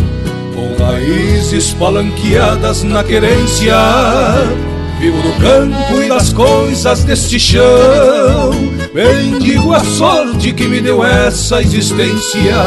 Com 0.53 0.83
raízes 0.83 1.73
palanqueadas 1.73 2.83
na 2.83 3.03
querência. 3.03 3.77
Vivo 4.99 5.19
do 5.23 5.33
campo 5.41 6.03
e 6.03 6.07
das 6.07 6.31
coisas 6.31 7.03
deste 7.03 7.39
chão 7.39 8.70
Bendigo 8.93 9.73
a 9.73 9.79
sorte 9.79 10.51
que 10.51 10.67
me 10.67 10.81
deu 10.81 11.01
essa 11.01 11.61
existência 11.61 12.57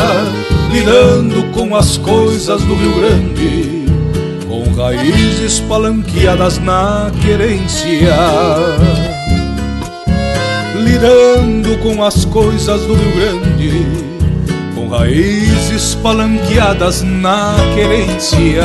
Lidando 0.72 1.44
com 1.52 1.76
as 1.76 1.98
coisas 1.98 2.62
do 2.62 2.74
Rio 2.74 2.94
Grande 2.94 3.84
Com 4.48 4.72
raízes 4.72 5.60
palanqueadas 5.60 6.58
na 6.58 7.12
querência 7.20 8.16
Lidando 10.74 11.76
com 11.82 12.02
as 12.02 12.24
coisas 12.24 12.80
do 12.80 12.94
Rio 12.94 13.12
Grande 13.16 13.86
Com 14.74 14.88
raízes 14.88 15.94
palanqueadas 15.96 17.02
na 17.02 17.54
querência 17.74 18.64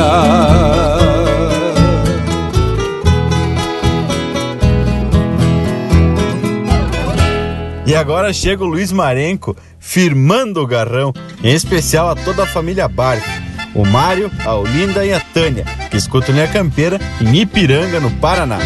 E 7.90 7.94
agora 7.96 8.32
chega 8.32 8.62
o 8.62 8.68
Luiz 8.68 8.92
Marenco 8.92 9.56
firmando 9.80 10.62
o 10.62 10.66
garrão, 10.66 11.12
em 11.42 11.52
especial 11.52 12.08
a 12.08 12.14
toda 12.14 12.44
a 12.44 12.46
família 12.46 12.86
Barco. 12.86 13.26
O 13.74 13.84
Mário, 13.84 14.30
a 14.44 14.54
Olinda 14.54 15.04
e 15.04 15.12
a 15.12 15.18
Tânia, 15.18 15.64
que 15.90 15.96
escutam 15.96 16.32
Linha 16.32 16.46
Campeira 16.46 17.00
em 17.20 17.40
Ipiranga, 17.40 17.98
no 17.98 18.08
Paraná. 18.12 18.58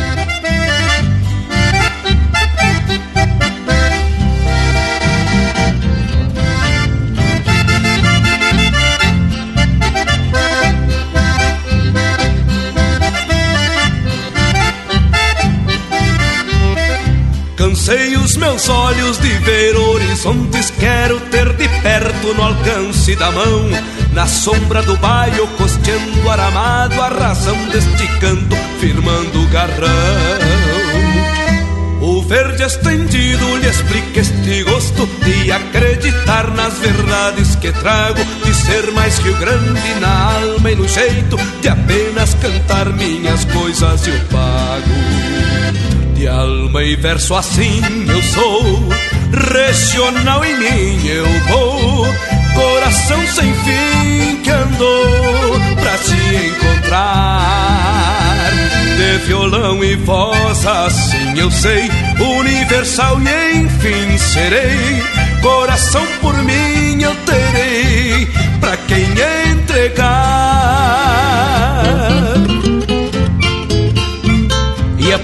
Cansei 17.94 18.16
os 18.16 18.36
meus 18.36 18.68
olhos 18.68 19.18
de 19.18 19.28
ver 19.38 19.76
horizontes, 19.76 20.72
quero 20.80 21.20
ter 21.30 21.52
de 21.52 21.68
perto 21.80 22.34
no 22.34 22.42
alcance 22.42 23.14
da 23.14 23.30
mão. 23.30 23.70
Na 24.12 24.26
sombra 24.26 24.82
do 24.82 24.96
baio, 24.96 25.46
costeando 25.56 26.28
aramado, 26.28 27.00
a 27.00 27.08
razão 27.08 27.56
deste 27.68 28.08
canto, 28.18 28.56
firmando 28.80 29.40
o 29.40 29.46
garrão. 29.46 29.88
O 32.00 32.20
verde 32.22 32.64
estendido 32.64 33.56
lhe 33.58 33.68
explica 33.68 34.20
este 34.20 34.64
gosto 34.64 35.08
de 35.24 35.52
acreditar 35.52 36.50
nas 36.50 36.76
verdades 36.78 37.54
que 37.54 37.70
trago, 37.70 38.24
de 38.44 38.54
ser 38.54 38.90
mais 38.90 39.18
Rio 39.18 39.36
Grande 39.36 40.00
na 40.00 40.32
alma 40.32 40.70
e 40.72 40.74
no 40.74 40.88
jeito 40.88 41.36
de 41.62 41.68
apenas 41.68 42.34
cantar 42.34 42.86
minhas 42.92 43.44
coisas 43.44 44.04
eu 44.08 44.18
pago. 44.32 45.93
Alma 46.26 46.82
e 46.82 46.96
verso 46.96 47.34
assim 47.34 47.82
eu 48.08 48.22
sou, 48.22 48.88
regional 49.52 50.44
em 50.44 50.56
mim 50.58 51.06
eu 51.06 51.26
vou, 51.48 52.06
coração 52.54 53.26
sem 53.26 53.52
fim 53.54 54.36
que 54.42 54.50
andou 54.50 55.60
pra 55.80 55.98
se 55.98 56.14
encontrar 56.46 57.64
de 58.96 59.18
violão 59.26 59.82
e 59.82 59.96
voz, 59.96 60.66
assim 60.66 61.38
eu 61.38 61.50
sei, 61.50 61.90
universal 62.18 63.18
e 63.20 63.58
enfim 63.58 64.16
serei. 64.16 65.02
Coração 65.42 66.06
por 66.20 66.34
mim 66.44 67.02
eu 67.02 67.14
terei, 67.26 68.26
pra 68.60 68.76
quem 68.76 69.04
entregar. 69.52 70.24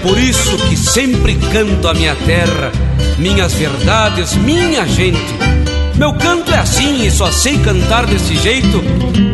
Por 0.01 0.17
isso 0.17 0.57
que 0.67 0.75
sempre 0.75 1.35
canto 1.35 1.87
a 1.87 1.93
minha 1.93 2.15
terra, 2.15 2.71
minhas 3.19 3.53
verdades, 3.53 4.33
minha 4.35 4.85
gente. 4.87 5.33
Meu 5.95 6.13
canto 6.13 6.51
é 6.51 6.57
assim 6.57 7.05
e 7.05 7.11
só 7.11 7.31
sei 7.31 7.59
cantar 7.59 8.07
desse 8.07 8.35
jeito. 8.37 8.83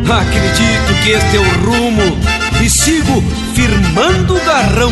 Acredito 0.09 1.03
que 1.03 1.11
este 1.11 1.37
é 1.37 1.39
o 1.39 1.65
rumo 1.65 2.17
e 2.61 2.69
sigo 2.69 3.23
firmando 3.53 4.35
o 4.35 4.45
garrão 4.45 4.91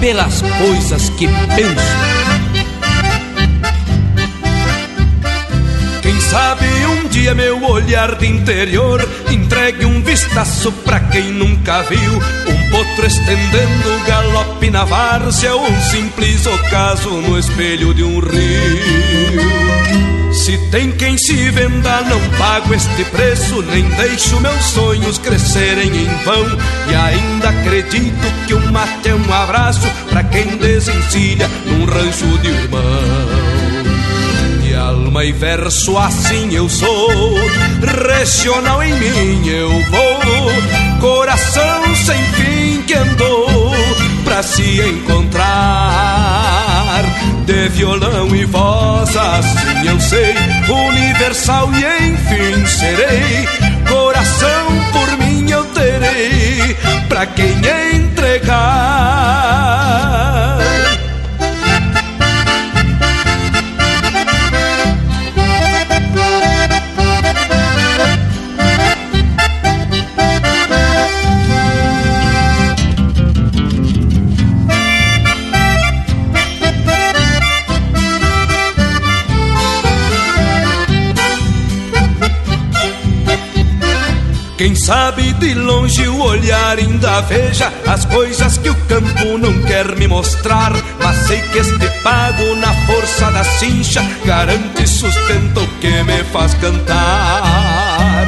pelas 0.00 0.42
coisas 0.42 1.08
que 1.10 1.28
penso. 1.28 2.24
Quem 6.02 6.20
sabe 6.20 6.66
um 6.86 7.08
dia 7.08 7.34
meu 7.34 7.62
olhar 7.64 8.16
de 8.16 8.26
interior 8.26 9.08
entregue 9.30 9.86
um 9.86 10.02
vistaço 10.02 10.72
pra 10.72 10.98
quem 10.98 11.30
nunca 11.30 11.82
viu 11.82 12.20
potro 12.70 13.06
estendendo 13.06 14.04
galope 14.06 14.70
na 14.70 14.84
várzea 14.84 15.56
um 15.56 15.80
simples 15.82 16.46
ocaso 16.46 17.10
no 17.10 17.38
espelho 17.38 17.94
de 17.94 18.02
um 18.02 18.18
rio. 18.20 19.84
Se 20.34 20.58
tem 20.70 20.90
quem 20.90 21.16
se 21.16 21.48
venda, 21.50 22.02
não 22.02 22.20
pago 22.36 22.74
este 22.74 23.04
preço, 23.04 23.62
nem 23.62 23.84
deixo 23.90 24.40
meus 24.40 24.64
sonhos 24.64 25.16
crescerem 25.16 25.88
em 25.88 26.24
vão. 26.24 26.44
E 26.90 26.94
ainda 26.94 27.50
acredito 27.50 28.46
que 28.46 28.52
o 28.52 28.72
mate 28.72 29.08
é 29.08 29.14
um 29.14 29.32
abraço 29.32 29.88
para 30.10 30.24
quem 30.24 30.56
desencilha 30.56 31.48
num 31.66 31.84
rancho 31.84 32.38
de 32.38 32.48
irmão. 32.48 32.82
De 34.60 34.74
alma 34.74 35.24
e 35.24 35.32
verso 35.32 35.96
assim 35.96 36.52
eu 36.52 36.68
sou, 36.68 37.34
regional 37.84 38.82
em 38.82 38.94
mim 38.94 39.46
eu 39.48 39.68
vou, 39.68 40.50
coração 41.00 41.94
sem 41.96 42.18
fim 42.34 42.82
que 42.82 42.94
andou 42.94 43.72
pra 44.24 44.42
se 44.42 44.80
encontrar 44.80 45.44
de 47.44 47.68
violão 47.68 48.34
e 48.34 48.44
voz, 48.46 49.16
assim 49.16 49.86
eu 49.86 50.00
sei, 50.00 50.34
universal 50.68 51.70
e 51.72 51.84
enfim 52.08 52.66
serei. 52.66 53.46
Coração 53.88 54.66
por 54.92 55.16
mim 55.18 55.48
eu 55.50 55.64
terei, 55.66 56.76
pra 57.08 57.26
quem 57.26 57.54
entregar. 57.94 59.93
Sabe 84.84 85.32
de 85.34 85.54
longe 85.54 86.06
o 86.06 86.22
olhar 86.22 86.78
ainda 86.78 87.22
veja 87.22 87.72
as 87.86 88.04
coisas 88.04 88.58
que 88.58 88.68
o 88.68 88.74
campo 88.86 89.38
não 89.38 89.62
quer 89.62 89.96
me 89.96 90.06
mostrar. 90.06 90.72
Mas 91.02 91.16
sei 91.26 91.40
que 91.40 91.58
este 91.58 91.88
pago 92.02 92.54
na 92.56 92.72
força 92.86 93.30
da 93.30 93.44
cincha 93.44 94.02
garante 94.26 94.86
sustento 94.86 95.66
que 95.80 96.02
me 96.02 96.22
faz 96.24 96.52
cantar. 96.54 98.26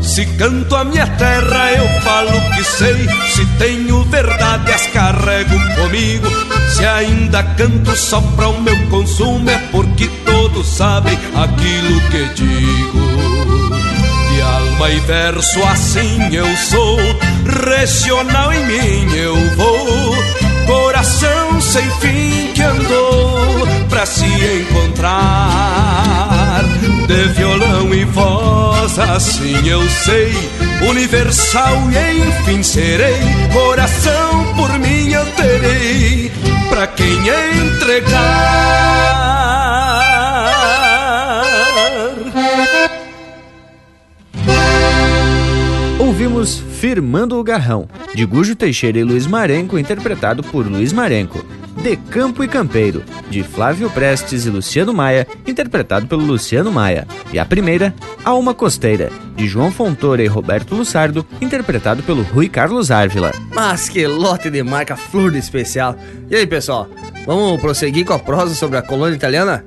Se 0.00 0.24
canto 0.38 0.76
a 0.76 0.84
minha 0.84 1.08
terra, 1.08 1.72
eu 1.72 1.88
falo 2.02 2.40
que 2.54 2.62
sei. 2.62 3.08
Se 3.34 3.44
tenho 3.58 4.04
verdade, 4.04 4.72
as 4.72 4.86
carrego 4.86 5.58
comigo. 5.74 6.28
Se 6.68 6.84
ainda 6.84 7.42
canto 7.42 7.96
só 7.96 8.20
para 8.36 8.48
o 8.48 8.60
meu 8.60 8.78
consumo, 8.90 9.50
é 9.50 9.58
porque 9.72 10.08
todos 10.24 10.68
sabem 10.68 11.18
aquilo 11.34 12.00
que 12.10 12.34
digo 12.34 13.09
alma 14.80 14.90
e 14.90 15.00
verso 15.00 15.62
assim 15.64 16.34
eu 16.34 16.56
sou, 16.56 16.96
regional 17.68 18.50
em 18.52 18.64
mim 18.64 19.14
eu 19.14 19.36
vou, 19.54 20.16
coração 20.66 21.60
sem 21.60 21.84
fim 22.00 22.50
que 22.54 22.62
andou 22.62 23.68
pra 23.90 24.06
se 24.06 24.24
encontrar. 24.24 25.10
De 27.06 27.28
violão 27.34 27.92
e 27.92 28.04
voz 28.06 28.98
assim 28.98 29.68
eu 29.68 29.86
sei, 29.90 30.32
universal 30.88 31.76
e 31.90 32.20
enfim 32.28 32.62
serei, 32.62 33.20
coração 33.52 34.54
por 34.56 34.78
mim 34.78 35.10
eu 35.10 35.26
terei, 35.32 36.32
pra 36.70 36.86
quem 36.86 37.18
entregar. 37.66 39.29
Ouvimos 46.30 46.58
Firmando 46.78 47.36
o 47.38 47.42
Garrão, 47.42 47.88
de 48.14 48.24
Gujo 48.24 48.54
Teixeira 48.54 48.98
e 48.98 49.04
Luiz 49.04 49.26
Marenco, 49.26 49.78
interpretado 49.78 50.42
por 50.44 50.66
Luiz 50.66 50.92
Marenco. 50.92 51.44
De 51.82 51.96
Campo 51.96 52.44
e 52.44 52.48
Campeiro, 52.48 53.02
de 53.28 53.42
Flávio 53.42 53.90
Prestes 53.90 54.46
e 54.46 54.50
Luciano 54.50 54.92
Maia, 54.92 55.26
interpretado 55.46 56.06
pelo 56.06 56.24
Luciano 56.24 56.70
Maia. 56.70 57.06
E 57.32 57.38
a 57.38 57.44
primeira, 57.44 57.94
Alma 58.24 58.54
Costeira, 58.54 59.10
de 59.34 59.48
João 59.48 59.72
Fontoura 59.72 60.22
e 60.22 60.26
Roberto 60.26 60.74
Lussardo, 60.74 61.26
interpretado 61.40 62.02
pelo 62.02 62.22
Rui 62.22 62.48
Carlos 62.48 62.90
Árvila. 62.90 63.32
Mas 63.52 63.88
que 63.88 64.06
lote 64.06 64.50
de 64.50 64.62
marca 64.62 64.96
flor 64.96 65.32
de 65.32 65.38
especial. 65.38 65.96
E 66.30 66.36
aí, 66.36 66.46
pessoal, 66.46 66.88
vamos 67.26 67.60
prosseguir 67.60 68.04
com 68.04 68.12
a 68.12 68.18
prosa 68.18 68.54
sobre 68.54 68.78
a 68.78 68.82
colônia 68.82 69.16
italiana? 69.16 69.64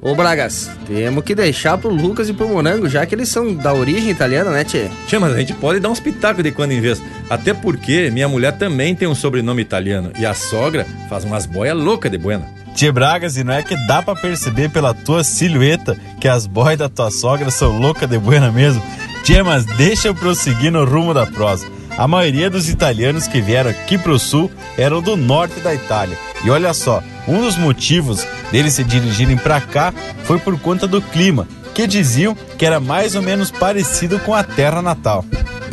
Ô 0.00 0.14
Bragas, 0.14 0.70
temos 0.86 1.24
que 1.24 1.34
deixar 1.34 1.76
pro 1.76 1.90
Lucas 1.90 2.28
e 2.28 2.32
pro 2.32 2.48
Morango, 2.48 2.88
já 2.88 3.04
que 3.04 3.16
eles 3.16 3.28
são 3.28 3.52
da 3.52 3.74
origem 3.74 4.10
italiana, 4.10 4.48
né, 4.48 4.62
Tchê? 4.62 4.88
Tchê, 5.08 5.18
mas 5.18 5.34
a 5.34 5.38
gente 5.38 5.52
pode 5.54 5.80
dar 5.80 5.88
uns 5.88 5.98
pitacos 5.98 6.44
de 6.44 6.52
quando 6.52 6.70
em 6.70 6.80
vez. 6.80 7.02
Até 7.28 7.52
porque 7.52 8.08
minha 8.08 8.28
mulher 8.28 8.52
também 8.52 8.94
tem 8.94 9.08
um 9.08 9.14
sobrenome 9.14 9.60
italiano 9.60 10.12
e 10.16 10.24
a 10.24 10.34
sogra 10.34 10.86
faz 11.08 11.24
umas 11.24 11.46
boias 11.46 11.76
loucas 11.76 12.12
de 12.12 12.16
buena. 12.16 12.46
Tchê 12.76 12.92
Bragas, 12.92 13.36
e 13.36 13.42
não 13.42 13.52
é 13.52 13.60
que 13.60 13.74
dá 13.88 14.00
para 14.00 14.14
perceber 14.14 14.70
pela 14.70 14.94
tua 14.94 15.24
silhueta 15.24 15.98
que 16.20 16.28
as 16.28 16.46
boias 16.46 16.78
da 16.78 16.88
tua 16.88 17.10
sogra 17.10 17.50
são 17.50 17.76
loucas 17.76 18.08
de 18.08 18.18
buena 18.18 18.52
mesmo? 18.52 18.80
Tchê, 19.24 19.42
mas 19.42 19.64
deixa 19.64 20.06
eu 20.06 20.14
prosseguir 20.14 20.70
no 20.70 20.84
rumo 20.84 21.12
da 21.12 21.26
prosa. 21.26 21.66
A 21.98 22.06
maioria 22.06 22.48
dos 22.48 22.68
italianos 22.68 23.26
que 23.26 23.40
vieram 23.40 23.70
aqui 23.70 23.98
pro 23.98 24.20
sul 24.20 24.48
eram 24.76 25.02
do 25.02 25.16
norte 25.16 25.58
da 25.58 25.74
Itália. 25.74 26.16
E 26.44 26.48
olha 26.48 26.72
só, 26.72 27.02
um 27.26 27.40
dos 27.40 27.56
motivos 27.56 28.24
deles 28.52 28.74
se 28.74 28.84
dirigirem 28.84 29.36
para 29.36 29.60
cá 29.60 29.92
foi 30.22 30.38
por 30.38 30.56
conta 30.60 30.86
do 30.86 31.02
clima, 31.02 31.48
que 31.74 31.88
diziam 31.88 32.36
que 32.56 32.64
era 32.64 32.78
mais 32.78 33.16
ou 33.16 33.22
menos 33.22 33.50
parecido 33.50 34.20
com 34.20 34.32
a 34.32 34.44
terra 34.44 34.80
natal. 34.80 35.24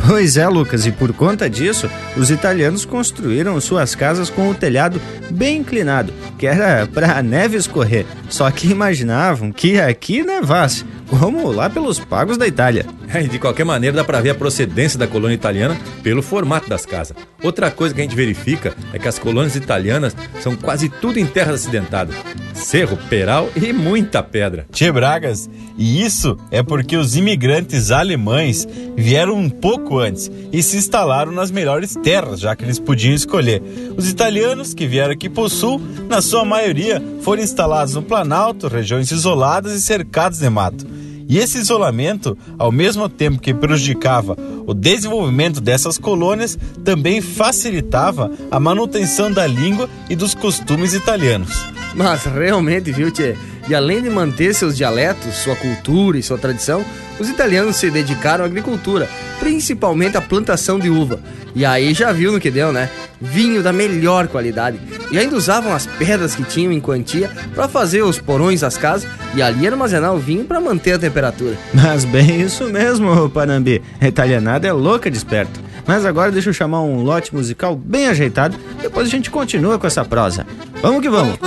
Pois 0.04 0.36
é, 0.36 0.48
Lucas, 0.48 0.84
e 0.84 0.90
por 0.90 1.12
conta 1.12 1.48
disso, 1.48 1.88
os 2.16 2.28
italianos 2.28 2.84
construíram 2.84 3.60
suas 3.60 3.94
casas 3.94 4.28
com 4.28 4.48
o 4.48 4.54
telhado 4.54 5.00
bem 5.30 5.58
inclinado, 5.58 6.12
que 6.36 6.46
era 6.46 6.86
para 6.86 7.16
a 7.16 7.22
neve 7.22 7.56
escorrer. 7.56 8.04
Só 8.28 8.50
que 8.50 8.68
imaginavam 8.68 9.52
que 9.52 9.80
aqui 9.80 10.24
nevasse, 10.24 10.84
como 11.08 11.50
lá 11.50 11.70
pelos 11.70 11.98
pagos 11.98 12.36
da 12.36 12.46
Itália. 12.46 12.86
É, 13.12 13.22
de 13.22 13.38
qualquer 13.38 13.64
maneira, 13.64 13.96
dá 13.96 14.04
para 14.04 14.20
ver 14.20 14.30
a 14.30 14.34
procedência 14.34 14.98
da 14.98 15.06
colônia 15.06 15.34
italiana 15.34 15.76
pelo 16.02 16.22
formato 16.22 16.68
das 16.68 16.84
casas. 16.84 17.16
Outra 17.42 17.70
coisa 17.70 17.94
que 17.94 18.00
a 18.00 18.04
gente 18.04 18.16
verifica 18.16 18.74
é 18.92 18.98
que 18.98 19.08
as 19.08 19.18
colônias 19.18 19.54
italianas 19.54 20.16
são 20.40 20.56
quase 20.56 20.88
tudo 20.88 21.18
em 21.18 21.26
terras 21.26 21.60
acidentadas. 21.60 22.14
Cerro, 22.54 22.98
peral 23.08 23.48
e 23.54 23.72
muita 23.72 24.22
pedra. 24.22 24.66
Tchê 24.72 24.90
Bragas, 24.90 25.48
e 25.76 26.02
isso 26.02 26.36
é 26.50 26.62
porque 26.62 26.96
os 26.96 27.14
imigrantes 27.14 27.90
alemães 27.90 28.66
vieram 28.96 29.34
um 29.34 29.48
pouco 29.48 29.98
antes 29.98 30.30
e 30.52 30.62
se 30.62 30.76
instalaram 30.76 31.30
nas 31.30 31.50
melhores 31.50 31.94
terras, 32.02 32.40
já 32.40 32.56
que 32.56 32.64
eles 32.64 32.78
podiam 32.78 33.14
escolher. 33.14 33.62
Os 33.96 34.08
italianos 34.08 34.74
que 34.74 34.86
vieram 34.86 35.12
aqui 35.12 35.28
para 35.28 35.44
o 35.44 35.50
sul, 35.50 35.80
na 36.08 36.22
sua 36.22 36.44
maioria, 36.44 37.02
foram 37.20 37.42
instalados 37.42 37.94
no 37.94 38.02
Planalto, 38.02 38.68
regiões 38.68 39.10
isoladas 39.10 39.72
e 39.72 39.82
cercados 39.82 40.38
de 40.38 40.48
mato. 40.48 40.95
E 41.28 41.38
esse 41.38 41.58
isolamento, 41.58 42.36
ao 42.58 42.70
mesmo 42.70 43.08
tempo 43.08 43.40
que 43.40 43.52
prejudicava 43.52 44.36
o 44.66 44.72
desenvolvimento 44.72 45.60
dessas 45.60 45.98
colônias, 45.98 46.58
também 46.84 47.20
facilitava 47.20 48.30
a 48.50 48.60
manutenção 48.60 49.32
da 49.32 49.46
língua 49.46 49.88
e 50.08 50.14
dos 50.14 50.34
costumes 50.34 50.94
italianos. 50.94 51.75
Mas 51.96 52.24
realmente, 52.24 52.92
viu, 52.92 53.10
Tchê? 53.10 53.34
E 53.68 53.74
além 53.74 54.02
de 54.02 54.10
manter 54.10 54.54
seus 54.54 54.76
dialetos, 54.76 55.34
sua 55.36 55.56
cultura 55.56 56.18
e 56.18 56.22
sua 56.22 56.38
tradição, 56.38 56.84
os 57.18 57.28
italianos 57.28 57.76
se 57.76 57.90
dedicaram 57.90 58.44
à 58.44 58.46
agricultura, 58.46 59.08
principalmente 59.40 60.16
à 60.16 60.20
plantação 60.20 60.78
de 60.78 60.90
uva. 60.90 61.18
E 61.54 61.64
aí 61.64 61.94
já 61.94 62.12
viu 62.12 62.30
no 62.30 62.38
que 62.38 62.50
deu, 62.50 62.70
né? 62.70 62.90
Vinho 63.18 63.62
da 63.62 63.72
melhor 63.72 64.28
qualidade. 64.28 64.78
E 65.10 65.18
ainda 65.18 65.34
usavam 65.34 65.72
as 65.72 65.86
pedras 65.86 66.34
que 66.34 66.44
tinham 66.44 66.70
em 66.70 66.80
quantia 66.80 67.30
para 67.54 67.66
fazer 67.66 68.02
os 68.02 68.18
porões 68.18 68.60
das 68.60 68.76
casas 68.76 69.08
e 69.34 69.40
ali 69.40 69.66
armazenar 69.66 70.14
o 70.14 70.18
vinho 70.18 70.44
para 70.44 70.60
manter 70.60 70.92
a 70.92 70.98
temperatura. 70.98 71.56
Mas 71.72 72.04
bem 72.04 72.42
isso 72.42 72.64
mesmo, 72.64 73.30
Panambi. 73.30 73.82
A 73.98 74.06
italianada 74.06 74.68
é 74.68 74.72
louca 74.72 75.10
de 75.10 75.16
esperto. 75.16 75.65
Mas 75.86 76.04
agora 76.04 76.32
deixa 76.32 76.50
eu 76.50 76.54
chamar 76.54 76.82
um 76.82 77.02
lote 77.02 77.34
musical 77.34 77.76
bem 77.76 78.08
ajeitado, 78.08 78.56
depois 78.80 79.06
a 79.06 79.10
gente 79.10 79.30
continua 79.30 79.78
com 79.78 79.86
essa 79.86 80.04
prosa. 80.04 80.44
Vamos 80.82 81.00
que 81.00 81.08
vamos! 81.08 81.38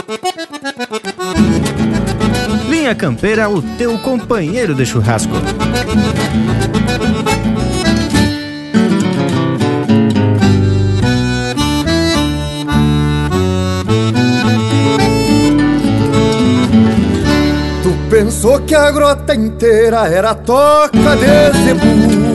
Linha 2.69 2.95
Campeira, 2.95 3.49
o 3.49 3.61
teu 3.77 3.97
companheiro 3.99 4.73
de 4.73 4.85
churrasco. 4.85 5.33
Tu 17.83 18.09
pensou 18.09 18.61
que 18.61 18.73
a 18.73 18.89
grota 18.91 19.35
inteira 19.35 20.07
era 20.07 20.33
toca 20.33 21.17
de 21.17 21.63
zebu 21.65 22.28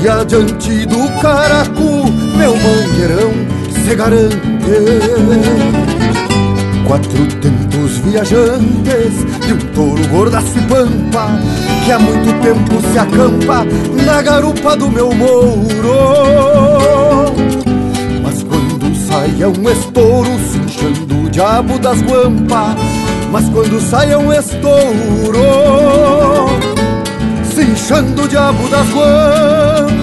E 0.00 0.08
adiante 0.08 0.86
do 0.86 1.20
caracu, 1.20 2.04
meu 2.36 2.54
mangueirão 2.56 3.32
se 3.84 3.94
garante. 3.96 4.38
Quatro 6.86 7.26
tentos 7.40 7.98
viajantes 7.98 9.44
de 9.44 9.52
um 9.52 9.58
touro 9.74 10.08
gordaço 10.08 10.58
e 10.58 10.62
pampa 10.62 11.28
Que 11.84 11.92
há 11.92 11.98
muito 11.98 12.32
tempo 12.40 12.80
se 12.90 12.98
acampa 12.98 13.66
na 14.06 14.22
garupa 14.22 14.74
do 14.74 14.88
meu 14.90 15.12
mouro. 15.12 15.66
Mas 18.22 18.42
quando 18.42 18.94
sai 19.06 19.42
é 19.42 19.48
um 19.48 19.68
estouro 19.70 20.30
cinchando 20.50 21.26
o 21.26 21.28
diabo 21.28 21.78
das 21.78 22.00
guampas 22.00 22.76
Mas 23.30 23.46
quando 23.50 23.78
sai 23.82 24.12
é 24.12 24.16
um 24.16 24.32
estouro 24.32 25.38
cinchando 27.58 28.22
o 28.22 28.28
diabo 28.28 28.68
das 28.68 28.88
guampas 28.90 29.98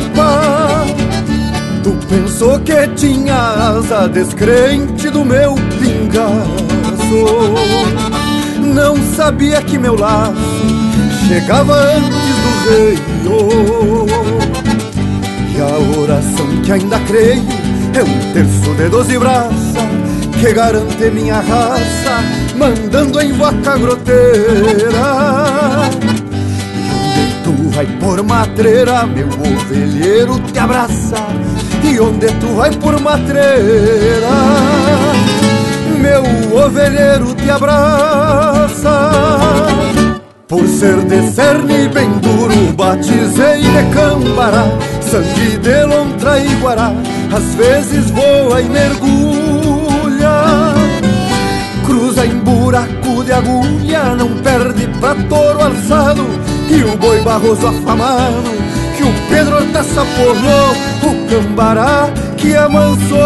Tu 1.84 1.91
pensou 2.07 2.60
que 2.60 2.88
tinha 2.95 3.36
asa 3.36 4.10
descrente 4.10 5.10
do 5.11 5.23
meu 5.23 5.53
pingaço. 5.80 7.26
Não 8.60 8.98
sabia 9.15 9.61
que 9.61 9.77
meu 9.77 9.95
laço 9.95 10.34
chegava 11.27 11.76
antes 11.76 13.23
do 13.23 13.38
reio 13.48 14.07
E 15.56 15.61
a 15.61 15.99
oração 16.02 16.48
que 16.64 16.72
ainda 16.72 16.99
creio 17.02 17.45
é 17.94 18.03
um 18.03 18.34
terço 18.34 18.73
de 18.73 18.90
doze 18.90 19.18
braças 19.19 19.53
Que 20.41 20.52
garante 20.52 21.11
minha 21.11 21.40
raça 21.40 22.23
mandando 22.57 23.22
em 23.22 23.32
vaca 23.34 23.77
groteira 23.77 25.06
vai 27.76 27.85
por 27.99 28.23
matreira, 28.23 29.06
meu 29.06 29.27
ovelheiro 29.27 30.39
te 30.39 30.57
abraça. 30.57 31.18
E 31.84 31.99
onde 31.99 32.27
tu 32.39 32.47
vai 32.56 32.72
por 32.72 32.99
matreira 33.02 34.30
Meu 35.99 36.23
ovelheiro 36.65 37.35
te 37.35 37.49
abraça. 37.49 39.11
Por 40.47 40.65
ser 40.68 41.02
de 41.02 41.31
cerne 41.31 41.89
bem 41.89 42.10
duro 42.19 42.53
Batizei 42.77 43.61
de 43.61 43.93
cambará 43.95 44.65
Sangue 45.02 45.57
de 45.57 45.84
lontra 45.85 46.39
e 46.39 46.56
guará. 46.56 46.93
Às 47.35 47.56
vezes 47.56 48.10
voa 48.11 48.61
e 48.61 48.69
mergulha 48.69 50.31
Cruza 51.85 52.26
em 52.26 52.38
buraco 52.39 53.23
de 53.23 53.31
agulha 53.31 54.15
Não 54.15 54.30
perde 54.41 54.88
pra 54.99 55.15
touro 55.15 55.64
alçado 55.64 56.55
e 56.69 56.83
o 56.83 56.97
boi 56.97 57.21
barroso 57.21 57.67
afamado 57.67 58.43
Que 58.95 59.03
o 59.03 59.13
Pedro 59.29 59.57
Hortaça 59.57 60.05
porlou 60.15 60.71
O 61.03 61.27
cambará 61.29 62.09
que 62.37 62.55
amansou. 62.55 63.17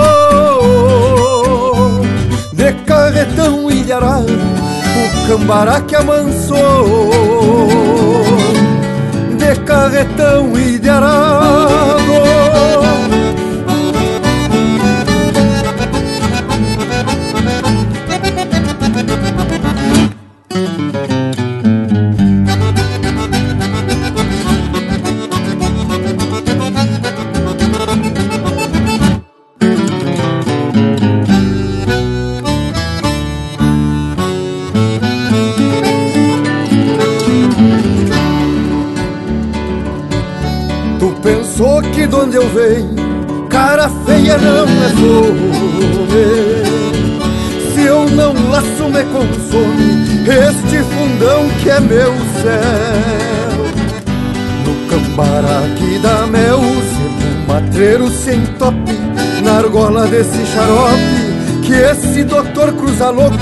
De 2.53 2.73
carretão 2.85 3.71
e 3.71 3.83
de 3.83 3.93
arado 3.93 4.27
O 4.27 5.27
cambará 5.27 5.81
que 5.81 5.95
amansou. 5.95 7.09
De 9.37 9.55
carretão 9.61 10.57
e 10.57 10.79
Matreiro 57.89 58.11
sem 58.11 58.45
tope 58.59 58.93
Na 59.43 59.57
argola 59.57 60.05
desse 60.05 60.45
xarope 60.45 61.63
Que 61.65 61.73
esse 61.73 62.23
doutor 62.23 62.71
cruza 62.73 63.09
louco 63.09 63.35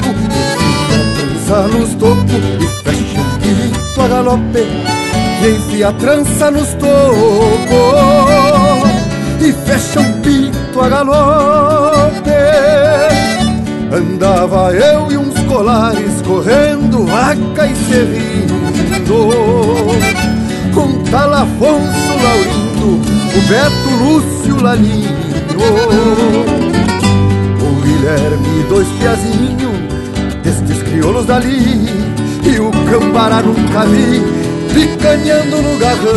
Trança 1.18 1.68
nos 1.68 1.94
tocos 1.96 2.32
E 2.62 2.68
fecha 2.82 3.20
o 3.20 3.26
pito 3.42 4.02
a 4.02 4.08
galope 4.08 4.66
e 5.40 5.50
enfia 5.50 5.90
a 5.90 5.94
trança 5.94 6.50
nos 6.50 6.70
tocos 6.76 6.90
E 9.42 9.52
fecha 9.52 10.00
um 10.00 10.22
pito 10.22 10.82
a 10.82 10.90
galope. 10.90 12.32
Andava 13.92 14.74
eu 14.74 15.12
e 15.12 15.18
uns 15.18 15.38
colares 15.42 16.22
correndo 16.26 17.06
vaca 17.06 17.68
e 17.68 17.76
servindo 17.76 18.54
Com 20.74 21.04
tal 21.12 21.34
Afonso 21.34 22.14
Laurindo, 22.24 23.17
o 23.36 23.42
Beto 23.48 23.90
Lúcio 24.04 24.62
Lalinho. 24.62 25.16
O 27.62 27.82
Guilherme 27.82 28.64
dois 28.70 28.88
piazinhos 29.00 29.78
destes 30.44 30.84
crioulos 30.84 31.26
dali. 31.26 31.88
E 32.44 32.60
o 32.60 32.72
Cambará 32.90 33.42
nunca 33.42 33.86
vi 33.86 34.22
picanhando 34.74 35.62
no 35.62 35.78
garrão. 35.78 36.08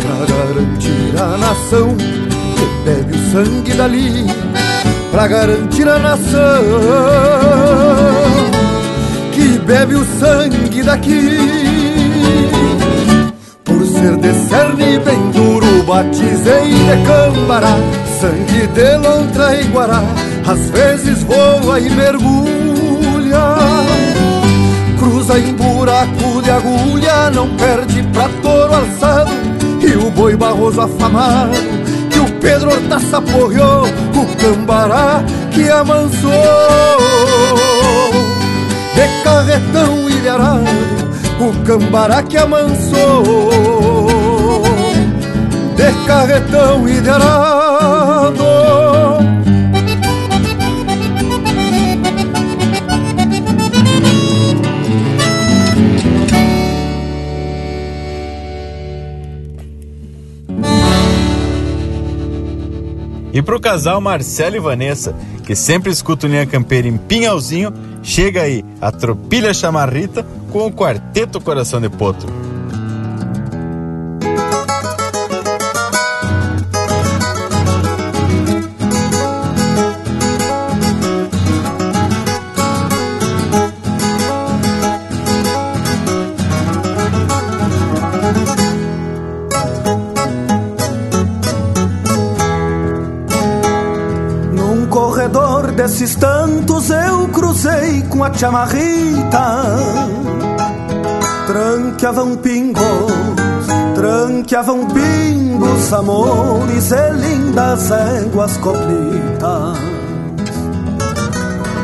Pra 0.00 0.26
garantir 0.34 1.14
a 1.18 1.36
nação 1.38 1.96
que 1.96 2.66
bebe 2.84 3.16
o 3.16 3.20
sangue 3.32 3.72
dali. 3.72 4.26
Pra 5.10 5.26
garantir 5.26 5.88
a 5.88 5.98
nação 5.98 7.00
bebe 9.70 9.94
o 9.94 10.04
sangue 10.18 10.82
daqui. 10.82 11.59
Ser 14.00 14.16
de 14.16 14.32
cerne 14.48 14.98
bem 15.00 15.30
duro, 15.30 15.82
batizei 15.82 16.72
de 16.72 17.06
cambará, 17.06 17.76
sangue 18.18 18.66
de 18.68 18.96
lontra 18.96 19.60
e 19.60 19.64
guará, 19.64 20.02
às 20.46 20.70
vezes 20.70 21.22
voa 21.24 21.78
e 21.78 21.90
mergulha. 21.90 23.56
Cruza 24.98 25.38
em 25.38 25.52
buraco 25.52 26.40
de 26.42 26.50
agulha, 26.50 27.30
não 27.34 27.54
perde 27.56 28.02
pra 28.04 28.30
touro 28.40 28.74
alçado, 28.74 29.32
e 29.82 29.94
o 29.94 30.10
boi 30.10 30.34
barroso 30.34 30.80
afamado, 30.80 31.58
que 32.08 32.20
o 32.20 32.32
Pedro 32.40 32.70
Hortaça 32.70 33.18
apoiou, 33.18 33.84
o 33.84 34.36
cambará 34.36 35.22
que 35.50 35.68
amansou 35.68 36.30
de 38.94 39.22
carretão 39.24 40.08
e 40.08 40.14
de 40.14 40.28
arado, 40.30 40.64
o 41.38 41.52
cambará 41.66 42.22
que 42.22 42.38
amansou, 42.38 43.89
carretão 46.10 46.88
e 46.88 47.00
de 47.00 47.08
arado. 47.08 48.44
E 63.32 63.40
pro 63.40 63.60
casal 63.60 64.00
Marcelo 64.00 64.56
e 64.56 64.58
Vanessa, 64.58 65.14
que 65.46 65.54
sempre 65.54 65.92
escuta 65.92 66.26
o 66.26 66.28
Linha 66.28 66.44
Campeira 66.44 66.88
em 66.88 66.96
Pinhalzinho, 66.96 67.72
chega 68.02 68.42
aí 68.42 68.64
a 68.80 68.90
Tropilha 68.90 69.54
Chamarrita 69.54 70.26
com 70.50 70.66
o 70.66 70.72
Quarteto 70.72 71.40
Coração 71.40 71.80
de 71.80 71.88
Potro. 71.88 72.39
Desses 96.00 96.14
tantos 96.14 96.88
eu 96.88 97.28
cruzei 97.28 98.02
com 98.08 98.24
a 98.24 98.32
chamarrita 98.32 99.64
Tranqueavam 101.46 102.36
pingos, 102.36 103.12
tranqueavam 103.94 104.86
pingos 104.86 105.92
Amores 105.92 106.90
e 106.90 107.10
lindas 107.10 107.90
éguas 107.90 108.56
coplitas 108.56 109.78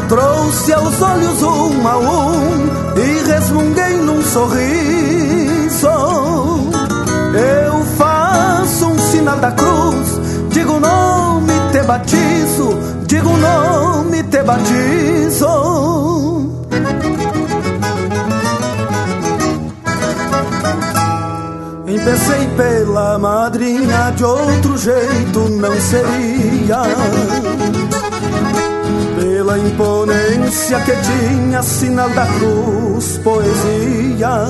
Trouxe 0.09 0.72
aos 0.72 1.02
olhos 1.02 1.43
um 1.43 1.86
a 1.86 1.98
um 1.98 2.68
E 2.97 3.30
resmunguei 3.30 3.97
num 3.97 4.22
sorriso. 4.22 5.88
Eu 7.34 7.84
faço 7.98 8.86
um 8.86 8.98
sinal 8.98 9.36
da 9.40 9.52
cruz 9.52 10.20
Digo 10.48 10.72
o 10.72 10.80
nome, 10.80 11.52
te 11.70 11.82
batizo 11.82 12.95
Digo 13.07 13.31
o 13.31 13.37
nome, 13.37 14.23
te 14.24 14.43
batizo. 14.43 15.47
Empecei 21.87 22.47
pela 22.57 23.19
madrinha 23.19 24.11
De 24.16 24.24
outro 24.24 24.77
jeito 24.77 25.49
não 25.51 25.81
seria. 25.81 26.83
Pela 29.20 29.59
imponência 29.59 30.81
que 30.81 30.93
tinha 30.93 31.62
Sinal 31.62 32.11
da 32.11 32.27
cruz, 32.27 33.19
poesia. 33.19 34.47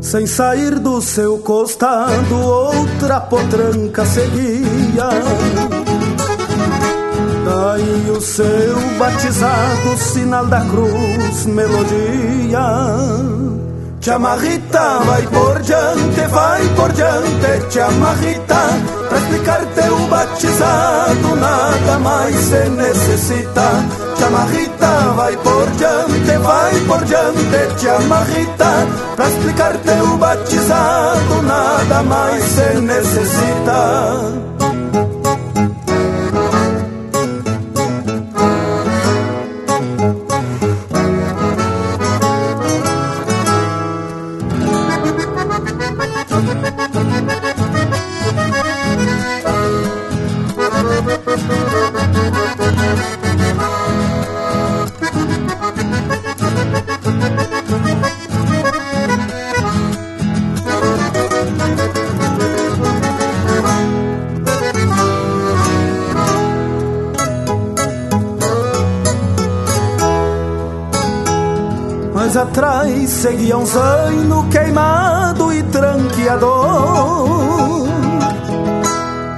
Sem 0.00 0.26
sair 0.26 0.78
do 0.78 1.00
seu 1.00 1.38
costado, 1.38 2.36
outra 2.36 3.20
potranca 3.20 4.04
seguia. 4.04 5.75
Daí 7.46 8.10
o 8.10 8.20
seu 8.20 8.76
batizado, 8.98 9.96
sinal 9.98 10.46
da 10.46 10.62
cruz, 10.62 11.46
melodia. 11.46 12.60
Chamarrita, 14.00 14.98
vai 15.06 15.22
por 15.28 15.62
diante, 15.62 16.20
vai 16.28 16.68
por 16.74 16.90
diante, 16.90 17.72
chamarrita. 17.72 18.56
Pra 19.08 19.18
explicar 19.18 19.64
teu 19.76 19.96
batizado, 20.08 21.36
nada 21.36 21.98
mais 22.00 22.34
se 22.34 22.68
necessita. 22.68 23.84
Chamarrita, 24.18 25.12
vai 25.14 25.36
por 25.36 25.70
diante, 25.70 26.38
vai 26.38 26.74
por 26.80 27.04
diante, 27.04 27.80
chamarrita. 27.80 28.88
Pra 29.14 29.28
explicar 29.28 29.76
teu 29.84 30.18
batizado, 30.18 31.42
nada 31.44 32.02
mais 32.02 32.42
se 32.42 32.80
necessita. 32.80 34.55
Atrás 73.26 73.30
seguia 73.30 73.58
um 73.58 73.66
zaino 73.66 74.48
queimado 74.50 75.52
e 75.52 75.62
tranqueador 75.64 77.26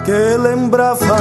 Que 0.04 0.36
lembrava, 0.36 1.16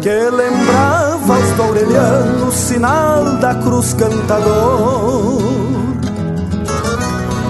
que 0.00 0.30
lembrava 0.30 1.38
os 1.38 1.56
dourelianos 1.56 2.54
Sinal 2.54 3.36
da 3.36 3.54
cruz 3.54 3.94
cantador. 3.94 5.40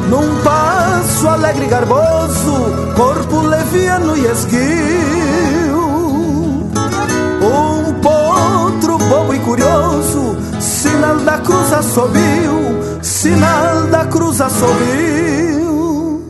Num 0.08 0.42
passo 0.42 1.28
alegre 1.28 1.64
e 1.64 1.68
garboso 1.68 2.92
Corpo 2.96 3.40
leviano 3.40 4.16
e 4.16 4.26
esguio. 4.26 5.82
Um 7.42 7.94
potro 8.00 8.98
bobo 8.98 9.34
e 9.34 9.38
curioso 9.40 10.36
Sinal 10.60 11.16
da 11.18 11.38
cruz 11.38 11.72
assobio, 11.72 12.61
sinal 13.22 13.86
da 13.86 14.04
cruz 14.06 14.40
assobio. 14.40 16.20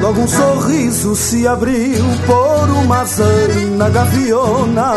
Logo 0.00 0.20
um 0.20 0.28
sorriso 0.28 1.16
se 1.16 1.48
abriu 1.48 2.04
por 2.26 2.70
uma 2.84 3.04
zaina 3.04 3.90
gaviona 3.90 4.94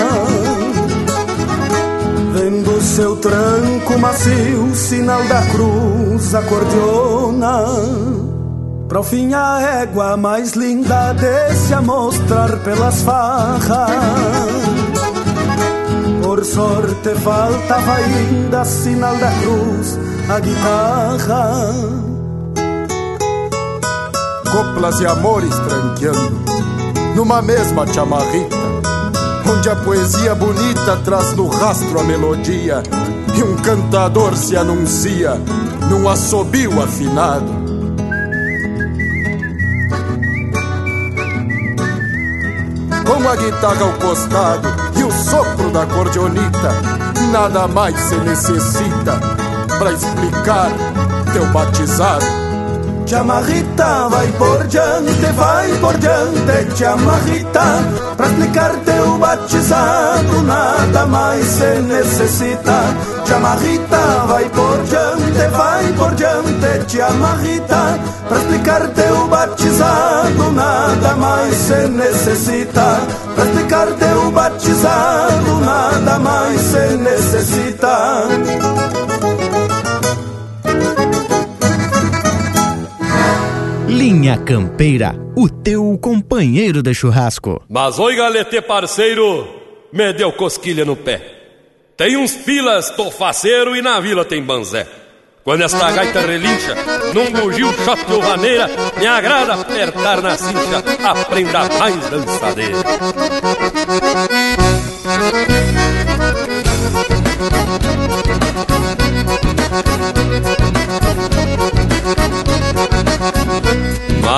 Vendo 2.34 2.80
seu 2.80 3.16
tranco 3.16 3.98
macio, 3.98 4.76
sinal 4.76 5.24
da 5.24 5.42
cruz 5.48 6.36
acordeona 6.36 8.23
Pra 8.94 9.00
o 9.00 9.04
fim 9.04 9.34
a 9.34 9.60
égua 9.82 10.16
mais 10.16 10.52
linda 10.52 11.14
deixa 11.14 11.82
mostrar 11.82 12.60
pelas 12.60 13.02
farras. 13.02 13.90
Por 16.22 16.46
sorte 16.46 17.16
faltava 17.24 17.96
ainda 17.96 18.64
sinal 18.64 19.18
da 19.18 19.32
cruz, 19.32 19.98
a 20.30 20.40
guitarra. 20.40 21.74
Coplas 24.52 25.00
e 25.00 25.08
amores 25.08 25.58
tranqueando 25.58 26.44
Numa 27.16 27.42
mesma 27.42 27.88
chamarrita 27.88 28.56
Onde 29.52 29.68
a 29.72 29.76
poesia 29.76 30.36
bonita 30.36 30.98
traz 31.04 31.34
no 31.34 31.48
rastro 31.48 32.00
a 32.00 32.04
melodia 32.04 32.84
E 33.36 33.42
um 33.42 33.56
cantador 33.56 34.38
se 34.38 34.56
anuncia 34.56 35.42
num 35.90 36.08
assobio 36.08 36.80
afinado 36.84 37.63
com 43.24 43.30
a 43.30 43.36
guitarra 43.38 43.84
ao 43.84 43.94
costado 43.94 44.68
e 45.00 45.04
o 45.04 45.12
sopro 45.12 45.72
da 45.72 45.86
cordeonita, 45.86 46.72
nada 47.32 47.70
mais 47.70 47.98
se 47.98 48.16
necessita 48.18 49.18
para 49.80 49.94
explicar 49.94 50.70
teu 51.32 51.46
batizado. 51.54 52.43
Chamarrita, 53.14 54.10
vai 54.10 54.28
por 54.40 54.66
diante, 54.66 55.26
vai 55.36 55.72
por 55.78 55.96
diante, 56.00 56.76
chamarrita 56.76 57.62
Pra 58.18 58.26
explicar 58.26 58.72
teu 58.84 59.20
batizado, 59.20 60.42
nada 60.42 61.06
mais 61.06 61.46
se 61.46 61.80
necessita. 61.82 62.82
Chamarrita, 63.24 63.98
vai 64.28 64.46
por 64.46 64.82
diante, 64.86 65.48
vai 65.52 65.94
por 65.94 66.16
diante, 66.16 66.98
chamarrita 66.98 68.00
Pra 68.28 68.38
explicar 68.40 68.88
teu 68.88 69.28
batizado, 69.28 70.52
nada 70.52 71.16
mais 71.16 71.54
se 71.54 71.88
necessita. 71.90 73.00
Pra 73.36 73.46
explicar 73.46 73.88
teu 73.92 74.32
batizado, 74.32 75.62
nada 75.62 76.18
mais 76.18 76.60
se 76.60 76.98
necessita 76.98 79.03
Linha 84.24 84.38
Campeira, 84.38 85.14
o 85.36 85.50
teu 85.50 86.00
companheiro 86.02 86.82
de 86.82 86.94
churrasco. 86.94 87.62
Mas 87.68 88.00
oi, 88.00 88.16
galete 88.16 88.62
parceiro, 88.62 89.46
me 89.92 90.14
deu 90.14 90.32
cosquilha 90.32 90.86
no 90.86 90.96
pé. 90.96 91.22
Tem 91.98 92.16
uns 92.16 92.32
pilas, 92.34 92.90
tô 92.92 93.12
faceiro 93.12 93.76
e 93.76 93.82
na 93.82 94.00
vila 94.00 94.24
tem 94.24 94.42
banzé. 94.42 94.88
Quando 95.44 95.64
esta 95.64 95.92
gaita 95.92 96.22
relincha, 96.22 96.74
num 97.14 97.34
bugio 97.34 97.68
shot 97.84 98.14
ou 98.14 98.22
vaneira, 98.22 98.70
me 98.98 99.06
agrada 99.06 99.56
apertar 99.56 100.22
na 100.22 100.38
cincha, 100.38 100.82
aprenda 101.04 101.68
mais 101.78 102.10
dançadeira. 102.10 102.78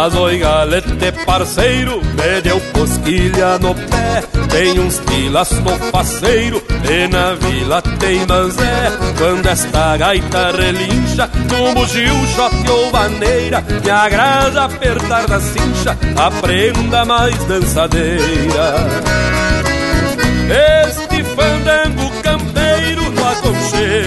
Mas 0.05 0.13
oi 0.13 0.37
galete 0.37 1.11
parceiro, 1.25 1.99
me 1.99 2.41
deu 2.43 2.61
cosquilha 2.73 3.57
no 3.57 3.73
pé. 3.73 4.21
Tem 4.51 4.79
uns 4.79 4.99
pilas 4.99 5.49
no 5.49 5.71
faceiro, 5.91 6.61
e 6.87 7.07
na 7.07 7.33
vila 7.33 7.81
tem 7.81 8.23
manzé 8.27 8.91
Quando 9.17 9.47
esta 9.47 9.97
gaita 9.97 10.51
relincha, 10.51 11.27
no 11.49 11.73
bugio, 11.73 12.13
shot 12.35 12.69
ou 12.69 12.91
maneira 12.91 13.63
Me 13.83 13.89
agrada 13.89 14.65
apertar 14.65 15.27
na 15.27 15.39
cincha, 15.39 15.97
aprenda 16.15 17.03
mais 17.03 17.43
dançadeira. 17.45 18.75
Este 20.87 21.23
fandango 21.23 22.04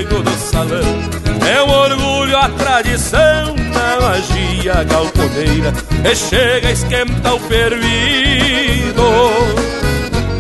do 0.09 0.31
salão. 0.39 1.19
É 1.47 1.63
um 1.63 1.71
orgulho 1.71 2.37
a 2.37 2.49
tradição 2.49 3.55
da 3.73 4.01
magia 4.01 4.85
galponeira. 4.85 5.73
E 6.05 6.17
chega, 6.17 6.71
esquenta 6.71 7.35
o 7.35 7.41
fervido 7.41 9.03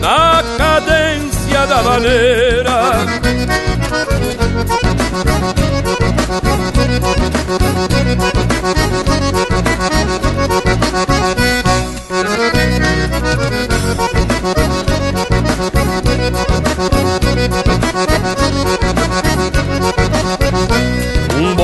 Na 0.01 0.43
cadência 0.57 1.66
da 1.66 1.82
maneira 1.82 3.19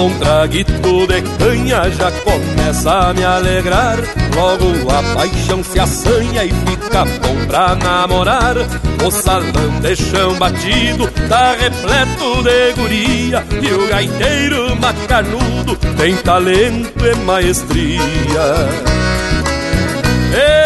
Um 0.04 0.18
traguito 0.18 1.06
de 1.06 1.22
canha 1.38 1.90
já 1.90 2.10
começa 2.10 2.92
a 2.92 3.14
me 3.14 3.24
alegrar. 3.24 3.96
Logo 4.36 4.90
a 4.90 5.02
paixão 5.14 5.64
se 5.64 5.80
assanha 5.80 6.44
e 6.44 6.50
fica 6.52 7.06
bom 7.22 7.46
pra 7.46 7.74
namorar. 7.74 8.54
O 9.02 9.10
salão 9.10 9.80
de 9.80 9.96
chão 9.96 10.34
batido 10.34 11.10
tá 11.26 11.56
repleto 11.58 12.42
de 12.42 12.72
guria 12.74 13.44
E 13.62 13.72
o 13.72 13.88
gaiteiro 13.88 14.76
macanudo 14.76 15.74
tem 15.96 16.14
talento 16.16 17.06
e 17.06 17.14
maestria. 17.24 18.04
No 20.34 20.63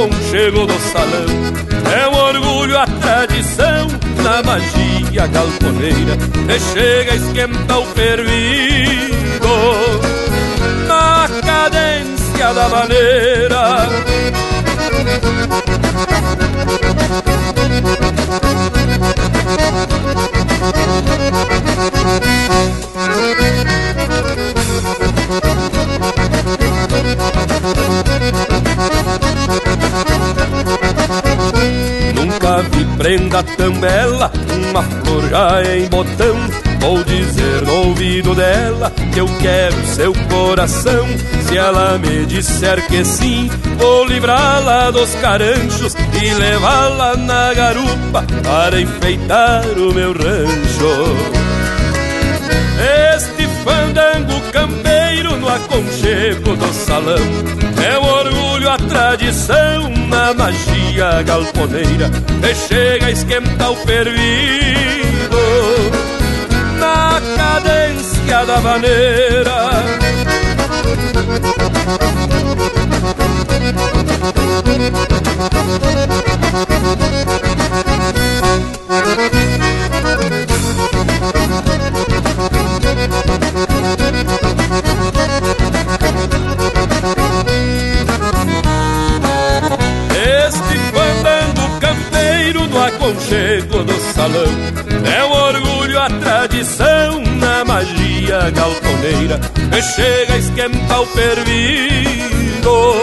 aconchego 0.00 0.66
do 0.66 0.78
salão. 0.80 1.26
É 1.94 2.08
um 2.08 2.14
orgulho 2.14 2.78
a 2.78 2.86
tradição 2.86 3.88
na 4.22 4.42
magia 4.42 5.26
galponeira 5.26 6.16
chega, 6.72 7.16
esquenta 7.16 7.78
o 7.78 7.84
fervido. 7.86 9.48
Na 10.86 11.28
cadência 11.42 12.54
da 12.54 12.68
maneira 12.68 13.88
Nunca 32.14 32.62
vi 32.70 32.84
prenda 32.96 33.42
tão 33.42 33.72
bela, 33.72 34.30
uma 34.70 34.82
flor 34.82 35.28
já 35.28 35.74
em 35.74 35.88
botão. 35.88 36.36
Vou 36.80 37.02
dizer 37.04 37.62
no 37.62 37.88
ouvido 37.88 38.34
dela 38.34 38.92
que 39.12 39.18
eu 39.18 39.26
quero 39.40 39.86
seu 39.86 40.12
coração. 40.30 41.06
Se 41.46 41.56
ela 41.56 41.98
me 41.98 42.24
disser 42.26 42.86
que 42.86 43.04
sim, 43.04 43.50
vou 43.76 44.06
livrá-la 44.06 44.90
dos 44.90 45.14
caranchos 45.16 45.94
e 46.22 46.34
levá-la 46.34 47.16
na 47.16 47.52
garupa 47.52 48.24
para 48.42 48.80
enfeitar 48.80 49.64
o 49.76 49.92
meu 49.92 50.12
rancho. 50.12 51.50
Este 53.14 53.46
fandango 53.62 54.40
campeiro 54.52 55.36
no 55.36 55.48
aconchego 55.48 56.56
do 56.56 56.72
salão 56.72 57.18
É 57.76 57.98
um 57.98 58.06
orgulho 58.06 58.70
a 58.70 58.78
tradição 58.90 59.88
na 60.08 60.34
magia 60.34 61.22
galponeira 61.22 62.10
E 62.42 62.54
chega 62.54 63.06
a 63.06 63.10
esquentar 63.10 63.70
o 63.70 63.76
fervido 63.76 65.38
Na 66.78 67.20
cadência 67.36 68.44
da 68.44 68.60
maneira 68.60 69.70
galponeira 99.30 99.40
E 99.76 99.82
chega 99.82 100.34
a 100.34 100.38
esquentar 100.38 101.00
o 101.00 101.06
fervido 101.06 102.94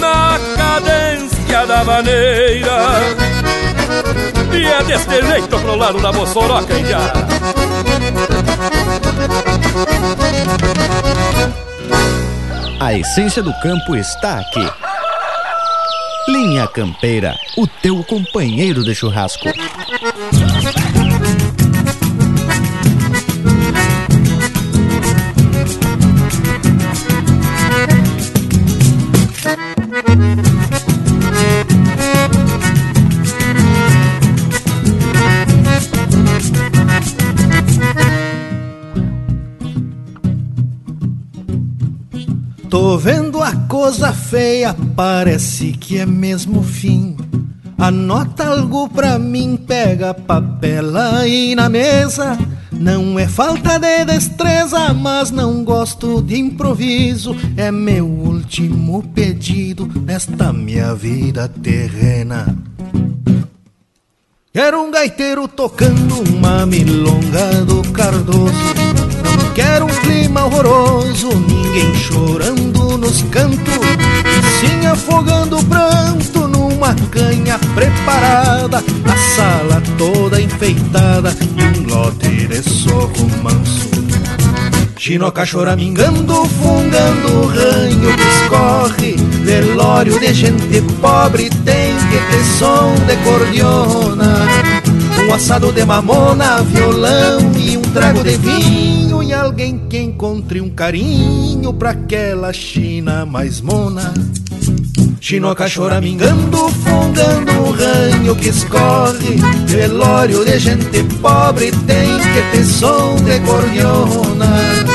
Na 0.00 0.38
cadência 0.56 1.66
da 1.66 1.84
maneira 1.84 3.00
E 4.52 4.64
é 4.64 4.82
deste 4.84 5.22
jeito 5.26 5.58
pro 5.58 5.76
lado 5.76 6.00
da 6.00 6.12
Moçoroca, 6.12 6.74
já. 6.84 7.12
A 12.80 12.94
essência 12.94 13.42
do 13.42 13.52
campo 13.60 13.94
está 13.94 14.40
aqui. 14.40 14.68
Linha 16.28 16.66
Campeira, 16.66 17.34
o 17.56 17.66
teu 17.66 18.02
companheiro 18.04 18.82
de 18.84 18.94
churrasco. 18.94 19.48
Coisa 43.92 44.10
feia, 44.10 44.74
parece 44.96 45.72
que 45.72 45.98
é 45.98 46.06
mesmo 46.06 46.62
fim. 46.62 47.14
Anota 47.76 48.46
algo 48.46 48.88
pra 48.88 49.18
mim, 49.18 49.54
pega 49.54 50.14
papel 50.14 50.96
aí 50.96 51.54
na 51.54 51.68
mesa. 51.68 52.38
Não 52.72 53.18
é 53.18 53.28
falta 53.28 53.78
de 53.78 54.06
destreza, 54.06 54.94
mas 54.94 55.30
não 55.30 55.62
gosto 55.62 56.22
de 56.22 56.38
improviso. 56.38 57.36
É 57.54 57.70
meu 57.70 58.06
último 58.06 59.02
pedido 59.14 59.86
nesta 60.06 60.54
minha 60.54 60.94
vida 60.94 61.46
terrena. 61.46 62.56
Quero 64.54 64.82
um 64.82 64.90
gaiteiro 64.90 65.46
tocando 65.46 66.22
uma 66.30 66.64
milonga 66.64 67.62
do 67.66 67.82
Cardoso. 67.92 68.54
Não 69.22 69.52
quero 69.52 69.84
um 69.84 69.94
clima 70.32 70.46
horroroso, 70.46 71.28
ninguém 71.28 71.94
chorando 71.94 72.96
nos 72.96 73.22
cantos. 73.24 73.74
E 74.24 74.66
sim 74.66 74.86
afogando 74.86 75.58
o 75.58 75.64
pranto 75.64 76.48
numa 76.48 76.94
canha 77.10 77.58
preparada. 77.74 78.78
A 78.78 79.36
sala 79.36 79.82
toda 79.98 80.40
enfeitada 80.40 81.36
um 81.58 81.94
lote 81.94 82.46
de 82.46 82.62
sorro 82.62 83.30
manso. 83.42 83.92
Chinoca 84.96 85.44
choramingando, 85.44 86.44
fungando 86.46 87.28
o 87.28 87.46
ranho 87.48 88.16
que 88.16 88.22
escorre 88.22 89.16
Velório 89.42 90.16
de 90.20 90.32
gente 90.32 90.80
pobre 91.00 91.50
tem 91.50 91.96
que 91.96 92.18
ter 92.30 92.44
som 92.56 92.94
de 93.04 93.16
cordiona 93.24 94.46
Um 95.26 95.34
assado 95.34 95.72
de 95.72 95.84
mamona, 95.84 96.62
violão 96.62 97.50
e 97.58 97.76
um 97.76 97.82
trago 97.82 98.22
de 98.22 98.36
vinho 98.36 98.91
E 99.22 99.32
alguém 99.32 99.78
que 99.88 99.98
encontre 99.98 100.60
um 100.60 100.68
carinho 100.68 101.72
pra 101.72 101.90
aquela 101.90 102.52
China 102.52 103.24
mais 103.24 103.60
mona. 103.60 104.12
Chinoca 105.20 105.68
choramingando, 105.68 106.68
fungando 106.68 107.52
o 107.52 107.70
ranho 107.70 108.34
que 108.36 108.48
escorre. 108.48 109.36
Velório 109.66 110.44
de 110.44 110.58
gente 110.58 111.04
pobre 111.20 111.70
tem 111.86 112.18
que 112.18 112.56
ter 112.56 112.64
som 112.64 113.16
de 113.16 113.38
cordiona 113.40 114.92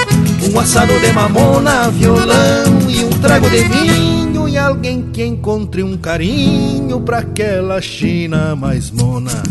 um 0.53 0.59
assado 0.59 0.99
de 0.99 1.11
mamona, 1.11 1.89
violão 1.89 2.89
e 2.89 3.03
um 3.03 3.09
trago 3.09 3.49
de 3.49 3.63
vinho. 3.63 4.47
E 4.47 4.57
alguém 4.57 5.03
que 5.11 5.23
encontre 5.23 5.83
um 5.83 5.97
carinho 5.97 7.01
pra 7.01 7.19
aquela 7.19 7.81
China 7.81 8.55
mais 8.55 8.89
mona 8.89 9.43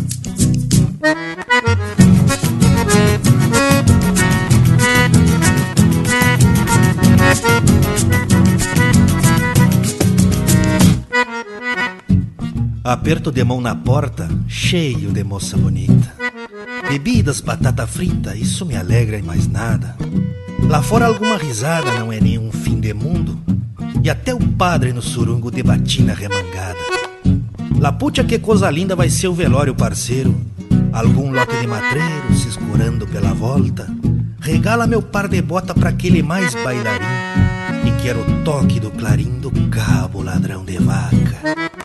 Aperto 12.87 13.33
de 13.33 13.43
mão 13.43 13.61
na 13.61 13.75
porta, 13.75 14.29
cheio 14.47 15.11
de 15.11 15.25
moça 15.25 15.57
bonita. 15.57 16.15
Bebidas, 16.89 17.41
batata 17.41 17.85
frita, 17.85 18.37
isso 18.37 18.65
me 18.65 18.77
alegra 18.77 19.19
e 19.19 19.23
mais 19.23 19.49
nada. 19.49 19.97
Lá 20.69 20.81
fora 20.81 21.07
alguma 21.07 21.37
risada 21.37 21.99
não 21.99 22.13
é 22.13 22.21
nenhum 22.21 22.53
fim 22.53 22.79
de 22.79 22.95
mundo. 22.95 23.41
E 24.05 24.09
até 24.09 24.33
o 24.33 24.39
padre 24.39 24.93
no 24.93 25.03
surungo 25.03 25.51
de 25.51 25.65
batina 25.65 26.15
remangada. 26.15 26.79
Laputia 27.77 28.23
que 28.23 28.39
coisa 28.39 28.71
linda 28.71 28.95
vai 28.95 29.11
ser 29.11 29.27
o 29.27 29.35
velório 29.35 29.75
parceiro. 29.75 30.33
Algum 30.93 31.33
lote 31.33 31.59
de 31.61 31.67
matreiro 31.67 32.35
se 32.37 32.47
escurando 32.51 33.05
pela 33.09 33.35
volta. 33.35 33.89
Regala 34.39 34.87
meu 34.87 35.03
par 35.03 35.27
de 35.27 35.43
bota 35.43 35.75
pra 35.75 35.91
aquele 35.91 36.23
mais 36.23 36.55
bailarim. 36.55 37.05
E 37.85 38.01
quero 38.01 38.21
o 38.21 38.45
toque 38.45 38.79
do 38.79 38.93
clarim 38.93 39.41
do 39.41 39.51
cabo 39.71 40.23
ladrão 40.23 40.65
de 40.65 40.79
vaca. 40.79 41.76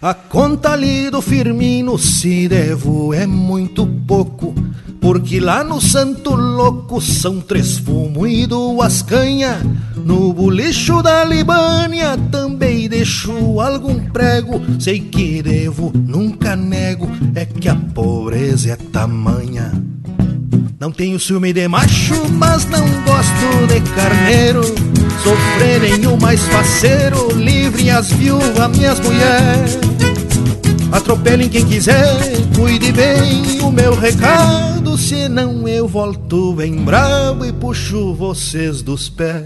A 0.00 0.14
conta 0.14 0.74
ali 0.74 1.10
do 1.10 1.20
Firmino, 1.20 1.98
se 1.98 2.46
devo, 2.46 3.12
é 3.12 3.26
muito 3.26 3.84
pouco. 4.06 4.54
Porque 5.00 5.40
lá 5.40 5.64
no 5.64 5.80
Santo 5.80 6.36
Louco 6.36 7.00
são 7.00 7.40
três 7.40 7.78
fumo 7.78 8.24
e 8.24 8.46
duas 8.46 9.02
canha. 9.02 9.60
No 9.96 10.32
bolicho 10.32 11.02
da 11.02 11.24
Libânia 11.24 12.16
também 12.30 12.88
deixo 12.88 13.60
algum 13.60 13.98
prego. 14.10 14.60
Sei 14.78 15.00
que 15.00 15.42
devo, 15.42 15.92
nunca 15.92 16.54
nego, 16.54 17.08
é 17.34 17.44
que 17.44 17.68
a 17.68 17.74
pobreza 17.74 18.74
é 18.74 18.76
tamanha. 18.76 19.72
Não 20.78 20.92
tenho 20.92 21.18
ciúme 21.18 21.52
de 21.52 21.66
macho, 21.66 22.14
mas 22.34 22.64
não 22.66 22.86
gosto 23.02 23.66
de 23.66 23.80
carneiro. 23.96 24.87
Sofrerem 25.22 26.06
o 26.06 26.20
mais 26.20 26.40
faceiro, 26.42 27.32
livre 27.32 27.90
as 27.90 28.10
viúvas, 28.10 28.76
minhas 28.76 29.00
mulheres. 29.00 29.78
Atropelem 30.90 31.48
quem 31.48 31.66
quiser, 31.66 32.16
cuide 32.56 32.92
bem 32.92 33.60
o 33.62 33.70
meu 33.70 33.94
recado. 33.94 34.96
Senão 34.96 35.68
eu 35.68 35.86
volto 35.86 36.54
bem 36.54 36.76
bravo 36.76 37.44
e 37.44 37.52
puxo 37.52 38.14
vocês 38.14 38.82
dos 38.82 39.08
pés. 39.08 39.44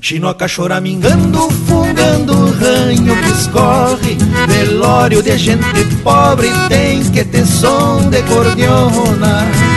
Chinoca 0.00 0.48
choramingando, 0.48 1.48
fungando 1.66 2.32
o 2.32 2.50
ranho 2.50 3.16
que 3.22 3.30
escorre. 3.30 4.16
Velório 4.48 5.22
de 5.22 5.38
gente 5.38 5.84
pobre 6.02 6.48
tem 6.68 7.02
que 7.10 7.24
ter 7.24 7.46
som 7.46 8.10
de 8.10 8.20
cordiona. 8.22 9.71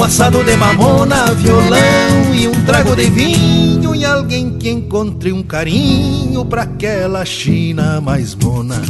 Um 0.00 0.04
assado 0.04 0.42
de 0.42 0.56
mamona, 0.56 1.26
violão 1.34 2.34
e 2.34 2.48
um 2.48 2.64
trago 2.64 2.96
de 2.96 3.10
vinho. 3.10 3.94
E 3.94 4.02
alguém 4.02 4.56
que 4.56 4.70
encontre 4.70 5.30
um 5.30 5.42
carinho 5.42 6.42
pra 6.46 6.62
aquela 6.62 7.22
China 7.26 8.00
mais 8.00 8.34
mona. 8.34 8.80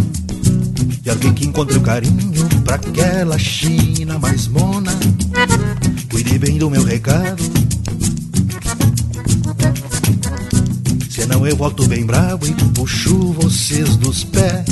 E 1.04 1.10
alguém 1.10 1.32
que 1.32 1.44
encontre 1.44 1.76
um 1.76 1.82
carinho 1.82 2.48
pra 2.64 2.76
aquela 2.76 3.36
China 3.40 4.20
mais 4.20 4.46
mona. 4.46 4.92
Cuide 6.08 6.38
bem 6.38 6.58
do 6.58 6.70
meu 6.70 6.84
recado. 6.84 7.42
Senão 11.10 11.44
eu 11.44 11.56
volto 11.56 11.88
bem 11.88 12.06
bravo 12.06 12.46
e 12.46 12.54
puxo 12.72 13.32
vocês 13.32 13.96
dos 13.96 14.22
pés. 14.22 14.64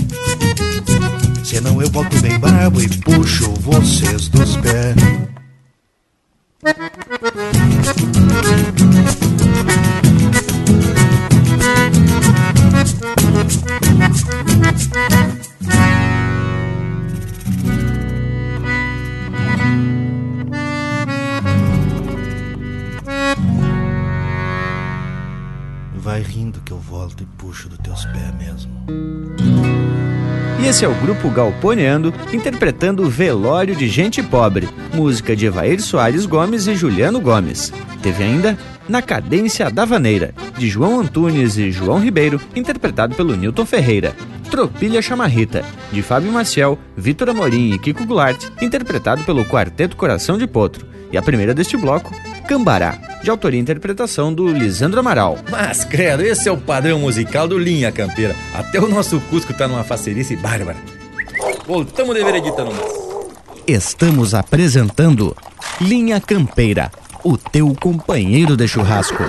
Senão 1.43 1.83
eu 1.83 1.91
volto 1.91 2.17
bem 2.21 2.39
bravo 2.39 2.81
e 2.81 2.89
puxo 2.89 3.53
vocês 3.61 4.29
dos 4.29 4.57
pés. 4.59 4.95
Vai 6.61 6.75
rindo 26.23 26.61
que 26.63 26.73
eu 26.73 26.81
volto 26.81 27.23
e 27.23 27.27
puxo 27.27 27.69
dos 27.69 27.79
teus 27.79 28.05
pés 28.07 28.35
mesmo. 28.35 28.85
E 30.61 30.67
esse 30.67 30.85
é 30.85 30.89
o 30.89 30.95
grupo 30.97 31.31
Galponeando, 31.31 32.13
interpretando 32.33 33.09
Velório 33.09 33.77
de 33.77 33.87
Gente 33.87 34.21
Pobre, 34.23 34.69
música 34.93 35.37
de 35.37 35.47
Evair 35.47 35.81
Soares 35.81 36.27
Gomes 36.27 36.67
e 36.67 36.75
Juliano 36.75 37.21
Gomes. 37.21 37.73
Teve 38.03 38.25
ainda 38.25 38.59
Na 38.89 39.01
Cadência 39.01 39.71
da 39.71 39.85
Vaneira, 39.85 40.35
de 40.57 40.69
João 40.69 41.01
Antunes 41.01 41.57
e 41.57 41.71
João 41.71 42.01
Ribeiro, 42.01 42.41
interpretado 42.57 43.15
pelo 43.15 43.37
Newton 43.37 43.65
Ferreira. 43.65 44.17
Tropilha 44.51 45.01
Chamarrita, 45.01 45.63
de 45.93 46.03
Fábio 46.03 46.33
Maciel, 46.33 46.77
Vitor 46.97 47.29
Amorim 47.29 47.73
e 47.73 47.79
Kiko 47.79 48.05
Goulart, 48.05 48.47
interpretado 48.61 49.23
pelo 49.23 49.45
Quarteto 49.45 49.95
Coração 49.95 50.37
de 50.37 50.47
Potro. 50.47 50.87
E 51.13 51.17
a 51.17 51.23
primeira 51.23 51.55
deste 51.55 51.77
bloco, 51.77 52.13
Cambará, 52.49 52.99
de 53.23 53.29
autoria 53.29 53.59
e 53.59 53.63
interpretação 53.63 54.33
do 54.33 54.49
Lisandro 54.49 55.01
Amaral. 55.01 55.37
Mas, 55.51 55.85
credo, 55.85 56.23
esse 56.23 56.49
é 56.49 56.53
o 56.53 56.57
padrão 56.57 56.99
musical 56.99 57.47
do 57.47 57.59
Linha 57.59 57.93
Campeira. 57.93 58.35
Até 58.55 58.81
o 58.81 58.89
nosso 58.89 59.21
Cusco 59.29 59.53
tá 59.53 59.69
numa 59.69 59.85
facerice 59.85 60.35
bárbara. 60.35 60.79
Voltamos 61.67 62.17
de 62.17 62.25
veredita 62.25 62.65
no 62.65 62.73
mas. 62.73 62.91
Estamos 63.67 64.33
apresentando 64.33 65.37
Linha 65.79 66.19
Campeira, 66.23 66.91
o 67.23 67.37
teu 67.37 67.77
companheiro 67.79 68.57
de 68.57 68.67
churrasco. 68.67 69.23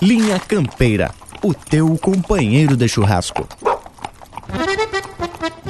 Linha 0.00 0.40
Campeira, 0.40 1.14
o 1.42 1.52
teu 1.52 1.98
companheiro 1.98 2.78
de 2.78 2.88
churrasco. 2.88 3.46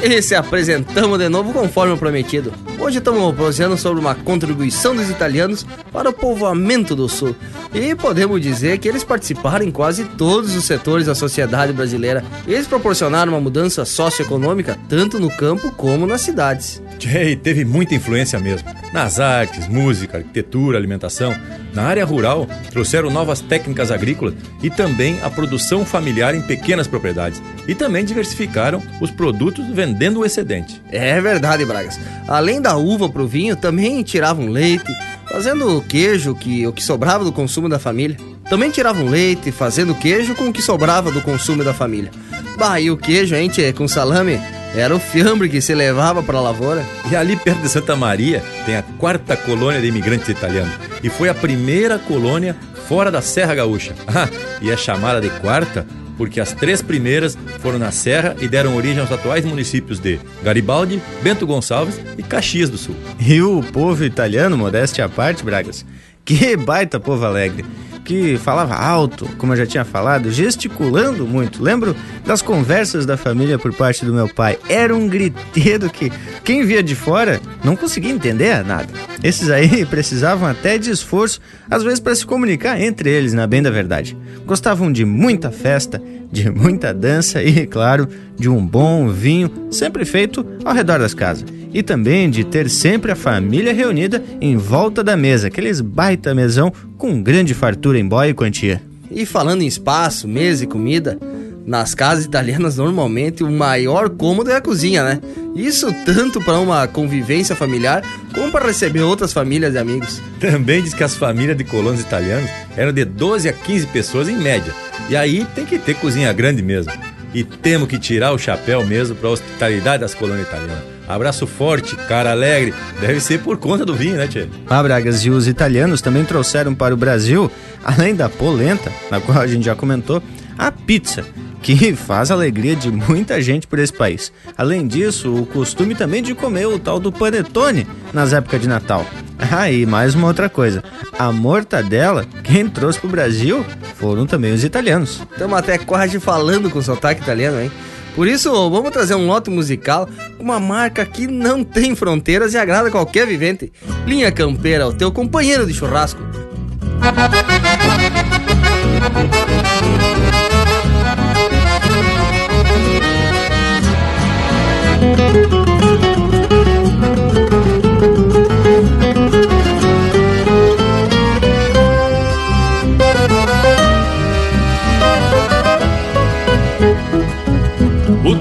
E 0.02 0.20
se 0.20 0.34
apresentamos 0.34 1.18
de 1.18 1.28
novo 1.28 1.52
conforme 1.52 1.96
prometido. 1.96 2.52
Hoje 2.78 2.98
estamos 2.98 3.34
proseando 3.34 3.78
sobre 3.78 4.00
uma 4.00 4.14
contribuição 4.14 4.94
dos 4.94 5.08
italianos 5.08 5.64
para 5.92 6.10
o 6.10 6.12
povoamento 6.12 6.94
do 6.94 7.08
Sul. 7.08 7.34
E 7.72 7.94
podemos 7.94 8.40
dizer 8.40 8.78
que 8.78 8.88
eles 8.88 9.02
participaram 9.02 9.64
em 9.64 9.70
quase 9.70 10.04
todos 10.04 10.54
os 10.54 10.64
setores 10.64 11.06
da 11.06 11.14
sociedade 11.14 11.72
brasileira. 11.72 12.22
Eles 12.46 12.66
proporcionaram 12.66 13.32
uma 13.32 13.40
mudança 13.40 13.84
socioeconômica 13.84 14.78
tanto 14.88 15.18
no 15.18 15.30
campo 15.30 15.70
como 15.72 16.06
nas 16.06 16.20
cidades. 16.20 16.82
Jay 16.98 17.36
teve 17.36 17.64
muita 17.64 17.94
influência 17.94 18.38
mesmo. 18.38 18.68
Nas 18.92 19.18
artes, 19.18 19.66
música, 19.66 20.18
arquitetura, 20.18 20.78
alimentação. 20.78 21.34
Na 21.72 21.82
área 21.84 22.04
rural, 22.04 22.46
trouxeram 22.70 23.10
novas 23.10 23.40
técnicas 23.40 23.90
agrícolas 23.90 24.34
e 24.62 24.70
também 24.70 25.20
a 25.22 25.28
produção 25.28 25.84
familiar 25.84 26.34
em 26.34 26.42
pequenas 26.42 26.86
propriedades. 26.86 27.42
E 27.66 27.74
também 27.74 28.04
diversificaram 28.04 28.80
os 29.00 29.10
produtos 29.10 29.66
vendendo 29.84 30.20
o 30.20 30.24
excedente. 30.24 30.80
É 30.90 31.20
verdade, 31.20 31.64
Bragas. 31.64 32.00
Além 32.26 32.60
da 32.60 32.76
uva 32.76 33.08
pro 33.08 33.26
vinho, 33.26 33.54
também 33.54 34.02
tiravam 34.02 34.48
leite, 34.48 34.90
fazendo 35.30 35.82
queijo, 35.82 36.34
que 36.34 36.66
o 36.66 36.72
que 36.72 36.82
sobrava 36.82 37.22
do 37.22 37.32
consumo 37.32 37.68
da 37.68 37.78
família. 37.78 38.16
Também 38.48 38.70
tiravam 38.70 39.06
leite, 39.06 39.52
fazendo 39.52 39.94
queijo 39.94 40.34
com 40.34 40.48
o 40.48 40.52
que 40.52 40.62
sobrava 40.62 41.10
do 41.10 41.20
consumo 41.20 41.62
da 41.62 41.74
família. 41.74 42.10
Bah, 42.56 42.80
e 42.80 42.90
o 42.90 42.96
queijo, 42.96 43.34
hein, 43.34 43.48
tchê, 43.48 43.72
com 43.72 43.86
salame, 43.86 44.40
era 44.74 44.94
o 44.94 44.98
fiambre 44.98 45.48
que 45.48 45.60
se 45.60 45.74
levava 45.74 46.22
para 46.22 46.38
a 46.38 46.42
lavoura. 46.42 46.84
E 47.10 47.16
ali 47.16 47.36
perto 47.36 47.60
de 47.60 47.68
Santa 47.68 47.94
Maria 47.94 48.42
tem 48.64 48.76
a 48.76 48.82
quarta 48.82 49.36
colônia 49.36 49.80
de 49.80 49.88
imigrantes 49.88 50.28
italianos. 50.28 50.74
E 51.02 51.10
foi 51.10 51.28
a 51.28 51.34
primeira 51.34 51.98
colônia 51.98 52.56
fora 52.88 53.10
da 53.10 53.20
Serra 53.20 53.54
Gaúcha. 53.54 53.94
Ah, 54.06 54.28
e 54.62 54.70
é 54.70 54.76
chamada 54.76 55.20
de 55.20 55.28
quarta 55.40 55.86
porque 56.16 56.40
as 56.40 56.52
três 56.52 56.82
primeiras 56.82 57.36
foram 57.60 57.78
na 57.78 57.90
Serra 57.90 58.36
e 58.40 58.48
deram 58.48 58.76
origem 58.76 59.00
aos 59.00 59.10
atuais 59.10 59.44
municípios 59.44 59.98
de 59.98 60.18
Garibaldi, 60.42 61.00
Bento 61.22 61.46
Gonçalves 61.46 62.00
e 62.16 62.22
Caxias 62.22 62.70
do 62.70 62.78
Sul. 62.78 62.96
E 63.18 63.40
o 63.42 63.62
povo 63.62 64.04
italiano, 64.04 64.56
modéstia 64.56 65.04
à 65.04 65.08
parte, 65.08 65.44
Bragas, 65.44 65.84
que 66.24 66.56
baita 66.56 66.98
povo 66.98 67.24
alegre 67.24 67.64
que 68.04 68.36
falava 68.36 68.74
alto, 68.74 69.26
como 69.38 69.54
eu 69.54 69.56
já 69.56 69.66
tinha 69.66 69.84
falado, 69.84 70.30
gesticulando 70.30 71.26
muito. 71.26 71.62
Lembro 71.62 71.96
das 72.24 72.42
conversas 72.42 73.06
da 73.06 73.16
família 73.16 73.58
por 73.58 73.72
parte 73.72 74.04
do 74.04 74.12
meu 74.12 74.28
pai. 74.28 74.58
Era 74.68 74.94
um 74.94 75.08
griteiro 75.08 75.88
que 75.88 76.12
quem 76.44 76.64
via 76.64 76.82
de 76.82 76.94
fora 76.94 77.40
não 77.64 77.74
conseguia 77.74 78.12
entender 78.12 78.62
nada. 78.64 78.88
Esses 79.22 79.48
aí 79.50 79.84
precisavam 79.86 80.46
até 80.46 80.76
de 80.76 80.90
esforço, 80.90 81.40
às 81.70 81.82
vezes 81.82 81.98
para 81.98 82.14
se 82.14 82.26
comunicar 82.26 82.80
entre 82.80 83.10
eles, 83.10 83.32
na 83.32 83.46
bem 83.46 83.62
da 83.62 83.70
verdade. 83.70 84.16
Gostavam 84.44 84.92
de 84.92 85.04
muita 85.04 85.50
festa, 85.50 86.02
de 86.30 86.50
muita 86.50 86.92
dança 86.92 87.42
e, 87.42 87.66
claro, 87.66 88.08
de 88.36 88.48
um 88.48 88.64
bom 88.64 89.08
vinho, 89.08 89.50
sempre 89.70 90.04
feito 90.04 90.44
ao 90.64 90.74
redor 90.74 90.98
das 90.98 91.14
casas. 91.14 91.44
E 91.72 91.82
também 91.82 92.30
de 92.30 92.44
ter 92.44 92.70
sempre 92.70 93.10
a 93.10 93.16
família 93.16 93.72
reunida 93.72 94.22
em 94.40 94.56
volta 94.56 95.02
da 95.02 95.16
mesa, 95.16 95.48
aqueles 95.48 95.80
baita 95.80 96.34
mesão 96.34 96.72
com 96.96 97.22
grande 97.22 97.52
fartura 97.52 97.98
em 97.98 98.06
boia 98.06 98.30
e 98.30 98.34
quantia. 98.34 98.80
E 99.10 99.26
falando 99.26 99.62
em 99.62 99.66
espaço, 99.66 100.26
mesa 100.26 100.64
e 100.64 100.66
comida, 100.66 101.18
nas 101.66 101.94
casas 101.94 102.24
italianas 102.24 102.76
normalmente 102.76 103.42
o 103.42 103.50
maior 103.50 104.10
cômodo 104.10 104.50
é 104.50 104.56
a 104.56 104.60
cozinha, 104.60 105.02
né? 105.02 105.20
Isso 105.54 105.92
tanto 106.04 106.40
para 106.40 106.58
uma 106.58 106.86
convivência 106.86 107.56
familiar 107.56 108.02
como 108.34 108.50
para 108.50 108.66
receber 108.66 109.00
outras 109.00 109.32
famílias 109.32 109.74
e 109.74 109.78
amigos. 109.78 110.20
Também 110.40 110.82
diz 110.82 110.92
que 110.92 111.04
as 111.04 111.16
famílias 111.16 111.56
de 111.56 111.64
colonos 111.64 112.00
italianos 112.00 112.50
eram 112.76 112.92
de 112.92 113.04
12 113.04 113.48
a 113.48 113.52
15 113.52 113.86
pessoas 113.88 114.28
em 114.28 114.36
média. 114.36 114.72
E 115.08 115.16
aí 115.16 115.46
tem 115.54 115.64
que 115.64 115.78
ter 115.78 115.94
cozinha 115.94 116.32
grande 116.32 116.62
mesmo. 116.62 116.92
E 117.32 117.42
temos 117.42 117.88
que 117.88 117.98
tirar 117.98 118.32
o 118.32 118.38
chapéu 118.38 118.84
mesmo 118.86 119.16
para 119.16 119.28
a 119.28 119.32
hospitalidade 119.32 120.00
das 120.00 120.14
colônias 120.14 120.46
italianas. 120.46 120.94
Abraço 121.06 121.46
forte, 121.46 121.96
cara 121.96 122.30
alegre. 122.30 122.72
Deve 123.00 123.20
ser 123.20 123.40
por 123.40 123.58
conta 123.58 123.84
do 123.84 123.94
vinho, 123.94 124.16
né, 124.16 124.26
Tchê? 124.26 124.46
Ah, 124.68 124.82
Bragas, 124.82 125.24
e 125.24 125.30
os 125.30 125.46
italianos 125.46 126.00
também 126.00 126.24
trouxeram 126.24 126.74
para 126.74 126.94
o 126.94 126.96
Brasil, 126.96 127.50
além 127.84 128.14
da 128.14 128.28
polenta, 128.28 128.90
na 129.10 129.20
qual 129.20 129.38
a 129.38 129.46
gente 129.46 129.64
já 129.64 129.74
comentou, 129.74 130.22
a 130.58 130.70
pizza 130.70 131.24
que 131.62 131.94
faz 131.96 132.30
a 132.30 132.34
alegria 132.34 132.76
de 132.76 132.90
muita 132.90 133.40
gente 133.40 133.66
por 133.66 133.78
esse 133.78 133.92
país. 133.92 134.30
Além 134.56 134.86
disso, 134.86 135.34
o 135.34 135.46
costume 135.46 135.94
também 135.94 136.22
de 136.22 136.34
comer 136.34 136.66
o 136.66 136.78
tal 136.78 137.00
do 137.00 137.10
panetone 137.10 137.86
nas 138.12 138.32
épocas 138.32 138.60
de 138.60 138.68
Natal. 138.68 139.04
Ah, 139.50 139.70
e 139.70 139.84
mais 139.84 140.14
uma 140.14 140.28
outra 140.28 140.48
coisa. 140.48 140.82
A 141.18 141.30
mortadela, 141.32 142.24
quem 142.44 142.68
trouxe 142.68 143.00
pro 143.00 143.08
Brasil 143.08 143.66
foram 143.96 144.26
também 144.26 144.54
os 144.54 144.62
italianos. 144.62 145.22
Estamos 145.32 145.58
até 145.58 145.76
quase 145.76 146.20
falando 146.20 146.70
com 146.70 146.80
sotaque 146.80 147.20
italiano, 147.20 147.60
hein? 147.60 147.70
Por 148.14 148.28
isso, 148.28 148.50
vamos 148.70 148.92
trazer 148.92 149.16
um 149.16 149.26
lote 149.26 149.50
musical 149.50 150.08
com 150.36 150.42
uma 150.44 150.60
marca 150.60 151.04
que 151.04 151.26
não 151.26 151.64
tem 151.64 151.96
fronteiras 151.96 152.54
e 152.54 152.58
agrada 152.58 152.92
qualquer 152.92 153.26
vivente. 153.26 153.72
Linha 154.06 154.30
Campeira, 154.30 154.86
o 154.86 154.94
teu 154.94 155.10
companheiro 155.10 155.66
de 155.66 155.74
churrasco. 155.74 156.22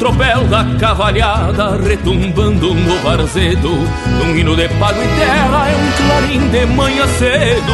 Tropel 0.03 0.43
da 0.49 0.65
cavalhada 0.77 1.77
retumbando 1.77 2.73
no 2.73 2.95
varzedo 2.97 3.69
Num 4.19 4.35
hino 4.35 4.53
de 4.53 4.67
pago 4.67 5.01
e 5.01 5.07
terra 5.07 5.69
é 5.69 5.75
um 5.77 5.91
clarim 5.97 6.49
de 6.49 6.65
manhã 6.65 7.07
cedo. 7.07 7.73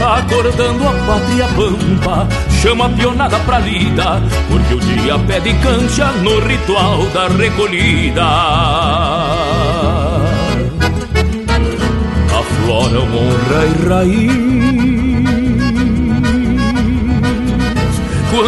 Acordando 0.00 0.86
a 0.86 0.92
pátria 0.92 1.48
pampa 1.48 2.28
Chama 2.62 2.86
a 2.86 2.88
pionada 2.90 3.40
pra 3.40 3.58
lida 3.58 4.22
Porque 4.48 4.74
o 4.74 4.78
dia 4.78 5.18
pede 5.18 5.52
cancha 5.54 6.12
no 6.22 6.38
ritual 6.38 7.06
da 7.12 7.26
recolhida. 7.26 8.22
Afloram 12.38 13.02
honra 13.02 13.66
e 13.66 13.88
raiz 13.88 14.53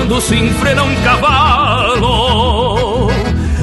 quando 0.07 0.21
se 0.21 0.37
enfrena 0.37 0.85
um 0.85 0.95
cavalo. 1.03 3.11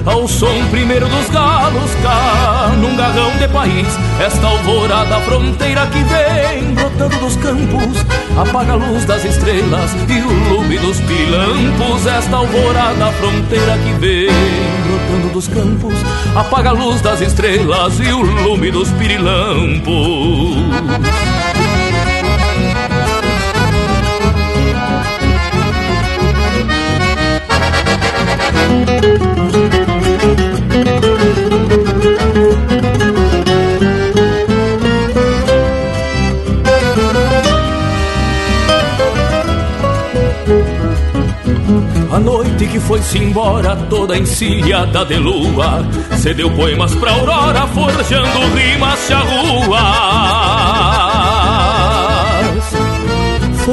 Ao 0.06 0.28
som 0.28 0.68
primeiro 0.70 1.08
dos 1.08 1.30
galos 1.30 1.96
cá 2.02 2.74
num 2.78 2.94
garrão 2.98 3.32
de 3.38 3.48
país 3.48 3.88
Esta 4.20 4.48
alvorada 4.48 5.22
fronteira 5.22 5.88
que 5.88 6.00
vem 6.00 6.74
brotando 6.74 7.18
dos 7.20 7.38
campos 7.38 8.06
Apaga 8.38 8.74
a 8.74 8.76
luz 8.76 9.06
das 9.06 9.24
estrelas 9.24 9.96
e 10.10 10.22
o 10.22 10.28
lume 10.54 10.78
dos 10.80 11.00
pilampos. 11.00 12.06
Esta 12.06 12.36
alvorada 12.36 13.14
fronteira 13.14 13.78
que 13.78 13.94
vem 13.94 14.28
brotando 14.86 15.30
dos 15.32 15.48
campos 15.48 15.96
Apaga 16.36 16.72
a 16.72 16.74
luz 16.74 17.00
das 17.00 17.22
estrelas 17.22 17.98
e 18.02 18.12
o 18.12 18.22
lume 18.22 18.72
dos 18.72 18.90
pirilampos 18.92 20.58
A 42.12 42.20
noite 42.20 42.68
que 42.68 42.80
foi-se 42.80 43.18
embora, 43.18 43.76
toda 43.90 44.16
encilhada 44.16 45.04
de 45.04 45.18
lua, 45.18 45.84
cedeu 46.18 46.52
poemas 46.52 46.94
pra 46.94 47.12
aurora, 47.12 47.66
forjando 47.68 48.40
rimas 48.56 49.00
charruas. 49.08 50.43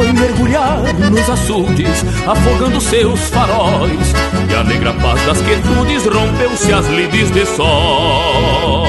Foi 0.01 0.13
mergulhar 0.15 0.79
nos 1.11 1.29
açudes, 1.29 2.03
afogando 2.27 2.81
seus 2.81 3.21
faróis, 3.29 4.15
e 4.51 4.55
a 4.55 4.65
negra 4.65 4.95
paz 4.95 5.23
das 5.27 5.43
quietudes 5.43 6.07
rompeu-se 6.07 6.73
as 6.73 6.87
lides 6.87 7.31
de 7.31 7.45
sol. 7.45 8.87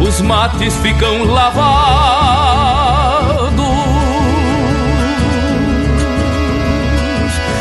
Os 0.00 0.20
mates 0.20 0.76
ficam 0.76 1.24
lavados 1.24 2.70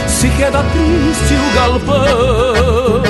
se 0.07 0.29
queda 0.37 0.63
triste 0.63 1.33
o 1.33 1.55
galpão. 1.55 3.08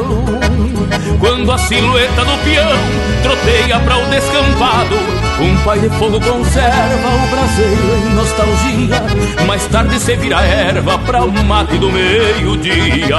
Quando 1.19 1.51
a 1.51 1.57
silhueta 1.57 2.23
do 2.23 2.38
peão 2.43 2.77
troteia 3.21 3.80
para 3.80 3.97
o 3.97 4.05
descampado, 4.09 4.95
um 5.41 5.57
pai 5.63 5.80
de 5.80 5.89
fogo 5.97 6.19
conserva 6.19 7.09
o 7.09 7.27
braseiro 7.27 7.97
em 8.05 8.13
nostalgia. 8.13 9.03
Mais 9.45 9.65
tarde 9.65 9.99
se 9.99 10.15
vira 10.15 10.41
erva 10.41 10.97
pra 10.99 11.23
o 11.23 11.31
mate 11.45 11.77
do 11.77 11.89
meio-dia. 11.91 13.17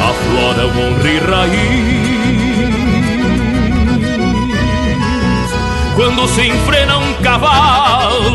Aflora 0.00 0.66
o 0.66 0.70
honra 0.78 1.10
e 1.10 1.18
raiz. 1.18 2.04
Quando 5.94 6.26
se 6.28 6.48
enfrena 6.48 6.98
um 6.98 7.14
cavalo 7.22 8.34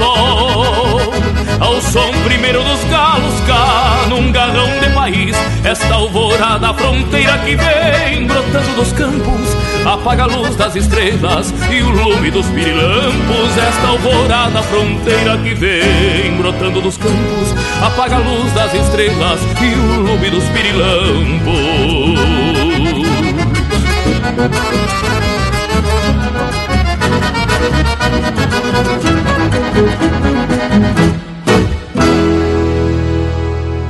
ao 1.60 1.82
som 1.82 2.12
primeiro 2.24 2.64
dos 2.64 2.84
galos 2.86 3.40
cá 3.48 4.06
num 4.10 4.32
garrão 4.32 4.68
de 4.80 4.90
país. 4.92 5.36
Esta 5.64 5.94
alvorada 5.94 6.74
fronteira 6.74 7.38
que 7.40 7.56
vem 7.56 8.26
brotando 8.28 8.76
dos 8.76 8.92
campos 8.94 9.56
apaga 9.86 10.24
a 10.24 10.28
luz 10.28 10.56
das 10.56 10.76
estrelas 10.76 11.54
e 11.70 11.82
o 11.82 11.90
lume 11.90 12.32
dos 12.32 12.46
pirilampos. 12.48 13.58
Esta 13.58 13.88
alvorada 13.88 14.64
fronteira 14.64 15.38
que 15.38 15.54
vem 15.54 16.38
brotando 16.38 16.82
dos 16.82 16.98
campos 16.98 17.54
apaga 17.82 18.16
a 18.18 18.20
luz 18.20 18.52
das 18.54 18.74
estrelas 18.74 19.40
e 19.62 19.76
o 19.76 20.02
lume 20.02 20.30
dos 20.30 20.44
pirilampos 20.46 22.20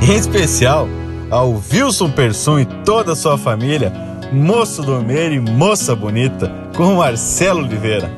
Em 0.10 0.16
especial 0.16 0.88
ao 1.30 1.62
Wilson 1.72 2.10
Persson 2.10 2.58
e 2.58 2.66
toda 2.66 3.12
a 3.12 3.16
sua 3.16 3.38
família, 3.38 3.94
moço 4.34 4.82
do 4.82 5.00
meio 5.04 5.34
e 5.34 5.40
moça 5.40 5.96
bonita, 5.96 6.52
com 6.76 6.96
Marcelo 6.96 7.60
Oliveira. 7.60 8.10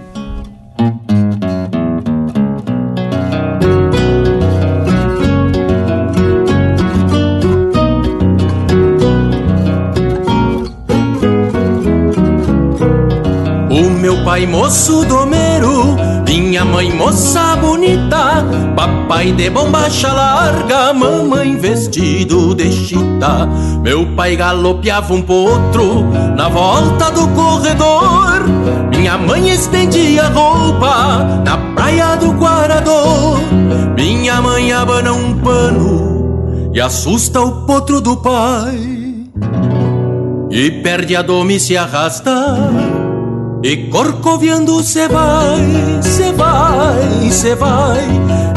O 13.69 13.89
meu 13.99 14.23
pai 14.23 14.47
moço 14.47 15.03
domeiro, 15.03 15.97
minha 16.25 16.63
mãe 16.65 16.91
moça 16.91 17.55
bonita, 17.55 18.10
papai 18.75 19.31
de 19.31 19.49
bombacha 19.49 20.11
larga, 20.11 20.93
mamãe 20.93 21.57
vestido 21.57 22.53
de 22.55 22.71
chita. 22.71 23.47
Meu 23.81 24.05
pai 24.15 24.35
galopeava 24.35 25.13
um 25.13 25.21
potro 25.21 26.03
na 26.35 26.49
volta 26.49 27.11
do 27.11 27.27
corredor, 27.29 28.43
minha 28.89 29.17
mãe 29.17 29.49
estendia 29.49 30.27
roupa 30.29 31.41
na 31.45 31.57
praia 31.75 32.15
do 32.15 32.31
Guarador. 32.31 33.39
Minha 33.95 34.41
mãe 34.41 34.71
abana 34.71 35.13
um 35.13 35.37
pano 35.39 36.71
e 36.73 36.79
assusta 36.79 37.41
o 37.41 37.65
potro 37.65 37.99
do 37.99 38.17
pai. 38.17 39.01
E 40.49 40.71
perde 40.83 41.15
a 41.15 41.21
doma 41.21 41.53
e 41.53 41.59
se 41.59 41.77
arrasta 41.77 42.57
e 43.63 43.77
corcoviando 43.89 44.81
cê 44.81 45.07
vai, 45.07 46.01
cê 46.01 46.31
vai, 46.31 47.29
cê 47.29 47.55
vai. 47.55 47.99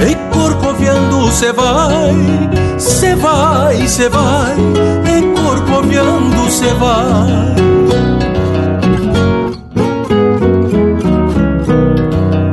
E 0.08 0.14
corcoviando 0.34 1.30
cê 1.30 1.52
vai, 1.52 2.14
cê 2.78 3.14
vai, 3.14 3.86
cê 3.86 4.08
vai. 4.08 4.56
E 5.04 5.42
corcoviando 5.42 6.50
cê 6.50 6.72
vai. 6.74 7.54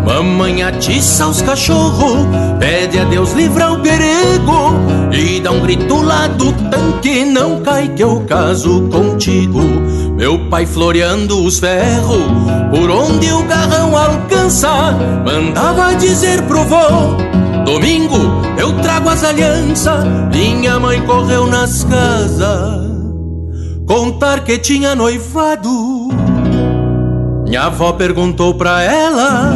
Mamãe 0.06 0.64
atiça 0.64 1.28
os 1.28 1.42
cachorros, 1.42 2.28
pede 2.60 3.00
a 3.00 3.06
Deus 3.06 3.32
livrar 3.32 3.74
o 3.74 3.80
perigo. 3.80 4.76
E 5.14 5.40
dá 5.40 5.52
um 5.52 5.62
grito 5.62 6.02
lá 6.02 6.28
do 6.28 6.52
tanque, 6.70 7.24
não 7.24 7.62
cai 7.62 7.88
que 7.90 8.04
eu 8.04 8.26
caso 8.28 8.90
contigo 8.90 9.62
Meu 10.22 10.38
pai 10.38 10.68
floreando 10.68 11.44
os 11.44 11.58
ferros, 11.58 12.22
por 12.70 12.92
onde 12.92 13.34
o 13.34 13.44
garrão 13.44 13.98
alcança 13.98 14.92
Mandava 15.26 15.96
dizer 15.96 16.44
pro 16.44 16.64
vô, 16.64 17.16
domingo 17.66 18.18
eu 18.56 18.72
trago 18.84 19.10
as 19.10 19.24
alianças 19.24 20.06
Minha 20.32 20.80
mãe 20.80 21.02
correu 21.08 21.48
nas 21.48 21.84
casas, 21.86 22.88
contar 23.88 24.44
que 24.44 24.60
tinha 24.60 24.94
noivado. 24.94 26.10
Minha 27.48 27.64
avó 27.64 27.92
perguntou 27.94 28.54
pra 28.54 28.84
ela 28.84 29.56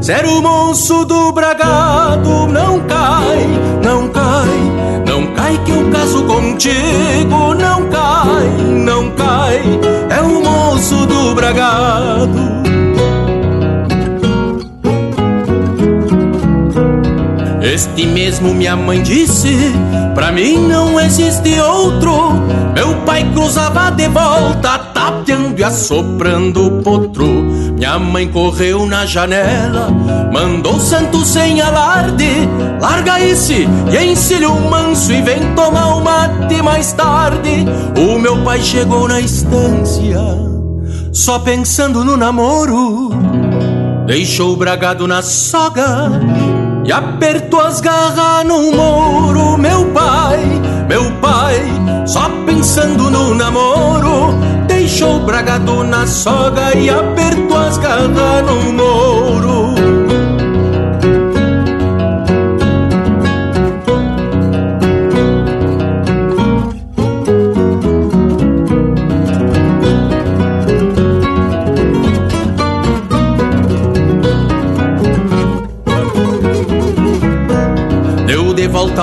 Se 0.00 0.12
era 0.12 0.28
o 0.28 0.42
moço 0.42 1.04
do 1.04 1.32
bragado 1.32 2.46
Não 2.46 2.80
cai, 2.80 3.46
não 3.82 4.08
cai 4.08 5.04
Não 5.06 5.26
cai 5.34 5.58
que 5.64 5.70
eu 5.70 5.90
caso 5.90 6.24
contigo 6.24 7.54
Não 7.54 7.88
cai, 7.88 8.48
não 8.84 9.10
cai 9.12 9.62
É 10.10 10.20
o 10.20 10.42
moço 10.42 11.06
do 11.06 11.34
bragado. 11.34 12.56
Este 17.62 18.06
mesmo 18.06 18.54
minha 18.54 18.76
mãe 18.76 19.02
disse 19.02 19.72
Pra 20.14 20.30
mim 20.30 20.56
não 20.56 21.00
existe 21.00 21.58
outro 21.58 22.32
Meu 22.74 22.94
pai 23.04 23.28
cruzava 23.34 23.90
de 23.90 24.08
volta 24.08 24.95
Tapeando 25.06 25.60
e 25.60 25.62
assoprando 25.62 26.66
o 26.66 26.82
potro 26.82 27.24
Minha 27.24 27.96
mãe 27.96 28.26
correu 28.26 28.86
na 28.86 29.06
janela 29.06 29.88
Mandou 30.32 30.80
santo 30.80 31.24
sem 31.24 31.60
alarde. 31.60 32.28
Larga 32.80 33.20
esse 33.20 33.68
e 33.88 34.04
encilha 34.04 34.50
o 34.50 34.68
manso 34.68 35.12
E 35.12 35.22
vem 35.22 35.54
tomar 35.54 35.94
o 35.94 36.02
mate 36.02 36.60
mais 36.60 36.92
tarde. 36.92 37.64
O 37.96 38.18
meu 38.18 38.42
pai 38.42 38.60
chegou 38.60 39.06
na 39.06 39.20
estância 39.20 40.18
Só 41.12 41.38
pensando 41.38 42.04
no 42.04 42.16
namoro. 42.16 43.10
Deixou 44.08 44.54
o 44.54 44.56
bragado 44.56 45.06
na 45.06 45.22
soga 45.22 46.10
e 46.84 46.92
apertou 46.92 47.60
as 47.60 47.80
garras 47.80 48.44
no 48.46 48.70
muro. 48.70 49.58
Meu 49.58 49.86
pai, 49.86 50.38
meu 50.88 51.10
pai, 51.20 51.60
só 52.06 52.30
pensando 52.46 53.10
no 53.10 53.34
namoro, 53.34 54.34
deixou 54.86 55.16
o 55.16 55.20
bragado 55.20 55.82
na 55.82 56.06
soga 56.06 56.72
e 56.76 56.88
apertou 56.88 57.58
as 57.58 57.76
garras 57.76 58.46
no 58.46 58.72
muro. 58.72 59.55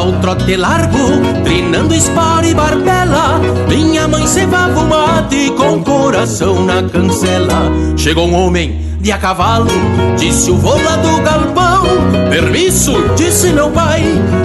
Ao 0.04 0.12
trote 0.20 0.58
largo, 0.58 0.98
trinando 1.46 1.96
espora 1.96 2.46
e 2.46 2.54
barbela. 2.54 3.40
Minha 3.70 4.06
mãe 4.06 4.28
cevava 4.28 4.82
o 4.82 4.86
mate 4.86 5.50
com 5.52 5.82
coração 5.82 6.66
na 6.66 6.84
cancela. 6.84 7.72
Chegou 7.96 8.28
um 8.28 8.36
homem 8.36 8.82
de 9.00 9.14
a 9.14 9.18
cavalo, 9.18 9.72
disse 10.18 10.52
o 10.52 10.56
lá 10.56 10.98
do 10.98 11.22
galpão. 11.22 11.84
Permisso, 12.30 12.92
disse 13.16 13.54
meu 13.54 13.72
pai, 13.72 14.04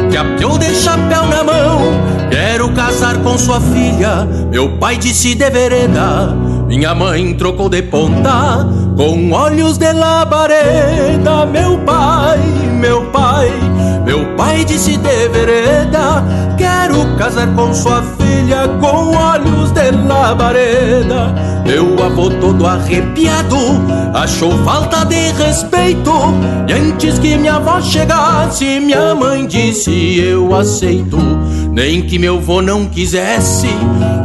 que 0.08 0.16
apeou 0.16 0.58
de 0.58 0.72
chapéu 0.76 1.26
na 1.26 1.42
mão. 1.42 1.80
Quero 2.30 2.72
casar 2.72 3.18
com 3.18 3.36
sua 3.36 3.60
filha, 3.60 4.28
meu 4.52 4.78
pai 4.78 4.96
disse 4.96 5.34
de 5.34 5.50
vereda. 5.50 6.36
Minha 6.68 6.94
mãe 6.94 7.34
trocou 7.34 7.68
de 7.68 7.82
ponta, 7.82 8.64
com 8.98 9.30
olhos 9.30 9.78
de 9.78 9.92
labareda. 9.92 11.46
Meu 11.46 11.78
pai, 11.78 12.40
meu 12.80 13.04
pai, 13.12 13.48
meu 14.08 14.24
pai 14.36 14.64
disse 14.64 14.96
de 14.96 15.28
vereda 15.28 16.24
Quero 16.56 17.14
casar 17.18 17.54
com 17.54 17.74
sua 17.74 18.02
filha 18.18 18.66
com 18.80 19.14
olhos 19.14 19.70
de 19.72 19.90
labareda 19.90 21.34
Meu 21.66 22.02
avô 22.02 22.30
todo 22.30 22.66
arrepiado 22.66 23.58
achou 24.14 24.50
falta 24.64 25.04
de 25.04 25.32
respeito 25.32 26.10
E 26.66 26.72
antes 26.72 27.18
que 27.18 27.36
minha 27.36 27.56
avó 27.56 27.82
chegasse 27.82 28.80
minha 28.80 29.14
mãe 29.14 29.46
disse 29.46 30.18
eu 30.20 30.54
aceito 30.54 31.18
Nem 31.70 32.00
que 32.00 32.18
meu 32.18 32.38
avô 32.38 32.62
não 32.62 32.86
quisesse 32.86 33.68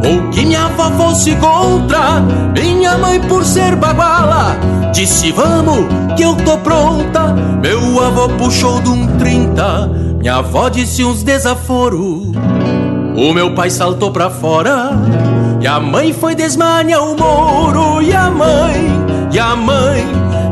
ou 0.05 0.29
que 0.29 0.45
minha 0.45 0.65
avó 0.65 0.89
fosse 0.91 1.35
contra 1.35 2.21
Minha 2.53 2.97
mãe 2.97 3.19
por 3.19 3.43
ser 3.43 3.75
baguala 3.75 4.55
disse 4.91 5.31
vamos 5.31 5.85
que 6.15 6.23
eu 6.23 6.35
tô 6.35 6.57
pronta. 6.60 7.34
Meu 7.61 8.03
avô 8.03 8.30
puxou 8.30 8.80
de 8.81 8.90
um 8.90 9.18
trinta. 9.18 9.90
Minha 10.19 10.35
avó 10.35 10.69
disse 10.69 11.03
uns 11.03 11.22
desaforo 11.23 12.31
O 13.18 13.34
meu 13.34 13.53
pai 13.53 13.69
saltou 13.69 14.11
pra 14.11 14.30
fora. 14.30 14.91
E 15.60 15.68
a 15.68 15.80
mãe 15.80 16.14
foi 16.14 16.35
desmanhar 16.35 17.02
o 17.02 17.18
moro. 17.18 18.02
E 18.02 18.14
a 18.14 18.30
mãe, 18.30 18.76
e 19.31 19.40
a 19.40 19.56
mãe 19.56 20.06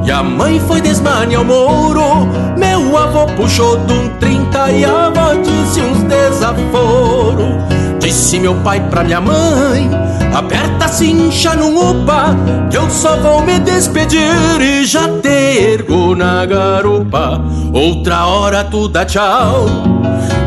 E 0.05 0.11
a 0.11 0.23
mãe 0.23 0.59
foi 0.59 0.81
desmane 0.81 1.35
ao 1.35 1.45
moro. 1.45 2.27
Meu 2.57 2.97
avô 2.97 3.25
puxou 3.37 3.77
de 3.85 3.93
um 3.93 4.09
trinta. 4.19 4.71
E 4.71 4.83
a 4.83 5.07
avó 5.07 5.33
disse 5.35 5.81
uns 5.81 6.03
desaforo 6.03 7.61
Disse 7.99 8.39
meu 8.39 8.55
pai 8.55 8.81
pra 8.89 9.03
minha 9.03 9.21
mãe 9.21 9.89
Aperta 10.33 10.85
a 10.85 10.87
cincha 10.87 11.55
no 11.55 11.91
upa 11.91 12.35
Que 12.69 12.77
eu 12.77 12.89
só 12.89 13.17
vou 13.17 13.41
me 13.41 13.59
despedir 13.59 14.61
E 14.61 14.85
já 14.85 15.07
te 15.21 15.29
ergo 15.29 16.15
na 16.15 16.45
garupa. 16.45 17.41
Outra 17.73 18.25
hora 18.25 18.63
tu 18.63 18.87
dá 18.87 19.05
tchau. 19.05 19.65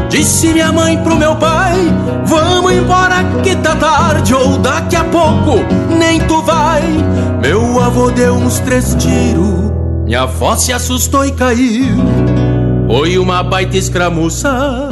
Disse 0.09 0.53
minha 0.53 0.73
mãe 0.73 0.97
pro 0.99 1.17
meu 1.17 1.35
pai 1.37 1.75
Vamos 2.25 2.73
embora 2.73 3.25
que 3.43 3.57
tá 3.57 3.75
tarde 3.75 4.35
Ou 4.35 4.59
daqui 4.59 4.97
a 4.97 5.05
pouco 5.05 5.59
nem 5.99 6.21
tu 6.21 6.41
vai. 6.43 6.83
Meu 7.43 7.83
avô 7.83 8.11
deu 8.11 8.35
uns 8.35 8.59
três 8.61 8.95
tiros 8.95 9.73
Minha 10.05 10.23
avó 10.23 10.57
se 10.57 10.73
assustou 10.73 11.25
e 11.25 11.33
caiu. 11.33 11.97
Foi 12.87 13.19
uma 13.19 13.43
baita 13.43 13.77
escramuça 13.77 14.89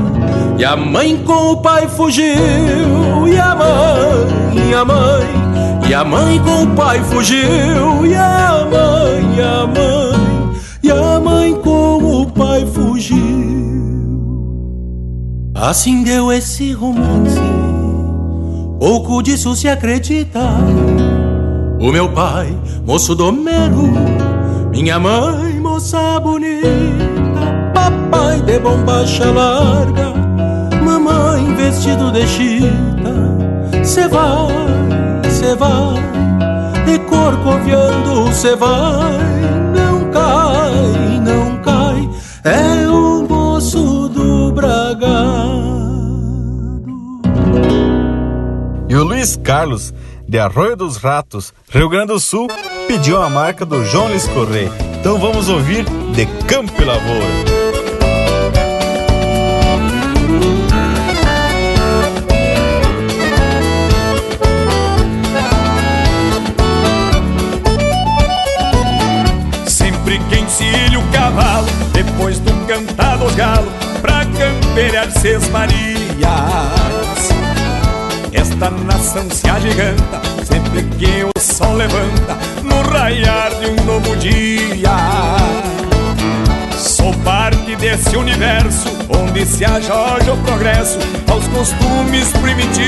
E 0.59 0.65
a 0.65 0.77
mãe 0.77 1.17
com 1.19 1.53
o 1.53 1.57
pai 1.59 1.87
fugiu 1.89 3.29
E 3.29 3.39
a 3.39 3.55
mãe, 3.55 4.42
e 4.57 4.75
a 4.75 4.85
mãe. 4.85 5.43
E 5.89 5.95
a 5.95 6.05
mãe 6.05 6.39
com 6.39 6.63
o 6.63 6.67
pai 6.77 7.03
fugiu 7.03 8.07
E 8.07 8.15
a 8.15 8.67
mãe, 8.71 9.37
e 9.37 9.41
a 9.43 9.67
mãe 9.67 10.55
E 10.83 10.91
a 10.91 11.21
mãe 11.21 11.55
com 11.55 12.23
o 12.23 12.27
pai 12.31 12.65
fugiu. 12.67 13.53
Assim 15.55 16.03
deu 16.03 16.33
esse 16.33 16.73
romance, 16.73 17.39
pouco 18.81 19.23
disso 19.23 19.55
se 19.55 19.69
acredita. 19.69 20.41
O 21.79 21.93
meu 21.93 22.09
pai, 22.09 22.53
moço 22.85 23.15
domero, 23.15 23.93
minha 24.73 24.99
mãe, 24.99 25.61
moça 25.61 26.19
bonita, 26.19 26.67
papai 27.73 28.41
de 28.41 28.59
bombacha 28.59 29.31
larga, 29.31 30.13
mamãe 30.85 31.55
vestido 31.55 32.11
de 32.11 32.27
chita. 32.27 32.92
Cê 33.85 34.09
vai, 34.09 34.49
cê 35.31 35.55
vai, 35.55 35.97
e 36.87 36.99
corcoviando 37.01 38.33
cê 38.33 38.57
vai, 38.57 39.19
não 39.75 40.11
cai, 40.11 41.21
não 41.21 41.63
cai, 41.63 42.09
é 42.45 42.89
o 42.89 43.27
moço 43.29 44.09
do 44.09 44.53
Braga. 44.53 45.09
E 48.89 48.95
o 48.95 49.05
Luiz 49.05 49.37
Carlos, 49.37 49.93
de 50.29 50.39
Arroio 50.39 50.77
dos 50.77 50.97
Ratos, 50.97 51.53
Rio 51.69 51.89
Grande 51.89 52.09
do 52.09 52.21
Sul, 52.21 52.49
pediu 52.87 53.21
a 53.21 53.29
marca 53.29 53.67
do 53.67 53.85
João 53.85 54.09
Luiz 54.09 54.27
Correia. 54.29 54.71
Então 55.01 55.19
vamos 55.19 55.49
ouvir 55.49 55.85
De 56.15 56.27
Campo 56.47 56.81
e 56.81 56.85
Lavoura. 56.85 57.52
Depois 72.03 72.39
do 72.41 72.53
cantar 72.67 73.19
dos 73.19 73.35
galos, 73.35 73.73
pra 74.01 74.25
campear 74.25 75.11
Seis 75.11 75.49
Marias. 75.51 75.93
Esta 78.33 78.71
nação 78.71 79.29
se 79.31 79.49
agiganta, 79.49 80.21
sempre 80.45 80.83
que 80.99 81.25
o 81.25 81.41
sol 81.41 81.75
levanta, 81.75 82.37
no 82.63 82.83
raiar 82.91 83.51
de 83.55 83.67
um 83.67 83.85
novo 83.85 84.17
dia. 84.17 84.91
Sou 86.77 87.13
parte 87.25 87.77
desse 87.77 88.17
universo, 88.17 88.89
onde 89.09 89.47
se 89.47 89.65
ajoja 89.65 90.33
o 90.33 90.37
progresso 90.39 90.99
aos 91.31 91.47
costumes 91.49 92.33
primitivos. 92.41 92.83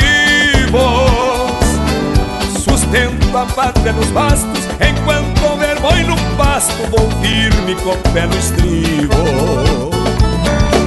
Sustento 2.62 3.36
a 3.36 3.46
pátria 3.46 3.92
nos 3.92 4.08
bastos, 4.08 4.64
enquanto 4.80 5.53
boi 5.84 6.02
no 6.04 6.16
pasto, 6.38 6.82
vou 6.90 7.10
firme 7.20 7.74
com 7.82 7.90
o 7.90 8.12
pé 8.14 8.26
no 8.26 8.38
estribo. 8.38 9.14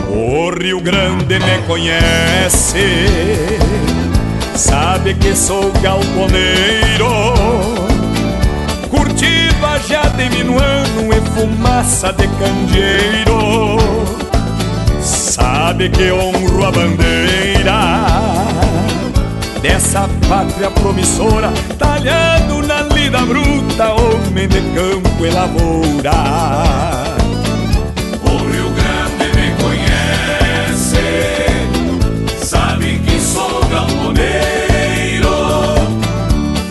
O 0.09 0.49
Rio 0.49 0.81
Grande 0.81 1.37
me 1.39 1.61
conhece, 1.67 3.05
sabe 4.55 5.13
que 5.13 5.35
sou 5.35 5.71
galponeiro. 5.83 7.07
Curtido 8.89 9.65
a 9.65 9.77
já 9.77 10.01
de 10.01 10.29
minuano 10.31 11.13
e 11.13 11.21
fumaça 11.31 12.11
de 12.13 12.27
candeeiro. 12.39 13.77
Sabe 14.99 15.89
que 15.89 16.11
honro 16.11 16.65
a 16.65 16.71
bandeira 16.71 18.46
dessa 19.59 20.07
pátria 20.27 20.69
promissora, 20.69 21.51
talhado 21.77 22.61
na 22.61 22.81
lida 22.81 23.19
bruta, 23.19 23.93
homem 23.93 24.47
de 24.47 24.61
campo 24.73 25.25
e 25.25 25.29
lavoura. 25.29 26.11
O 28.23 28.37
Rio 28.49 28.69
Grande 28.71 29.25
me 29.35 29.51
conhece, 29.61 31.05
sabe 32.43 32.99
que 32.99 33.19
sou 33.19 33.65
galponeiro. 33.65 35.29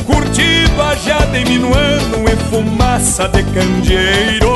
Curtido 0.04 0.82
a 0.82 0.94
já 0.94 1.18
de 1.26 1.44
minuano 1.44 2.24
e 2.28 2.36
fumaça 2.50 3.28
de 3.28 3.42
candeeiro. 3.42 4.54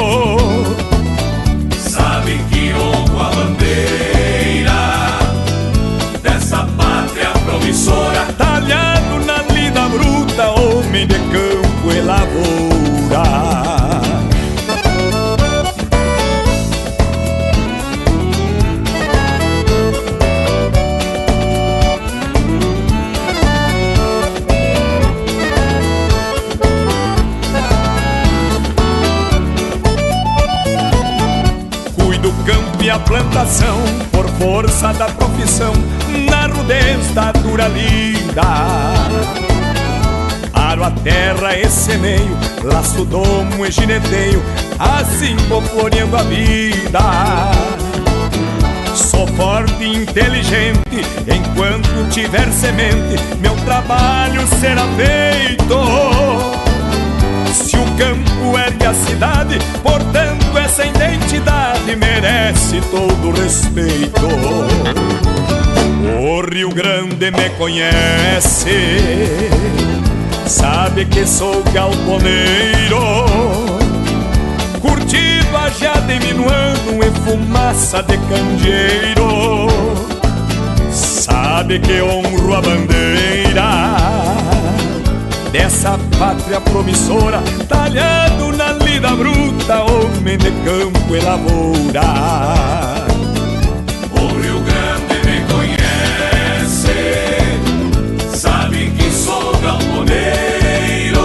Sabe 1.76 2.40
que 2.50 2.72
honro 2.74 3.20
a 3.20 3.30
bandeira 3.30 4.19
a 32.90 32.98
plantação 32.98 33.78
por 34.10 34.28
força 34.30 34.92
da 34.94 35.06
profissão 35.06 35.72
na 36.28 36.46
rudez 36.46 37.14
da 37.14 37.30
dura 37.30 37.68
lida. 37.68 38.42
Aro 40.52 40.84
a 40.84 40.90
terra 40.90 41.56
e 41.56 41.68
semeio, 41.68 42.36
laço 42.64 43.04
domo 43.04 43.64
e 43.64 43.70
gineteio, 43.70 44.42
assim 44.78 45.36
vou 45.48 45.62
a 46.16 46.22
vida. 46.24 47.00
Sou 48.94 49.26
forte 49.28 49.84
e 49.84 49.96
inteligente, 49.96 51.04
enquanto 51.28 52.10
tiver 52.10 52.50
semente, 52.50 53.22
meu 53.40 53.54
trabalho 53.64 54.44
será 54.60 54.82
feito. 54.96 55.76
Se 57.52 57.76
o 57.76 57.84
campo 57.96 58.58
ergue 58.58 58.86
a 58.86 58.94
cidade, 58.94 59.58
portanto 59.82 60.49
essa 60.70 60.86
identidade 60.86 61.96
merece 61.96 62.80
todo 62.92 63.32
respeito. 63.32 64.28
O 66.22 66.40
Rio 66.48 66.70
Grande 66.70 67.30
me 67.32 67.50
conhece, 67.58 68.70
sabe 70.46 71.06
que 71.06 71.26
sou 71.26 71.64
galponeiro. 71.72 73.26
Curtido 74.80 75.56
a 75.56 75.70
já 75.70 75.94
de 75.94 76.20
minuano 76.20 77.02
e 77.02 77.10
fumaça 77.24 78.02
de 78.04 78.16
candeeiro. 78.16 79.66
Sabe 80.92 81.80
que 81.80 82.00
honro 82.00 82.54
a 82.54 82.62
bandeira 82.62 84.29
dessa 85.52 85.98
pátria 86.18 86.60
promissora, 86.60 87.42
talhado 87.68 88.52
na 88.56 88.72
lida 88.72 89.10
bruta, 89.10 89.82
homem 89.82 90.38
de 90.38 90.50
campo 90.64 91.16
e 91.16 91.20
lavoura. 91.20 92.02
O 94.12 94.26
Rio 94.40 94.60
Grande 94.60 95.14
me 95.26 95.40
conhece, 95.52 96.98
sabe 98.36 98.90
que 98.90 99.10
sou 99.10 99.56
galponeiro. 99.58 101.20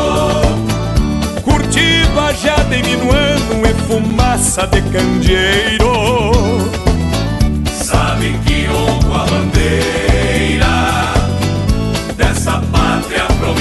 Curtido 1.44 2.20
a 2.20 2.34
já 2.34 2.58
de 2.64 2.82
minuano 2.84 3.62
e 3.64 3.74
fumaça 3.88 4.68
de 4.68 4.82
candeeiro. 4.82 5.94
Sabe 7.72 8.40
que 8.46 8.68
honro 8.70 9.14
a 9.14 9.26
bandeira 9.26 9.95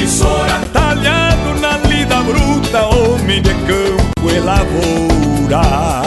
emissora 0.04 0.60
Talhado 0.72 1.60
na 1.60 1.78
lida 1.88 2.22
bruta 2.22 2.86
Homem 2.86 3.40
de 3.40 3.54
campo 3.54 4.30
e 4.30 4.38
lavoura 4.38 6.04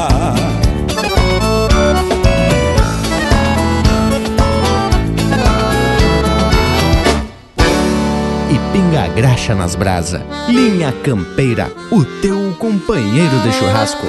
pinga 8.73 9.05
a 9.05 9.07
graxa 9.07 9.55
nas 9.55 9.75
brasa. 9.75 10.23
Linha 10.47 10.91
Campeira, 11.03 11.71
o 11.91 12.03
teu 12.21 12.53
companheiro 12.59 13.39
de 13.39 13.51
churrasco. 13.53 14.05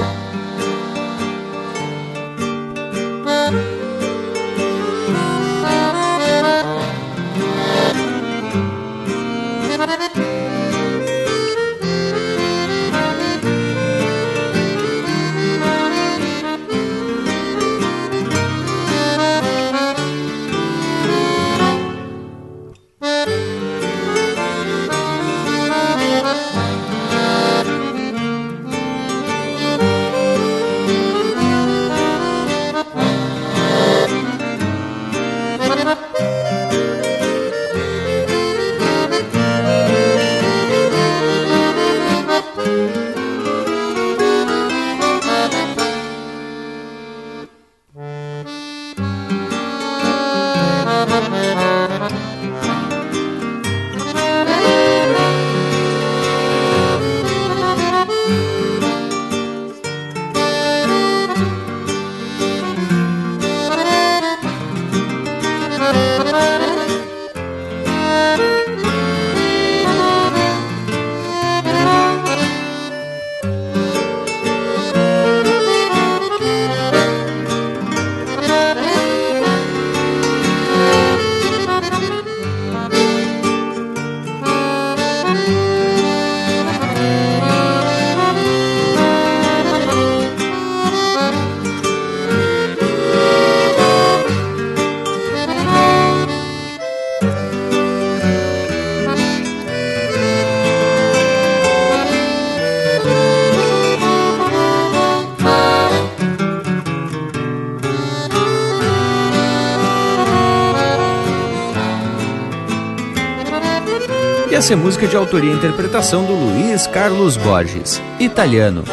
Essa 114.69 114.75
é 114.75 114.77
música 114.77 115.07
de 115.07 115.17
autoria 115.17 115.51
e 115.51 115.57
interpretação 115.57 116.27
do 116.27 116.35
Luiz 116.35 116.87
Carlos 116.87 117.39
Borges, 117.39 118.03
italiano. 118.21 118.85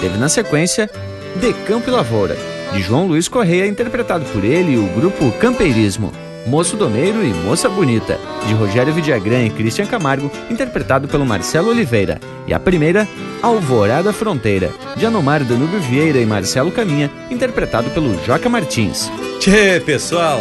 Teve 0.00 0.18
na 0.18 0.28
sequência 0.28 0.90
De 1.36 1.52
Campo 1.68 1.88
e 1.88 1.92
Lavoura, 1.92 2.36
de 2.72 2.82
João 2.82 3.06
Luiz 3.06 3.28
Correia, 3.28 3.68
interpretado 3.68 4.24
por 4.32 4.44
ele 4.44 4.72
e 4.72 4.76
o 4.76 4.88
grupo 4.88 5.30
Campeirismo. 5.38 6.10
Moço 6.48 6.76
Domeiro 6.76 7.24
e 7.24 7.32
Moça 7.32 7.68
Bonita, 7.68 8.18
de 8.44 8.54
Rogério 8.54 8.92
Vidagrã 8.92 9.44
e 9.44 9.50
Christian 9.50 9.86
Camargo, 9.86 10.32
interpretado 10.50 11.06
pelo 11.06 11.24
Marcelo 11.24 11.70
Oliveira. 11.70 12.18
E 12.48 12.52
a 12.52 12.58
primeira, 12.58 13.06
Alvorada 13.40 14.12
Fronteira, 14.12 14.72
de 14.96 15.06
Anomar 15.06 15.44
Danúbio 15.44 15.78
Vieira 15.78 16.18
e 16.18 16.26
Marcelo 16.26 16.72
Caminha, 16.72 17.08
interpretado 17.30 17.88
pelo 17.90 18.20
Joca 18.26 18.48
Martins. 18.48 19.08
Tchê, 19.38 19.78
pessoal, 19.78 20.40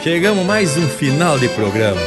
chegamos 0.00 0.46
mais 0.46 0.76
um 0.76 0.86
final 0.86 1.40
de 1.40 1.48
programa. 1.48 2.00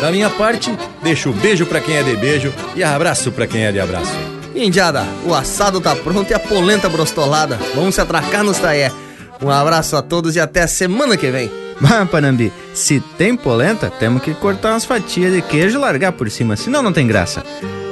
Da 0.00 0.10
minha 0.10 0.28
parte, 0.28 0.76
deixo 1.02 1.30
o 1.30 1.32
beijo 1.32 1.66
pra 1.66 1.80
quem 1.80 1.96
é 1.96 2.02
de 2.02 2.16
beijo 2.16 2.52
e 2.74 2.82
abraço 2.82 3.30
pra 3.32 3.46
quem 3.46 3.64
é 3.64 3.72
de 3.72 3.80
abraço. 3.80 4.12
Indiada, 4.54 5.06
o 5.24 5.34
assado 5.34 5.80
tá 5.80 5.96
pronto 5.96 6.30
e 6.30 6.34
a 6.34 6.38
polenta 6.38 6.88
brostolada. 6.88 7.58
Vamos 7.74 7.94
se 7.94 8.00
atracar 8.00 8.44
nos 8.44 8.58
taé. 8.58 8.92
Um 9.40 9.50
abraço 9.50 9.96
a 9.96 10.02
todos 10.02 10.36
e 10.36 10.40
até 10.40 10.62
a 10.62 10.68
semana 10.68 11.16
que 11.16 11.30
vem. 11.30 11.50
Ah, 11.82 12.06
Panambi, 12.06 12.52
se 12.74 13.00
tem 13.18 13.34
polenta, 13.34 13.90
temos 13.90 14.22
que 14.22 14.34
cortar 14.34 14.72
umas 14.72 14.84
fatias 14.84 15.32
de 15.32 15.42
queijo 15.42 15.78
e 15.78 15.80
largar 15.80 16.12
por 16.12 16.30
cima, 16.30 16.54
senão 16.54 16.82
não 16.82 16.92
tem 16.92 17.06
graça. 17.06 17.42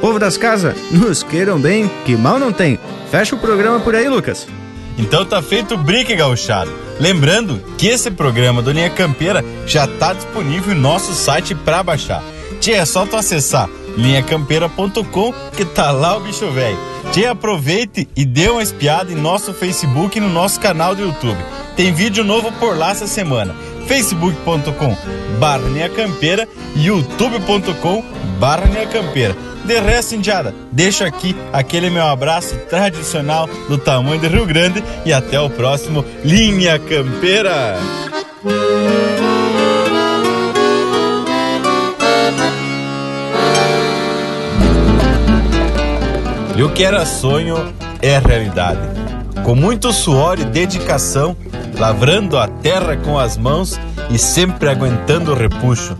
Povo 0.00 0.18
das 0.18 0.36
casas, 0.36 0.74
nos 0.90 1.22
queiram 1.22 1.58
bem, 1.58 1.90
que 2.04 2.16
mal 2.16 2.38
não 2.38 2.52
tem. 2.52 2.78
Fecha 3.10 3.34
o 3.34 3.38
programa 3.38 3.80
por 3.80 3.94
aí, 3.94 4.08
Lucas. 4.08 4.46
Então 4.96 5.24
tá 5.24 5.42
feito 5.42 5.74
o 5.74 5.78
brique, 5.78 6.14
gauchado. 6.14 6.70
Lembrando 7.00 7.60
que 7.76 7.88
esse 7.88 8.10
programa 8.10 8.62
do 8.62 8.70
Linha 8.70 8.90
Campeira 8.90 9.44
já 9.66 9.86
tá 9.86 10.12
disponível 10.12 10.74
no 10.74 10.80
nosso 10.80 11.12
site 11.12 11.54
para 11.54 11.82
baixar. 11.82 12.22
Tia, 12.60 12.76
é 12.76 12.84
só 12.84 13.06
tu 13.06 13.16
acessar 13.16 13.68
linhacampeira.com 13.96 15.32
que 15.56 15.64
tá 15.64 15.90
lá 15.90 16.16
o 16.16 16.20
bicho 16.20 16.50
velho. 16.50 16.78
Tia, 17.12 17.32
aproveite 17.32 18.08
e 18.14 18.24
dê 18.24 18.48
uma 18.48 18.62
espiada 18.62 19.10
em 19.10 19.16
nosso 19.16 19.52
Facebook 19.54 20.18
e 20.18 20.20
no 20.20 20.28
nosso 20.28 20.60
canal 20.60 20.94
do 20.94 21.02
YouTube. 21.02 21.38
Tem 21.74 21.92
vídeo 21.92 22.22
novo 22.22 22.52
por 22.52 22.76
lá 22.76 22.90
essa 22.90 23.06
semana. 23.06 23.54
facebook.com 23.86 24.96
barra 25.38 25.88
Campeira 25.96 26.46
e 26.76 26.86
youtube.com 26.86 28.04
barra 28.38 28.86
Campeira. 28.86 29.34
De 29.64 29.78
resto, 29.80 30.14
Indiada, 30.14 30.54
deixo 30.70 31.04
aqui 31.04 31.34
aquele 31.52 31.90
meu 31.90 32.04
abraço 32.06 32.56
tradicional 32.68 33.48
do 33.68 33.78
tamanho 33.78 34.20
do 34.20 34.28
Rio 34.28 34.46
Grande 34.46 34.82
e 35.04 35.12
até 35.12 35.40
o 35.40 35.50
próximo 35.50 36.04
Linha 36.24 36.78
Campeira. 36.78 37.78
E 46.60 46.62
o 46.62 46.70
que 46.74 46.84
era 46.84 47.06
sonho 47.06 47.56
é 48.02 48.18
realidade. 48.18 48.82
Com 49.46 49.54
muito 49.54 49.94
suor 49.94 50.38
e 50.38 50.44
dedicação, 50.44 51.34
lavrando 51.78 52.36
a 52.36 52.46
terra 52.46 52.98
com 52.98 53.18
as 53.18 53.38
mãos 53.38 53.80
e 54.10 54.18
sempre 54.18 54.68
aguentando 54.68 55.32
o 55.32 55.34
repuxo. 55.34 55.96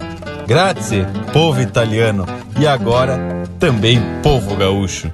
Grazie, 0.47 1.07
povo 1.33 1.63
italiano, 1.63 2.27
e 2.59 2.67
agora 2.67 3.19
também 3.59 4.03
povo 4.23 4.55
gaúcho. 4.55 5.11